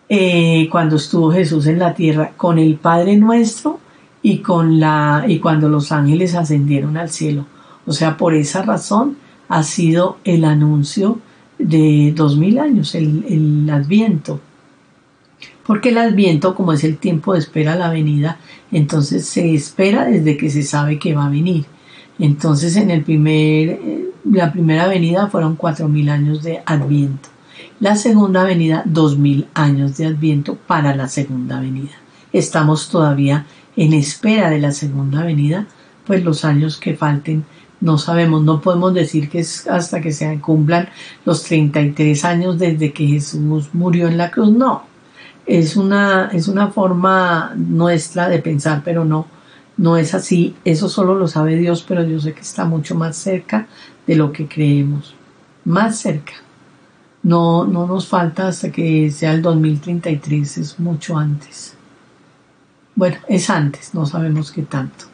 eh, 0.09 0.67
cuando 0.71 0.97
estuvo 0.97 1.31
Jesús 1.31 1.67
en 1.67 1.79
la 1.79 1.93
tierra 1.93 2.33
con 2.37 2.59
el 2.59 2.75
Padre 2.75 3.17
nuestro 3.17 3.79
y 4.21 4.39
con 4.39 4.79
la 4.79 5.25
y 5.27 5.39
cuando 5.39 5.67
los 5.69 5.91
ángeles 5.91 6.35
ascendieron 6.35 6.97
al 6.97 7.09
cielo 7.09 7.45
o 7.87 7.93
sea, 7.93 8.17
por 8.17 8.35
esa 8.35 8.61
razón 8.61 9.17
ha 9.47 9.63
sido 9.63 10.17
el 10.25 10.43
anuncio 10.43 11.19
de 11.57 12.13
dos 12.15 12.37
mil 12.37 12.59
años, 12.59 12.93
el, 12.93 13.67
adviento. 13.71 14.41
Porque 15.65 15.89
el 15.89 15.97
adviento, 15.97 16.53
como 16.53 16.73
es 16.73 16.83
el 16.83 16.97
tiempo 16.97 17.33
de 17.33 17.39
espera 17.39 17.73
a 17.73 17.77
la 17.77 17.89
venida, 17.89 18.39
entonces 18.71 19.25
se 19.25 19.53
espera 19.53 20.05
desde 20.05 20.37
que 20.37 20.49
se 20.49 20.63
sabe 20.63 20.99
que 20.99 21.15
va 21.15 21.25
a 21.25 21.29
venir. 21.29 21.65
Entonces 22.19 22.75
en 22.75 22.91
el 22.91 23.03
primer, 23.03 23.69
eh, 23.69 24.09
la 24.25 24.51
primera 24.51 24.87
venida 24.87 25.27
fueron 25.27 25.55
cuatro 25.55 25.87
mil 25.87 26.09
años 26.09 26.43
de 26.43 26.61
adviento. 26.65 27.29
La 27.79 27.95
segunda 27.95 28.43
venida, 28.43 28.83
dos 28.85 29.17
mil 29.17 29.47
años 29.53 29.97
de 29.97 30.07
adviento 30.07 30.55
para 30.55 30.95
la 30.95 31.07
segunda 31.07 31.59
venida. 31.59 31.95
Estamos 32.33 32.89
todavía 32.89 33.45
en 33.77 33.93
espera 33.93 34.49
de 34.49 34.59
la 34.59 34.71
segunda 34.71 35.23
venida 35.23 35.67
pues 36.07 36.23
los 36.23 36.45
años 36.45 36.77
que 36.77 36.95
falten 36.95 37.45
no 37.79 37.97
sabemos, 37.97 38.43
no 38.43 38.61
podemos 38.61 38.93
decir 38.93 39.29
que 39.29 39.39
es 39.39 39.67
hasta 39.67 40.01
que 40.01 40.11
se 40.11 40.39
cumplan 40.39 40.89
los 41.25 41.43
33 41.43 42.25
años 42.25 42.57
desde 42.57 42.91
que 42.91 43.07
Jesús 43.07 43.69
murió 43.73 44.07
en 44.07 44.17
la 44.17 44.31
cruz, 44.31 44.51
no. 44.51 44.83
Es 45.45 45.77
una, 45.77 46.29
es 46.33 46.47
una 46.47 46.69
forma 46.69 47.53
nuestra 47.55 48.27
de 48.27 48.39
pensar, 48.39 48.81
pero 48.83 49.05
no, 49.05 49.27
no 49.77 49.97
es 49.97 50.13
así. 50.13 50.55
Eso 50.65 50.89
solo 50.89 51.15
lo 51.15 51.27
sabe 51.27 51.55
Dios, 51.55 51.85
pero 51.87 52.03
yo 52.03 52.19
sé 52.19 52.33
que 52.33 52.41
está 52.41 52.65
mucho 52.65 52.95
más 52.95 53.15
cerca 53.15 53.67
de 54.05 54.15
lo 54.15 54.31
que 54.31 54.47
creemos. 54.47 55.15
Más 55.63 55.99
cerca. 55.99 56.33
No, 57.23 57.65
no 57.65 57.87
nos 57.87 58.07
falta 58.07 58.47
hasta 58.47 58.71
que 58.71 59.11
sea 59.11 59.33
el 59.33 59.41
2033, 59.41 60.57
es 60.57 60.79
mucho 60.79 61.17
antes. 61.17 61.75
Bueno, 62.95 63.17
es 63.27 63.49
antes, 63.49 63.93
no 63.93 64.05
sabemos 64.05 64.51
qué 64.51 64.63
tanto. 64.63 65.05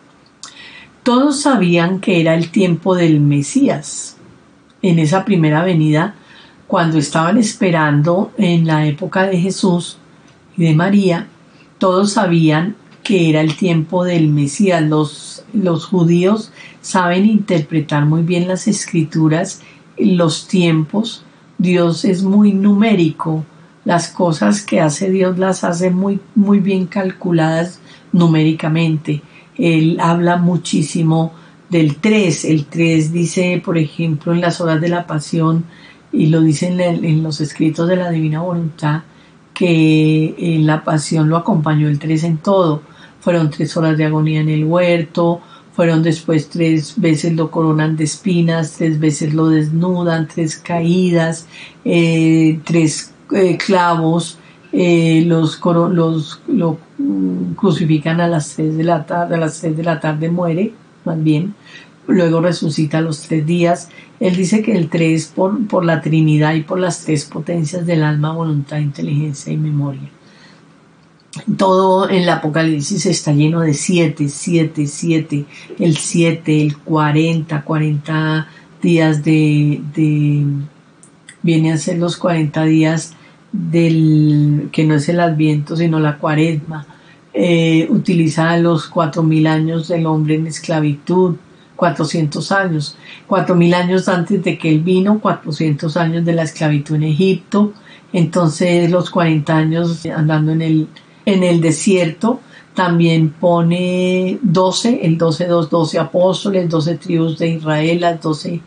Todos 1.04 1.42
sabían 1.42 2.00
que 2.00 2.22
era 2.22 2.34
el 2.34 2.50
tiempo 2.50 2.96
del 2.96 3.20
Mesías. 3.20 4.16
En 4.82 5.00
esa 5.00 5.26
primera 5.26 5.62
venida, 5.62 6.16
cuando 6.66 6.98
estaban 6.98 7.38
esperando 7.38 8.32
en 8.38 8.66
la 8.66 8.88
época 8.88 9.24
de 9.24 9.38
Jesús 9.38 9.98
y 10.56 10.64
de 10.64 10.74
María, 10.74 11.28
todos 11.78 12.14
sabían 12.14 12.78
que 13.04 13.30
era 13.30 13.42
el 13.42 13.58
tiempo 13.58 14.06
del 14.06 14.30
Mesías. 14.30 14.82
Los, 14.82 15.44
los 15.52 15.88
judíos 15.88 16.54
saben 16.80 17.26
interpretar 17.26 18.06
muy 18.06 18.22
bien 18.22 18.48
las 18.48 18.70
escrituras, 18.70 19.62
los 19.98 20.48
tiempos. 20.48 21.26
Dios 21.58 22.06
es 22.06 22.24
muy 22.24 22.54
numérico. 22.54 23.44
Las 23.84 24.08
cosas 24.08 24.62
que 24.62 24.80
hace 24.80 25.10
Dios 25.10 25.38
las 25.38 25.66
hace 25.66 25.90
muy, 25.90 26.22
muy 26.34 26.62
bien 26.62 26.86
calculadas 26.86 27.82
numéricamente 28.14 29.22
él 29.58 29.98
habla 30.00 30.38
muchísimo 30.38 31.34
del 31.70 31.98
3. 31.98 32.46
El 32.46 32.66
3 32.66 33.12
dice, 33.12 33.62
por 33.64 33.78
ejemplo, 33.78 34.34
en 34.34 34.42
las 34.42 34.62
horas 34.62 34.80
de 34.82 34.90
la 34.90 35.08
pasión, 35.08 35.66
y 36.12 36.28
lo 36.28 36.42
dice 36.42 36.68
en, 36.68 37.24
los 37.24 37.42
escritos 37.42 37.88
de 37.88 37.96
la 37.96 38.12
Divina 38.12 38.42
Voluntad, 38.42 39.02
que 39.54 40.36
en 40.38 40.66
la 40.66 40.84
pasión 40.84 41.30
lo 41.30 41.38
acompañó 41.38 41.88
el 41.88 42.00
3 42.00 42.24
en 42.24 42.38
todo. 42.38 42.82
Fueron 43.20 43.50
tres 43.50 43.76
horas 43.78 43.98
de 43.98 44.06
agonía 44.06 44.42
en 44.42 44.50
el 44.50 44.66
huerto, 44.66 45.42
fueron 45.74 46.04
después 46.04 46.50
tres 46.50 46.94
veces 46.98 47.34
lo 47.34 47.50
coronan 47.50 47.96
de 47.96 48.04
espinas, 48.04 48.74
tres 48.78 49.00
veces 49.00 49.34
lo 49.34 49.48
desnudan, 49.48 50.28
tres 50.28 50.58
caídas, 50.58 51.48
eh, 51.84 52.60
tres 52.64 53.14
eh, 53.32 53.58
clavos, 53.58 54.38
eh, 54.72 55.24
los, 55.26 55.60
los 55.64 56.42
lo 56.48 56.78
crucifican 57.56 58.22
a 58.22 58.28
las 58.28 58.56
3 58.56 58.78
de 58.78 58.84
la 58.84 59.06
tarde, 59.06 59.36
a 59.36 59.40
las 59.40 59.60
3 59.60 59.78
de 59.78 59.84
la 59.84 60.00
tarde 60.00 60.30
muere, 60.30 60.74
más 61.06 61.22
bien, 61.22 61.56
luego 62.08 62.42
resucita 62.42 63.00
a 63.00 63.02
los 63.02 63.22
tres 63.22 63.46
días. 63.46 63.90
Él 64.20 64.36
dice 64.36 64.62
que 64.62 64.76
el 64.76 64.90
3 64.90 65.32
por, 65.36 65.68
por 65.68 65.86
la 65.86 66.02
Trinidad 66.02 66.54
y 66.54 66.62
por 66.62 66.80
las 66.80 67.04
tres 67.04 67.26
potencias 67.26 67.86
del 67.86 68.04
alma, 68.04 68.34
voluntad, 68.34 68.78
inteligencia 68.78 69.52
y 69.52 69.58
memoria. 69.58 70.10
Todo 71.58 72.10
en 72.10 72.24
el 72.24 72.30
Apocalipsis 72.30 73.08
está 73.08 73.34
lleno 73.34 73.62
de 73.62 73.74
7, 73.74 74.30
7, 74.30 74.86
7, 74.86 75.46
el 75.80 75.98
7, 75.98 76.62
el 76.62 76.78
40, 76.78 77.64
40 77.64 78.48
días 78.82 79.24
de, 79.24 79.82
de, 79.96 80.46
viene 81.42 81.74
a 81.74 81.78
ser 81.78 81.98
los 81.98 82.18
40 82.18 82.64
días 82.66 83.14
del 83.52 84.70
que 84.72 84.84
no 84.84 84.96
es 84.96 85.08
el 85.10 85.20
adviento 85.20 85.76
sino 85.76 86.00
la 86.00 86.18
cuaresma 86.18 86.88
eh, 87.34 87.88
utiliza 87.90 88.58
los 88.58 88.88
cuatro 88.88 89.24
mil 89.24 89.48
años 89.48 89.88
del 89.88 90.06
hombre 90.06 90.36
en 90.36 90.48
esclavitud 90.48 91.36
400 91.76 92.52
años. 92.52 92.96
4000 93.28 93.74
años 93.74 94.08
antes 94.08 94.44
de 94.44 94.58
que 94.58 94.70
él 94.70 94.82
vino 94.82 95.20
400 95.20 95.98
años 95.98 96.24
de 96.24 96.34
la 96.34 96.44
esclavitud 96.44 96.96
en 96.96 97.04
Egipto. 97.04 97.74
Entonces 98.14 98.90
los 98.92 99.10
40 99.10 99.58
años 99.58 100.06
andando 100.06 100.52
en 100.52 100.62
el 100.62 100.88
en 101.26 101.44
el 101.44 101.62
desierto 101.62 102.40
también 102.74 103.30
pone 103.30 104.40
12, 104.42 105.06
el 105.06 105.18
12, 105.18 105.46
2, 105.46 105.70
12 105.70 106.00
apóstoles, 106.00 106.70
12 106.70 106.98
tribus 106.98 107.38
de 107.38 107.50
Israel, 107.50 108.02
las 108.02 108.22
12 108.22 108.62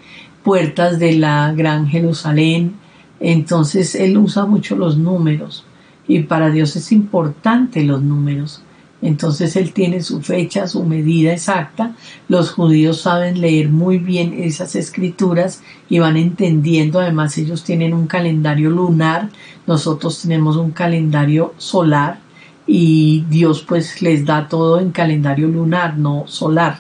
puertas 0.44 0.98
de 0.98 1.14
la 1.16 1.52
gran 1.52 1.88
Jerusalén, 1.88 2.76
entonces 3.18 3.96
Él 3.96 4.16
usa 4.16 4.46
mucho 4.46 4.76
los 4.76 4.96
números 4.96 5.64
y 6.08 6.20
para 6.20 6.50
Dios 6.50 6.76
es 6.76 6.92
importante 6.92 7.82
los 7.84 8.02
números. 8.02 8.62
Entonces 9.02 9.56
Él 9.56 9.72
tiene 9.72 10.02
su 10.02 10.22
fecha, 10.22 10.66
su 10.66 10.82
medida 10.84 11.32
exacta. 11.32 11.94
Los 12.28 12.50
judíos 12.50 13.02
saben 13.02 13.40
leer 13.40 13.68
muy 13.68 13.98
bien 13.98 14.32
esas 14.32 14.74
escrituras 14.74 15.62
y 15.88 15.98
van 15.98 16.16
entendiendo. 16.16 16.98
Además 16.98 17.36
ellos 17.36 17.62
tienen 17.62 17.92
un 17.92 18.06
calendario 18.06 18.70
lunar, 18.70 19.28
nosotros 19.66 20.22
tenemos 20.22 20.56
un 20.56 20.70
calendario 20.70 21.54
solar 21.58 22.20
y 22.66 23.24
Dios 23.28 23.62
pues 23.62 24.02
les 24.02 24.24
da 24.24 24.48
todo 24.48 24.80
en 24.80 24.90
calendario 24.90 25.46
lunar, 25.46 25.98
no 25.98 26.24
solar. 26.26 26.78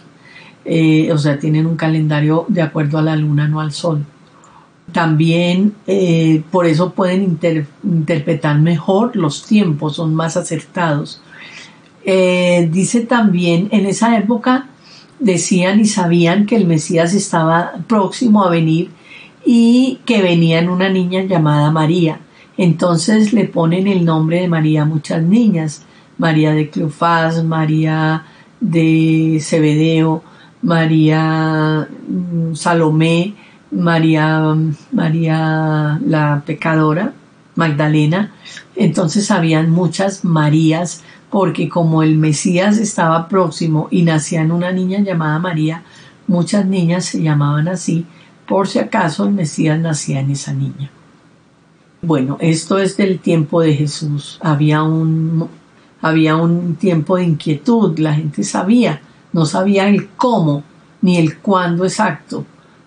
Eh, 0.64 1.12
o 1.12 1.18
sea, 1.18 1.38
tienen 1.38 1.66
un 1.66 1.76
calendario 1.76 2.44
de 2.48 2.62
acuerdo 2.62 2.98
a 2.98 3.02
la 3.02 3.14
luna, 3.14 3.46
no 3.46 3.60
al 3.60 3.72
sol. 3.72 4.04
También 4.92 5.74
eh, 5.86 6.42
por 6.50 6.66
eso 6.66 6.92
pueden 6.92 7.38
interpretar 7.82 8.58
mejor 8.58 9.16
los 9.16 9.44
tiempos, 9.44 9.96
son 9.96 10.14
más 10.14 10.36
acertados. 10.36 11.20
Eh, 12.04 12.68
dice 12.72 13.00
también, 13.00 13.68
en 13.72 13.86
esa 13.86 14.16
época 14.16 14.68
decían 15.18 15.80
y 15.80 15.86
sabían 15.86 16.46
que 16.46 16.56
el 16.56 16.66
Mesías 16.66 17.14
estaba 17.14 17.72
próximo 17.88 18.44
a 18.44 18.50
venir 18.50 18.90
y 19.44 20.00
que 20.04 20.22
venía 20.22 20.58
en 20.58 20.68
una 20.68 20.88
niña 20.88 21.22
llamada 21.22 21.70
María. 21.70 22.20
Entonces 22.56 23.32
le 23.32 23.44
ponen 23.46 23.86
el 23.86 24.04
nombre 24.04 24.40
de 24.40 24.48
María 24.48 24.82
a 24.82 24.86
muchas 24.86 25.22
niñas, 25.22 25.82
María 26.18 26.52
de 26.52 26.70
Cleofás, 26.70 27.44
María 27.44 28.24
de 28.60 29.38
Cebedeo, 29.42 30.22
María 30.62 31.88
mm, 32.08 32.54
Salomé, 32.54 33.34
María, 33.70 34.54
María 34.92 36.00
la 36.04 36.42
pecadora, 36.46 37.12
Magdalena. 37.54 38.32
Entonces 38.74 39.30
habían 39.30 39.70
muchas 39.70 40.24
Marías 40.24 41.02
porque 41.30 41.68
como 41.68 42.02
el 42.02 42.16
Mesías 42.16 42.78
estaba 42.78 43.28
próximo 43.28 43.88
y 43.90 44.02
nacía 44.02 44.42
en 44.42 44.52
una 44.52 44.72
niña 44.72 45.00
llamada 45.00 45.38
María, 45.38 45.82
muchas 46.26 46.66
niñas 46.66 47.04
se 47.04 47.22
llamaban 47.22 47.68
así 47.68 48.06
por 48.46 48.68
si 48.68 48.78
acaso 48.78 49.24
el 49.24 49.32
Mesías 49.32 49.78
nacía 49.78 50.20
en 50.20 50.30
esa 50.30 50.52
niña. 50.52 50.90
Bueno, 52.02 52.36
esto 52.40 52.78
es 52.78 52.96
del 52.96 53.18
tiempo 53.18 53.60
de 53.60 53.74
Jesús. 53.74 54.38
Había 54.40 54.82
un, 54.82 55.48
había 56.00 56.36
un 56.36 56.76
tiempo 56.76 57.16
de 57.16 57.24
inquietud, 57.24 57.98
la 57.98 58.14
gente 58.14 58.44
sabía, 58.44 59.00
no 59.32 59.44
sabía 59.46 59.88
el 59.88 60.08
cómo 60.10 60.62
ni 61.02 61.18
el 61.18 61.38
cuándo 61.38 61.84
exacto, 61.84 62.44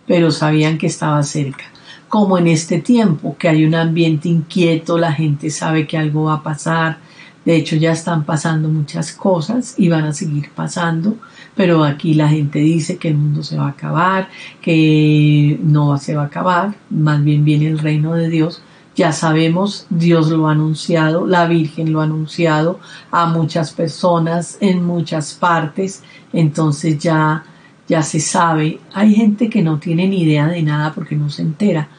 pero 0.09 0.31
sabían 0.31 0.79
que 0.79 0.87
estaba 0.87 1.21
cerca. 1.21 1.65
Como 2.07 2.39
en 2.39 2.47
este 2.47 2.79
tiempo, 2.79 3.35
que 3.37 3.47
hay 3.47 3.63
un 3.63 3.75
ambiente 3.75 4.27
inquieto, 4.27 4.97
la 4.97 5.13
gente 5.13 5.51
sabe 5.51 5.85
que 5.85 5.99
algo 5.99 6.23
va 6.23 6.33
a 6.33 6.41
pasar, 6.41 6.97
de 7.45 7.55
hecho 7.55 7.75
ya 7.75 7.91
están 7.91 8.23
pasando 8.23 8.69
muchas 8.69 9.11
cosas 9.11 9.75
y 9.77 9.87
van 9.87 10.05
a 10.05 10.13
seguir 10.13 10.49
pasando, 10.49 11.17
pero 11.55 11.83
aquí 11.83 12.15
la 12.15 12.27
gente 12.27 12.57
dice 12.57 12.97
que 12.97 13.09
el 13.09 13.17
mundo 13.17 13.43
se 13.43 13.59
va 13.59 13.67
a 13.67 13.69
acabar, 13.69 14.29
que 14.63 15.59
no 15.61 15.95
se 15.99 16.15
va 16.15 16.23
a 16.23 16.25
acabar, 16.25 16.73
más 16.89 17.23
bien 17.23 17.45
viene 17.45 17.67
el 17.67 17.77
reino 17.77 18.15
de 18.15 18.29
Dios. 18.29 18.63
Ya 18.95 19.11
sabemos, 19.11 19.85
Dios 19.91 20.29
lo 20.29 20.47
ha 20.47 20.53
anunciado, 20.53 21.27
la 21.27 21.45
Virgen 21.45 21.93
lo 21.93 22.01
ha 22.01 22.05
anunciado 22.05 22.79
a 23.11 23.27
muchas 23.27 23.73
personas 23.73 24.57
en 24.59 24.83
muchas 24.83 25.35
partes, 25.35 26.01
entonces 26.33 26.97
ya 26.97 27.43
ya 27.89 28.03
se 28.03 28.19
sabe. 28.19 28.79
Hay 28.93 29.15
gente 29.15 29.49
que 29.49 29.63
no 29.63 29.79
tiene 29.79 30.07
ni 30.07 30.21
idea 30.21 30.47
de 30.47 30.61
nada 30.61 30.93
porque 30.93 31.15
no 31.15 31.29
se 31.29 31.41
entera, 31.41 31.89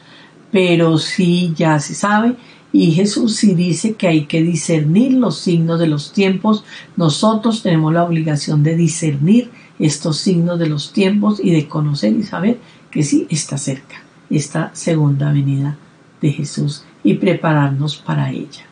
pero 0.51 0.97
sí 0.97 1.53
ya 1.55 1.79
se 1.79 1.93
sabe. 1.93 2.35
Y 2.73 2.93
Jesús 2.93 3.35
sí 3.35 3.53
dice 3.53 3.95
que 3.95 4.07
hay 4.07 4.25
que 4.25 4.41
discernir 4.41 5.11
los 5.11 5.37
signos 5.37 5.77
de 5.77 5.87
los 5.87 6.13
tiempos. 6.13 6.63
Nosotros 6.95 7.61
tenemos 7.61 7.93
la 7.93 8.05
obligación 8.05 8.63
de 8.63 8.77
discernir 8.77 9.51
estos 9.77 10.17
signos 10.17 10.57
de 10.57 10.69
los 10.69 10.93
tiempos 10.93 11.41
y 11.43 11.51
de 11.51 11.67
conocer 11.67 12.13
y 12.13 12.23
saber 12.23 12.59
que 12.89 13.03
sí 13.03 13.27
está 13.29 13.57
cerca 13.57 14.03
esta 14.29 14.71
segunda 14.73 15.33
venida 15.33 15.77
de 16.21 16.31
Jesús 16.31 16.85
y 17.03 17.15
prepararnos 17.15 17.97
para 17.97 18.31
ella. 18.31 18.65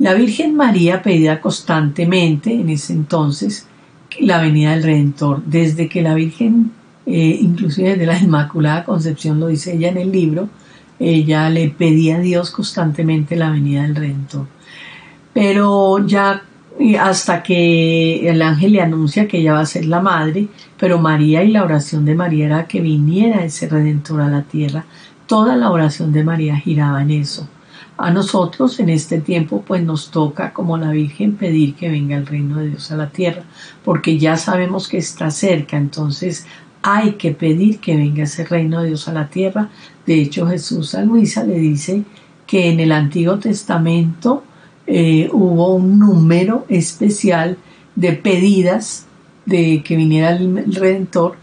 La 0.00 0.14
Virgen 0.14 0.56
María 0.56 1.02
pedía 1.02 1.40
constantemente 1.40 2.52
en 2.52 2.68
ese 2.68 2.92
entonces 2.92 3.67
la 4.20 4.40
venida 4.40 4.72
del 4.72 4.82
Redentor, 4.82 5.42
desde 5.44 5.88
que 5.88 6.02
la 6.02 6.14
Virgen, 6.14 6.72
eh, 7.06 7.38
inclusive 7.40 7.90
desde 7.90 8.06
la 8.06 8.18
Inmaculada 8.18 8.84
Concepción, 8.84 9.40
lo 9.40 9.48
dice 9.48 9.74
ella 9.74 9.88
en 9.88 9.98
el 9.98 10.12
libro, 10.12 10.48
ella 10.98 11.48
le 11.50 11.70
pedía 11.70 12.16
a 12.16 12.20
Dios 12.20 12.50
constantemente 12.50 13.36
la 13.36 13.50
venida 13.50 13.82
del 13.82 13.94
Redentor. 13.94 14.46
Pero 15.32 16.04
ya 16.06 16.42
y 16.78 16.94
hasta 16.94 17.42
que 17.42 18.28
el 18.28 18.40
ángel 18.40 18.72
le 18.72 18.80
anuncia 18.80 19.26
que 19.26 19.38
ella 19.38 19.54
va 19.54 19.60
a 19.60 19.66
ser 19.66 19.86
la 19.86 20.00
madre, 20.00 20.48
pero 20.78 20.98
María 20.98 21.42
y 21.42 21.50
la 21.50 21.64
oración 21.64 22.04
de 22.04 22.14
María 22.14 22.46
era 22.46 22.68
que 22.68 22.80
viniera 22.80 23.44
ese 23.44 23.68
redentor 23.68 24.20
a 24.20 24.28
la 24.28 24.42
tierra. 24.42 24.84
Toda 25.26 25.56
la 25.56 25.70
oración 25.70 26.12
de 26.12 26.24
María 26.24 26.56
giraba 26.56 27.02
en 27.02 27.10
eso. 27.10 27.48
A 28.00 28.12
nosotros 28.12 28.78
en 28.78 28.90
este 28.90 29.20
tiempo 29.20 29.64
pues 29.66 29.82
nos 29.82 30.12
toca 30.12 30.52
como 30.52 30.78
la 30.78 30.92
Virgen 30.92 31.34
pedir 31.34 31.74
que 31.74 31.88
venga 31.88 32.16
el 32.16 32.26
reino 32.26 32.58
de 32.58 32.68
Dios 32.68 32.92
a 32.92 32.96
la 32.96 33.10
tierra, 33.10 33.42
porque 33.84 34.18
ya 34.18 34.36
sabemos 34.36 34.86
que 34.86 34.98
está 34.98 35.32
cerca, 35.32 35.76
entonces 35.76 36.46
hay 36.80 37.14
que 37.14 37.32
pedir 37.32 37.80
que 37.80 37.96
venga 37.96 38.22
ese 38.22 38.44
reino 38.44 38.82
de 38.82 38.90
Dios 38.90 39.08
a 39.08 39.12
la 39.12 39.28
tierra. 39.28 39.70
De 40.06 40.14
hecho 40.14 40.46
Jesús 40.46 40.94
a 40.94 41.02
Luisa 41.02 41.42
le 41.42 41.58
dice 41.58 42.04
que 42.46 42.70
en 42.70 42.78
el 42.78 42.92
Antiguo 42.92 43.40
Testamento 43.40 44.44
eh, 44.86 45.28
hubo 45.32 45.74
un 45.74 45.98
número 45.98 46.66
especial 46.68 47.58
de 47.96 48.12
pedidas 48.12 49.06
de 49.44 49.82
que 49.82 49.96
viniera 49.96 50.30
el 50.30 50.72
Redentor 50.72 51.36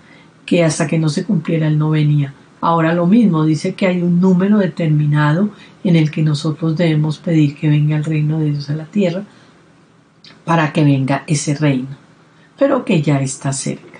que 0.45 0.63
hasta 0.63 0.87
que 0.87 0.99
no 0.99 1.09
se 1.09 1.25
cumpliera 1.25 1.67
él 1.67 1.77
no 1.77 1.89
venía. 1.89 2.33
Ahora 2.61 2.93
lo 2.93 3.07
mismo, 3.07 3.43
dice 3.43 3.75
que 3.75 3.87
hay 3.87 4.01
un 4.01 4.21
número 4.21 4.57
determinado 4.57 5.49
en 5.89 5.95
el 5.95 6.11
que 6.11 6.21
nosotros 6.21 6.75
debemos 6.75 7.19
pedir 7.19 7.55
que 7.55 7.69
venga 7.69 7.95
el 7.95 8.03
reino 8.03 8.39
de 8.39 8.51
Dios 8.51 8.69
a 8.69 8.75
la 8.75 8.85
tierra 8.85 9.23
para 10.43 10.73
que 10.73 10.83
venga 10.83 11.23
ese 11.27 11.55
reino, 11.55 11.95
pero 12.57 12.83
que 12.83 13.01
ya 13.01 13.21
está 13.21 13.53
cerca 13.53 13.95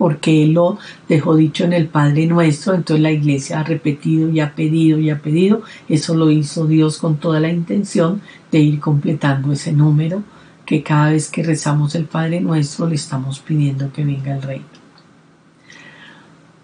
porque 0.00 0.44
Él 0.44 0.52
lo 0.54 0.78
dejó 1.10 1.36
dicho 1.36 1.64
en 1.64 1.74
el 1.74 1.86
Padre 1.86 2.26
Nuestro, 2.26 2.72
entonces 2.72 3.02
la 3.02 3.12
iglesia 3.12 3.60
ha 3.60 3.64
repetido 3.64 4.30
y 4.30 4.40
ha 4.40 4.54
pedido 4.54 4.98
y 4.98 5.10
ha 5.10 5.20
pedido, 5.20 5.60
eso 5.90 6.14
lo 6.14 6.30
hizo 6.30 6.66
Dios 6.66 6.96
con 6.96 7.18
toda 7.18 7.38
la 7.38 7.50
intención 7.50 8.22
de 8.50 8.60
ir 8.60 8.80
completando 8.80 9.52
ese 9.52 9.74
número, 9.74 10.22
que 10.64 10.82
cada 10.82 11.10
vez 11.10 11.30
que 11.30 11.42
rezamos 11.42 11.94
el 11.96 12.06
Padre 12.06 12.40
Nuestro 12.40 12.86
le 12.88 12.94
estamos 12.94 13.40
pidiendo 13.40 13.92
que 13.92 14.02
venga 14.02 14.34
el 14.34 14.40
reino. 14.40 14.64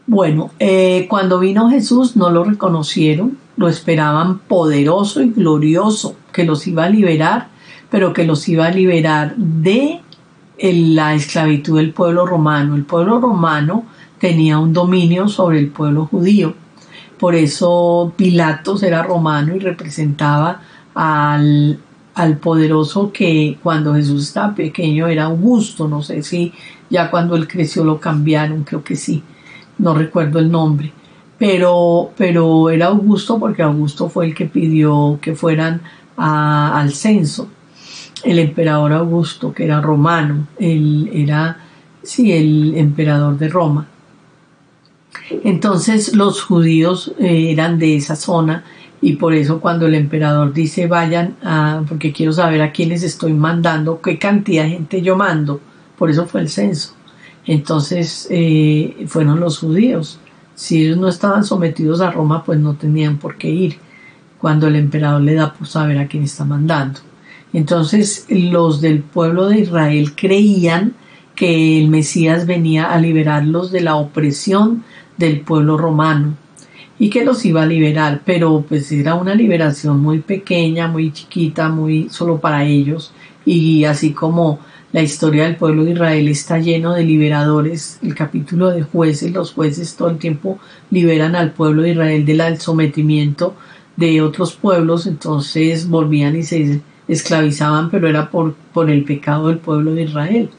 Bueno, 0.06 0.52
eh, 0.58 1.06
cuando 1.06 1.38
vino 1.38 1.68
Jesús 1.68 2.16
no 2.16 2.30
lo 2.30 2.42
reconocieron, 2.42 3.36
lo 3.56 3.68
esperaban 3.68 4.38
poderoso 4.40 5.22
y 5.22 5.30
glorioso, 5.30 6.16
que 6.32 6.44
los 6.44 6.66
iba 6.66 6.84
a 6.84 6.90
liberar, 6.90 7.48
pero 7.90 8.12
que 8.12 8.24
los 8.24 8.48
iba 8.48 8.66
a 8.66 8.70
liberar 8.70 9.34
de 9.36 10.00
la 10.58 11.14
esclavitud 11.14 11.78
del 11.78 11.92
pueblo 11.92 12.26
romano. 12.26 12.74
El 12.74 12.84
pueblo 12.84 13.20
romano 13.20 13.84
tenía 14.18 14.58
un 14.58 14.72
dominio 14.72 15.28
sobre 15.28 15.58
el 15.58 15.68
pueblo 15.68 16.06
judío. 16.06 16.54
Por 17.18 17.34
eso 17.34 18.12
Pilatos 18.16 18.82
era 18.82 19.02
romano 19.02 19.54
y 19.54 19.58
representaba 19.58 20.60
al, 20.94 21.78
al 22.14 22.36
poderoso 22.38 23.10
que 23.12 23.58
cuando 23.62 23.94
Jesús 23.94 24.28
estaba 24.28 24.54
pequeño 24.54 25.06
era 25.08 25.24
Augusto. 25.24 25.88
No 25.88 26.02
sé 26.02 26.22
si 26.22 26.52
ya 26.90 27.10
cuando 27.10 27.36
él 27.36 27.48
creció 27.48 27.84
lo 27.84 28.00
cambiaron, 28.00 28.64
creo 28.64 28.84
que 28.84 28.96
sí. 28.96 29.22
No 29.78 29.94
recuerdo 29.94 30.38
el 30.38 30.50
nombre. 30.50 30.92
Pero, 31.38 32.12
pero 32.16 32.70
era 32.70 32.86
Augusto 32.86 33.38
porque 33.38 33.62
Augusto 33.62 34.08
fue 34.08 34.26
el 34.26 34.34
que 34.34 34.46
pidió 34.46 35.18
que 35.20 35.34
fueran 35.34 35.82
al 36.16 36.92
censo 36.92 37.48
el 38.26 38.38
emperador 38.38 38.92
Augusto, 38.92 39.52
que 39.52 39.64
era 39.64 39.80
romano, 39.80 40.48
él 40.58 41.10
era, 41.12 41.58
sí, 42.02 42.32
el 42.32 42.74
emperador 42.76 43.38
de 43.38 43.48
Roma. 43.48 43.86
Entonces 45.44 46.14
los 46.14 46.42
judíos 46.42 47.12
eh, 47.18 47.52
eran 47.52 47.78
de 47.78 47.96
esa 47.96 48.16
zona 48.16 48.64
y 49.00 49.14
por 49.14 49.34
eso 49.34 49.60
cuando 49.60 49.86
el 49.86 49.94
emperador 49.94 50.52
dice 50.52 50.86
vayan 50.86 51.36
a, 51.42 51.82
porque 51.88 52.12
quiero 52.12 52.32
saber 52.32 52.62
a 52.62 52.72
quiénes 52.72 53.02
estoy 53.02 53.32
mandando, 53.32 54.00
qué 54.00 54.18
cantidad 54.18 54.64
de 54.64 54.70
gente 54.70 55.02
yo 55.02 55.16
mando, 55.16 55.60
por 55.98 56.10
eso 56.10 56.26
fue 56.26 56.40
el 56.40 56.48
censo. 56.48 56.94
Entonces 57.44 58.26
eh, 58.30 59.04
fueron 59.06 59.40
los 59.40 59.58
judíos. 59.58 60.18
Si 60.56 60.82
ellos 60.82 60.96
no 60.96 61.08
estaban 61.08 61.44
sometidos 61.44 62.00
a 62.00 62.10
Roma, 62.10 62.42
pues 62.42 62.58
no 62.58 62.74
tenían 62.74 63.18
por 63.18 63.36
qué 63.36 63.48
ir. 63.48 63.78
Cuando 64.38 64.66
el 64.66 64.74
emperador 64.74 65.20
le 65.20 65.34
da 65.34 65.52
por 65.52 65.68
saber 65.68 65.98
a 65.98 66.08
quién 66.08 66.24
está 66.24 66.44
mandando. 66.44 67.00
Entonces 67.52 68.26
los 68.28 68.80
del 68.80 69.00
pueblo 69.00 69.48
de 69.48 69.60
Israel 69.60 70.14
creían 70.16 70.94
que 71.34 71.78
el 71.78 71.88
Mesías 71.88 72.46
venía 72.46 72.92
a 72.92 72.98
liberarlos 72.98 73.70
de 73.70 73.82
la 73.82 73.96
opresión 73.96 74.82
del 75.16 75.40
pueblo 75.40 75.76
romano 75.76 76.34
y 76.98 77.10
que 77.10 77.24
los 77.24 77.44
iba 77.44 77.62
a 77.62 77.66
liberar, 77.66 78.22
pero 78.24 78.64
pues 78.66 78.90
era 78.90 79.14
una 79.14 79.34
liberación 79.34 80.00
muy 80.00 80.20
pequeña, 80.20 80.88
muy 80.88 81.12
chiquita, 81.12 81.68
muy 81.68 82.08
solo 82.08 82.40
para 82.40 82.64
ellos 82.64 83.12
y 83.44 83.84
así 83.84 84.12
como 84.12 84.60
la 84.92 85.02
historia 85.02 85.44
del 85.44 85.56
pueblo 85.56 85.84
de 85.84 85.92
Israel 85.92 86.28
está 86.28 86.58
lleno 86.58 86.94
de 86.94 87.04
liberadores, 87.04 87.98
el 88.02 88.14
capítulo 88.14 88.70
de 88.70 88.82
jueces, 88.82 89.32
los 89.32 89.52
jueces 89.52 89.96
todo 89.96 90.10
el 90.10 90.18
tiempo 90.18 90.58
liberan 90.90 91.34
al 91.34 91.52
pueblo 91.52 91.82
de 91.82 91.90
Israel 91.90 92.24
del 92.24 92.58
sometimiento 92.58 93.54
de 93.96 94.22
otros 94.22 94.54
pueblos, 94.54 95.06
entonces 95.06 95.88
volvían 95.88 96.36
y 96.36 96.42
se 96.42 96.80
esclavizaban, 97.08 97.90
pero 97.90 98.08
era 98.08 98.30
por, 98.30 98.54
por 98.72 98.90
el 98.90 99.04
pecado 99.04 99.48
del 99.48 99.58
pueblo 99.58 99.94
de 99.94 100.02
Israel. 100.02 100.50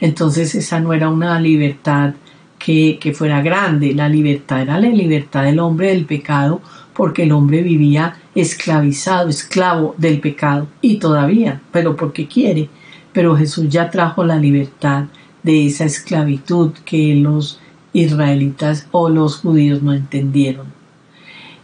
Entonces 0.00 0.54
esa 0.54 0.80
no 0.80 0.92
era 0.92 1.08
una 1.08 1.40
libertad 1.40 2.14
que, 2.58 2.98
que, 3.00 3.12
fuera 3.12 3.42
grande, 3.42 3.94
la 3.94 4.08
libertad 4.08 4.62
era 4.62 4.80
la 4.80 4.88
libertad 4.88 5.44
del 5.44 5.58
hombre 5.58 5.88
del 5.88 6.06
pecado, 6.06 6.60
porque 6.94 7.24
el 7.24 7.32
hombre 7.32 7.62
vivía 7.62 8.16
esclavizado, 8.34 9.28
esclavo 9.28 9.94
del 9.98 10.20
pecado, 10.20 10.66
y 10.80 10.96
todavía, 10.96 11.60
pero 11.70 11.94
porque 11.94 12.26
quiere. 12.26 12.70
Pero 13.16 13.34
Jesús 13.34 13.70
ya 13.70 13.88
trajo 13.88 14.24
la 14.24 14.36
libertad 14.36 15.04
de 15.42 15.64
esa 15.64 15.86
esclavitud 15.86 16.72
que 16.84 17.14
los 17.14 17.58
israelitas 17.94 18.88
o 18.90 19.08
los 19.08 19.36
judíos 19.36 19.80
no 19.82 19.94
entendieron. 19.94 20.66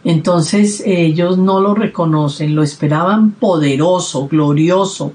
Entonces 0.03 0.81
ellos 0.83 1.37
no 1.37 1.61
lo 1.61 1.75
reconocen, 1.75 2.55
lo 2.55 2.63
esperaban 2.63 3.33
poderoso, 3.33 4.27
glorioso, 4.27 5.13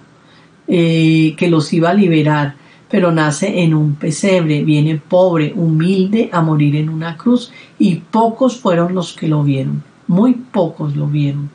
eh, 0.68 1.34
que 1.36 1.50
los 1.50 1.72
iba 1.72 1.90
a 1.90 1.94
liberar, 1.94 2.54
pero 2.88 3.10
nace 3.10 3.64
en 3.64 3.74
un 3.74 3.96
pesebre, 3.96 4.62
viene 4.62 4.96
pobre, 4.96 5.52
humilde 5.56 6.30
a 6.32 6.40
morir 6.40 6.76
en 6.76 6.88
una 6.88 7.16
cruz 7.16 7.50
y 7.80 7.96
pocos 7.96 8.58
fueron 8.58 8.94
los 8.94 9.12
que 9.12 9.26
lo 9.26 9.42
vieron, 9.42 9.82
muy 10.06 10.34
pocos 10.34 10.94
lo 10.94 11.08
vieron. 11.08 11.50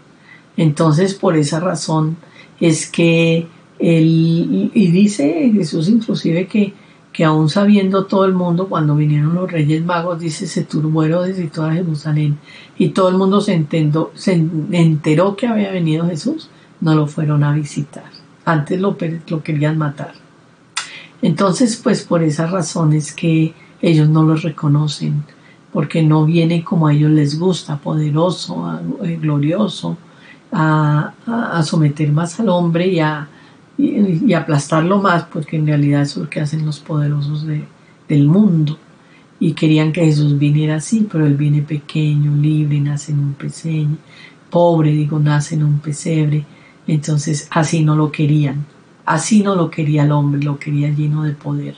Entonces 0.57 1.13
por 1.13 1.37
esa 1.37 1.61
razón 1.61 2.17
es 2.59 2.91
que 2.91 3.47
y 3.91 4.91
dice 4.91 5.51
Jesús 5.53 5.89
inclusive 5.89 6.47
que 6.47 6.73
que 7.13 7.23
aún 7.23 7.47
sabiendo 7.47 8.05
todo 8.05 8.25
el 8.25 8.33
mundo, 8.33 8.67
cuando 8.67 8.95
vinieron 8.95 9.35
los 9.35 9.49
reyes 9.49 9.85
magos, 9.85 10.19
dice, 10.19 10.47
se 10.47 10.63
turbó 10.63 11.03
Herodes 11.03 11.39
y 11.39 11.47
toda 11.47 11.73
Jerusalén, 11.73 12.39
y 12.77 12.89
todo 12.89 13.09
el 13.09 13.17
mundo 13.17 13.39
se, 13.39 13.65
se 14.15 14.33
enteró 14.71 15.35
que 15.35 15.47
había 15.47 15.71
venido 15.71 16.07
Jesús, 16.07 16.49
no 16.81 16.95
lo 16.95 17.05
fueron 17.05 17.43
a 17.43 17.53
visitar. 17.53 18.05
Antes 18.43 18.81
lo, 18.81 18.97
lo 19.27 19.43
querían 19.43 19.77
matar. 19.77 20.13
Entonces, 21.21 21.79
pues 21.81 22.03
por 22.03 22.23
esas 22.23 22.51
razones 22.51 23.13
que 23.13 23.53
ellos 23.81 24.09
no 24.09 24.23
lo 24.23 24.35
reconocen, 24.35 25.23
porque 25.71 26.01
no 26.01 26.25
viene 26.25 26.63
como 26.63 26.87
a 26.87 26.93
ellos 26.93 27.11
les 27.11 27.39
gusta, 27.39 27.77
poderoso, 27.77 28.79
eh, 29.03 29.17
glorioso, 29.21 29.97
a, 30.51 31.13
a 31.27 31.63
someter 31.63 32.11
más 32.11 32.39
al 32.39 32.49
hombre 32.49 32.87
y 32.87 32.99
a, 32.99 33.27
y, 33.77 34.33
aplastarlo 34.33 35.01
más, 35.01 35.23
porque 35.23 35.57
en 35.57 35.67
realidad 35.67 36.03
eso 36.03 36.19
es 36.19 36.25
lo 36.25 36.29
que 36.29 36.41
hacen 36.41 36.65
los 36.65 36.79
poderosos 36.79 37.45
del 37.45 38.27
mundo. 38.27 38.77
Y 39.39 39.53
querían 39.53 39.91
que 39.91 40.05
Jesús 40.05 40.37
viniera 40.37 40.75
así, 40.75 41.07
pero 41.11 41.25
él 41.25 41.35
viene 41.35 41.61
pequeño, 41.61 42.35
libre, 42.35 42.79
nace 42.79 43.11
en 43.11 43.19
un 43.19 43.33
pesebre, 43.33 43.95
pobre, 44.49 44.91
digo, 44.91 45.19
nace 45.19 45.55
en 45.55 45.63
un 45.63 45.79
pesebre. 45.79 46.45
Entonces 46.87 47.47
así 47.51 47.83
no 47.83 47.95
lo 47.95 48.11
querían, 48.11 48.65
así 49.05 49.41
no 49.41 49.55
lo 49.55 49.69
quería 49.69 50.03
el 50.03 50.11
hombre, 50.11 50.43
lo 50.43 50.59
quería 50.59 50.89
lleno 50.89 51.23
de 51.23 51.33
poder. 51.33 51.75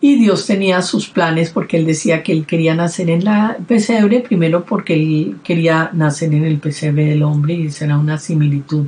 Y 0.00 0.16
Dios 0.16 0.46
tenía 0.46 0.82
sus 0.82 1.08
planes 1.08 1.50
porque 1.50 1.76
él 1.76 1.86
decía 1.86 2.24
que 2.24 2.32
él 2.32 2.44
quería 2.44 2.74
nacer 2.74 3.08
en 3.08 3.24
la 3.24 3.56
pesebre, 3.68 4.18
primero 4.20 4.64
porque 4.64 4.94
él 4.94 5.36
quería 5.44 5.90
nacer 5.92 6.34
en 6.34 6.44
el 6.44 6.58
pesebre 6.58 7.06
del 7.06 7.22
hombre 7.22 7.54
y 7.54 7.70
será 7.70 7.96
una 7.96 8.18
similitud 8.18 8.86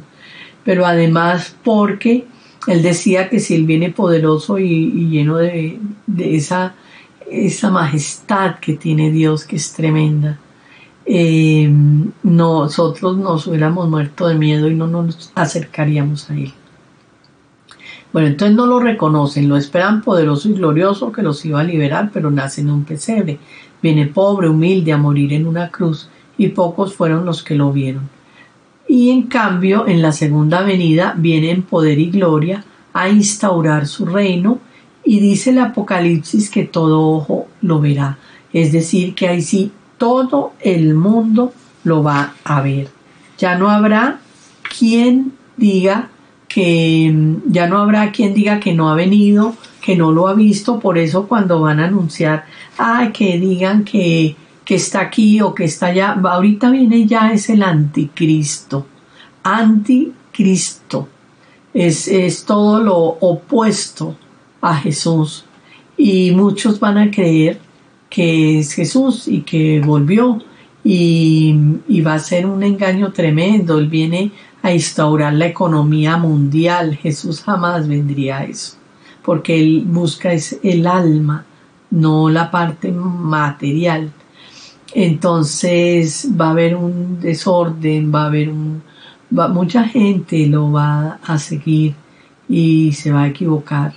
pero 0.65 0.87
además 0.87 1.57
porque 1.62 2.27
él 2.67 2.83
decía 2.83 3.29
que 3.29 3.41
si 3.41 3.55
él 3.55 3.67
viene 3.67 3.91
poderoso 3.91 4.59
y, 4.59 5.09
lleno 5.09 5.37
de, 5.37 5.79
esa, 6.19 6.75
esa, 7.31 7.71
majestad 7.71 8.59
que 8.59 8.75
tiene 8.75 9.11
Dios, 9.11 9.45
que 9.45 9.57
es 9.57 9.73
tremenda, 9.75 10.39
eh, 11.07 11.71
nosotros 12.23 13.19
nos 13.19 13.47
hubiéramos 13.47 13.89
muerto 13.89 14.27
de 14.27 14.37
miedo 14.37 14.69
y 14.69 14.75
no 14.75 14.87
nos 14.87 15.31
acercaríamos 15.35 16.31
a 16.31 16.35
Él. 16.35 16.53
Bueno, 18.15 18.29
entonces 18.29 18.57
no 18.57 18.67
lo 18.67 18.79
reconocen, 18.79 19.49
lo 19.49 19.57
esperan 19.57 20.01
poderoso 20.01 20.49
y 20.49 20.55
glorioso 20.55 21.11
que 21.11 21.23
los 21.23 21.45
iba 21.45 21.61
a 21.61 21.65
liberar, 21.65 22.11
pero 22.12 22.31
nace 22.31 22.61
en 22.61 22.71
un 22.71 22.85
pesebre. 22.85 23.39
Viene 23.83 24.07
pobre, 24.07 24.49
humilde, 24.49 24.93
a 24.93 24.97
morir 24.97 25.33
en 25.33 25.47
una 25.47 25.69
cruz, 25.69 26.09
y 26.39 26.49
pocos 26.49 26.95
fueron 26.95 27.27
los 27.27 27.43
que 27.43 27.57
lo 27.57 27.73
vieron. 27.73 28.09
Y 28.89 29.11
en 29.11 29.22
cambio 29.22 29.87
en 29.87 30.03
la 30.03 30.12
segunda 30.12 30.62
venida 30.62 31.14
viene 31.16 31.51
en 31.51 31.62
poder 31.62 31.99
y 31.99 32.11
gloria 32.11 32.64
a 32.93 33.09
instaurar 33.09 33.87
su 33.87 34.07
reino 34.07 34.59
y 35.05 35.20
dice 35.20 35.51
el 35.51 35.59
Apocalipsis 35.59 36.51
que 36.51 36.64
todo 36.64 37.11
ojo 37.11 37.47
lo 37.61 37.80
verá, 37.80 38.18
es 38.53 38.72
decir, 38.72 39.14
que 39.14 39.28
ahí 39.28 39.43
sí 39.43 39.72
todo 39.99 40.53
el 40.61 40.95
mundo 40.95 41.53
lo 41.82 42.03
va 42.03 42.35
a 42.45 42.61
ver. 42.62 42.89
Ya 43.39 43.57
no 43.57 43.68
habrá 43.68 44.20
quien 44.78 45.32
diga 45.57 46.09
que 46.49 47.12
ya 47.47 47.66
no 47.66 47.78
habrá 47.78 48.12
quien 48.12 48.32
diga 48.32 48.61
que 48.61 48.74
no 48.74 48.89
ha 48.89 48.95
venido, 48.95 49.57
que 49.80 49.97
no 49.97 50.12
lo 50.12 50.28
ha 50.28 50.35
visto, 50.35 50.78
por 50.78 50.99
eso 50.99 51.26
cuando 51.26 51.61
van 51.61 51.80
a 51.80 51.87
anunciar, 51.87 52.47
ay, 52.78 53.11
que 53.12 53.39
digan 53.39 53.85
que, 53.85 54.37
que 54.65 54.77
está 54.77 55.01
aquí 55.01 55.41
o 55.41 55.55
que 55.55 55.65
está 55.65 55.87
allá, 55.87 56.12
ahorita 56.12 56.71
viene 56.71 57.07
ya 57.07 57.33
es 57.33 57.51
el 57.51 57.62
anticristo, 57.62 58.87
anticristo, 59.43 61.09
es, 61.73 62.09
es 62.09 62.45
todo 62.45 62.81
lo 62.81 62.97
opuesto 62.97 64.17
a 64.61 64.77
Jesús 64.77 65.45
y 65.97 66.31
muchos 66.33 66.81
van 66.81 66.99
a 66.99 67.11
creer 67.11 67.61
que 68.09 68.61
es 68.61 68.73
Jesús 68.73 69.29
y 69.29 69.43
que 69.43 69.81
volvió 69.81 70.39
y, 70.83 71.55
y, 71.89 72.01
va 72.03 72.15
a 72.15 72.19
ser 72.19 72.47
un 72.47 72.62
engaño 72.62 73.11
tremendo. 73.12 73.79
Él 73.79 73.89
viene 73.89 74.33
a 74.62 74.73
instaurar 74.73 75.33
la 75.33 75.47
economía 75.47 76.17
mundial. 76.17 76.97
Jesús 76.97 77.43
jamás 77.43 77.89
vendría 77.89 78.39
a 78.39 78.45
eso, 78.45 78.77
porque 79.25 79.59
él 79.59 79.85
busca 79.87 80.33
es 80.33 80.59
el 80.62 80.87
alma, 80.87 81.45
no 81.91 82.29
la 82.29 82.51
parte 82.51 82.93
material. 82.93 84.12
Entonces 84.95 86.28
va 86.40 86.47
a 86.47 86.51
haber 86.51 86.76
un 86.76 87.20
desorden, 87.20 88.14
va 88.14 88.22
a 88.22 88.26
haber 88.26 88.49
un, 88.49 88.80
mucha 89.30 89.88
gente 89.88 90.47
lo 90.47 90.70
va 90.70 91.18
a 91.24 91.38
seguir 91.38 91.97
y 92.49 92.92
se 92.92 93.11
va 93.11 93.22
a 93.22 93.28
equivocar. 93.28 93.92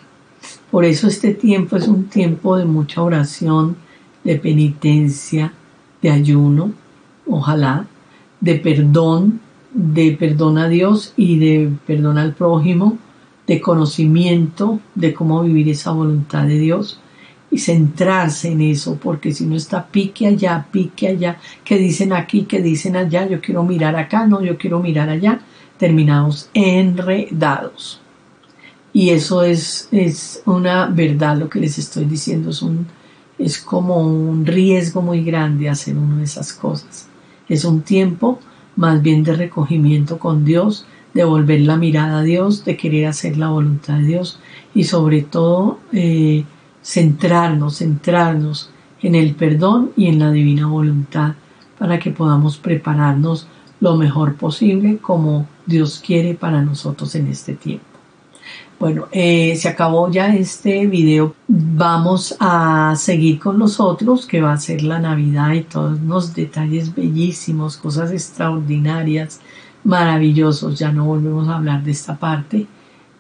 Por 0.72 0.86
eso 0.86 1.08
este 1.08 1.36
tiempo 1.36 1.78
es 1.78 1.88
un 1.88 2.06
tiempo 2.06 2.58
de 2.58 2.66
mucha 2.66 3.04
oración, 3.04 3.78
de 4.24 4.38
penitencia, 4.38 5.54
de 6.02 6.10
ayuno, 6.10 6.72
ojalá, 7.28 7.86
de 8.42 8.56
perdón, 8.56 9.40
de 9.74 10.18
perdón 10.20 10.58
a 10.58 10.68
Dios 10.68 11.14
y 11.16 11.38
de 11.38 11.72
perdón 11.86 12.18
al 12.18 12.34
prójimo, 12.34 12.98
de 13.46 13.62
conocimiento 13.62 14.80
de 14.96 15.14
cómo 15.14 15.44
vivir 15.44 15.70
esa 15.70 15.92
voluntad 15.92 16.48
de 16.48 16.58
Dios 16.58 17.00
y 17.50 17.60
centrarse 17.60 18.52
en 18.52 18.62
eso, 18.62 18.98
porque 19.02 19.34
si 19.34 19.46
no 19.46 19.56
está 19.56 19.88
pique 19.88 20.28
allá, 20.28 20.68
pique 20.72 21.08
allá, 21.08 21.38
que 21.64 21.78
dicen 21.78 22.12
aquí, 22.14 22.44
que 22.44 22.62
dicen 22.62 22.96
allá, 22.96 23.28
yo 23.28 23.40
quiero 23.40 23.64
mirar 23.64 23.96
acá, 23.96 24.28
no, 24.28 24.42
yo 24.42 24.58
quiero 24.58 24.80
mirar 24.80 25.10
allá, 25.10 25.40
terminamos 25.78 26.50
enredados. 26.54 28.02
Y 28.92 29.12
eso 29.12 29.44
es, 29.44 29.88
es 29.92 30.42
una 30.46 30.88
verdad 30.88 31.38
lo 31.38 31.50
que 31.50 31.60
les 31.60 31.78
estoy 31.78 32.06
diciendo, 32.06 32.50
es 32.50 32.62
un, 32.62 32.88
es 33.38 33.60
como 33.60 34.02
un 34.02 34.46
riesgo 34.46 35.02
muy 35.02 35.24
grande 35.24 35.70
hacer 35.70 35.96
una 35.98 36.18
de 36.18 36.24
esas 36.24 36.52
cosas. 36.54 37.08
Es 37.48 37.64
un 37.64 37.82
tiempo 37.82 38.40
más 38.76 39.02
bien 39.02 39.24
de 39.24 39.36
recogimiento 39.36 40.20
con 40.20 40.44
Dios, 40.44 40.86
de 41.14 41.24
volver 41.24 41.62
la 41.62 41.78
mirada 41.78 42.20
a 42.20 42.24
Dios, 42.24 42.66
de 42.66 42.78
querer 42.78 43.08
hacer 43.08 43.38
la 43.38 43.50
voluntad 43.50 43.98
de 43.98 44.04
Dios 44.04 44.40
y 44.76 44.84
sobre 44.84 45.22
todo 45.22 45.80
eh, 45.92 46.44
centrarnos, 46.88 47.80
centrarnos 47.80 48.70
en 49.02 49.16
el 49.16 49.36
perdón 49.36 49.92
y 49.98 50.08
en 50.08 50.20
la 50.20 50.32
divina 50.32 50.68
voluntad 50.68 51.34
para 51.78 52.00
que 52.00 52.12
podamos 52.12 52.58
prepararnos 52.58 53.46
lo 53.82 53.98
mejor 53.98 54.36
posible 54.36 54.98
como 54.98 55.48
Dios 55.66 56.02
quiere 56.04 56.34
para 56.34 56.62
nosotros 56.62 57.14
en 57.16 57.28
este 57.28 57.56
tiempo. 57.56 57.86
Bueno, 58.80 59.08
eh, 59.12 59.56
se 59.58 59.68
acabó 59.68 60.10
ya 60.10 60.34
este 60.34 60.88
video. 60.88 61.36
Vamos 61.48 62.38
a 62.40 62.94
seguir 62.96 63.38
con 63.38 63.60
los 63.60 63.82
otros, 63.82 64.26
que 64.26 64.40
va 64.40 64.54
a 64.54 64.58
ser 64.58 64.82
la 64.82 65.00
Navidad 65.00 65.52
y 65.54 65.64
todos 65.64 66.00
los 66.02 66.34
detalles 66.34 66.96
bellísimos, 66.96 67.76
cosas 67.76 68.12
extraordinarias, 68.12 69.42
maravillosos. 69.84 70.80
Ya 70.80 70.92
no 70.92 71.06
volvemos 71.06 71.50
a 71.50 71.58
hablar 71.58 71.84
de 71.84 71.92
esta 71.92 72.16
parte 72.16 72.68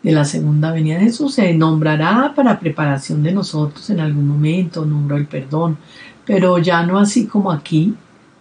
de 0.07 0.13
la 0.13 0.23
segunda 0.23 0.71
venida 0.71 0.95
de 0.95 1.03
Jesús. 1.03 1.33
Se 1.33 1.53
nombrará 1.53 2.31
para 2.33 2.61
preparación 2.61 3.23
de 3.23 3.33
nosotros 3.33 3.89
en 3.89 3.99
algún 3.99 4.25
momento, 4.25 4.85
nombró 4.85 5.17
el 5.17 5.27
perdón, 5.27 5.77
pero 6.25 6.59
ya 6.59 6.81
no 6.83 6.97
así 6.97 7.25
como 7.27 7.51
aquí, 7.51 7.93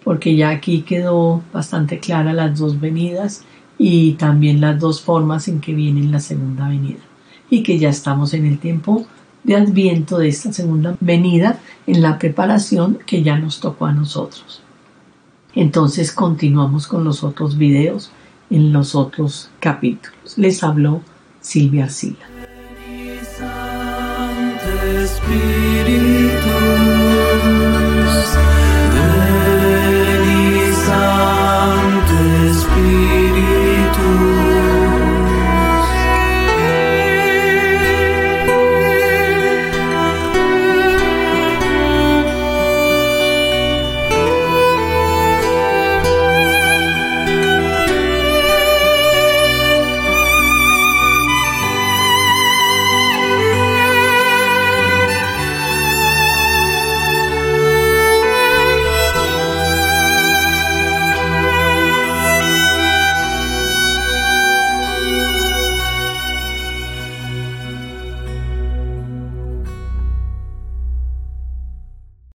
porque 0.05 0.37
ya 0.37 0.51
aquí 0.51 0.83
quedó 0.83 1.43
bastante 1.53 1.99
clara 1.99 2.33
las 2.33 2.57
dos 2.57 2.79
venidas 2.79 3.43
y 3.79 4.13
también 4.13 4.61
las 4.61 4.79
dos 4.79 5.01
formas 5.01 5.49
en 5.49 5.61
que 5.61 5.75
viene 5.75 6.05
la 6.05 6.21
segunda 6.21 6.69
venida 6.69 7.01
y 7.51 7.65
que 7.65 7.81
ya 7.81 7.89
estamos 7.89 8.33
en 8.33 8.47
el 8.47 8.61
tiempo 8.61 9.05
de 9.43 9.57
adviento 9.57 10.19
de 10.19 10.29
esta 10.29 10.53
segunda 10.53 10.97
venida 11.01 11.59
en 11.89 12.01
la 12.01 12.17
preparación 12.17 13.01
que 13.05 13.25
ya 13.25 13.41
nos 13.41 13.59
tocó 13.59 13.87
a 13.87 13.93
nosotros. 13.93 14.63
Entonces 15.53 16.13
continuamos 16.13 16.87
con 16.87 17.03
los 17.03 17.25
otros 17.25 17.59
videos 17.59 18.13
en 18.51 18.73
los 18.73 18.95
otros 18.95 19.51
capítulos. 19.59 20.39
Les 20.39 20.63
habló 20.63 21.03
Silvia 21.47 21.85
Arcila. 21.85 22.27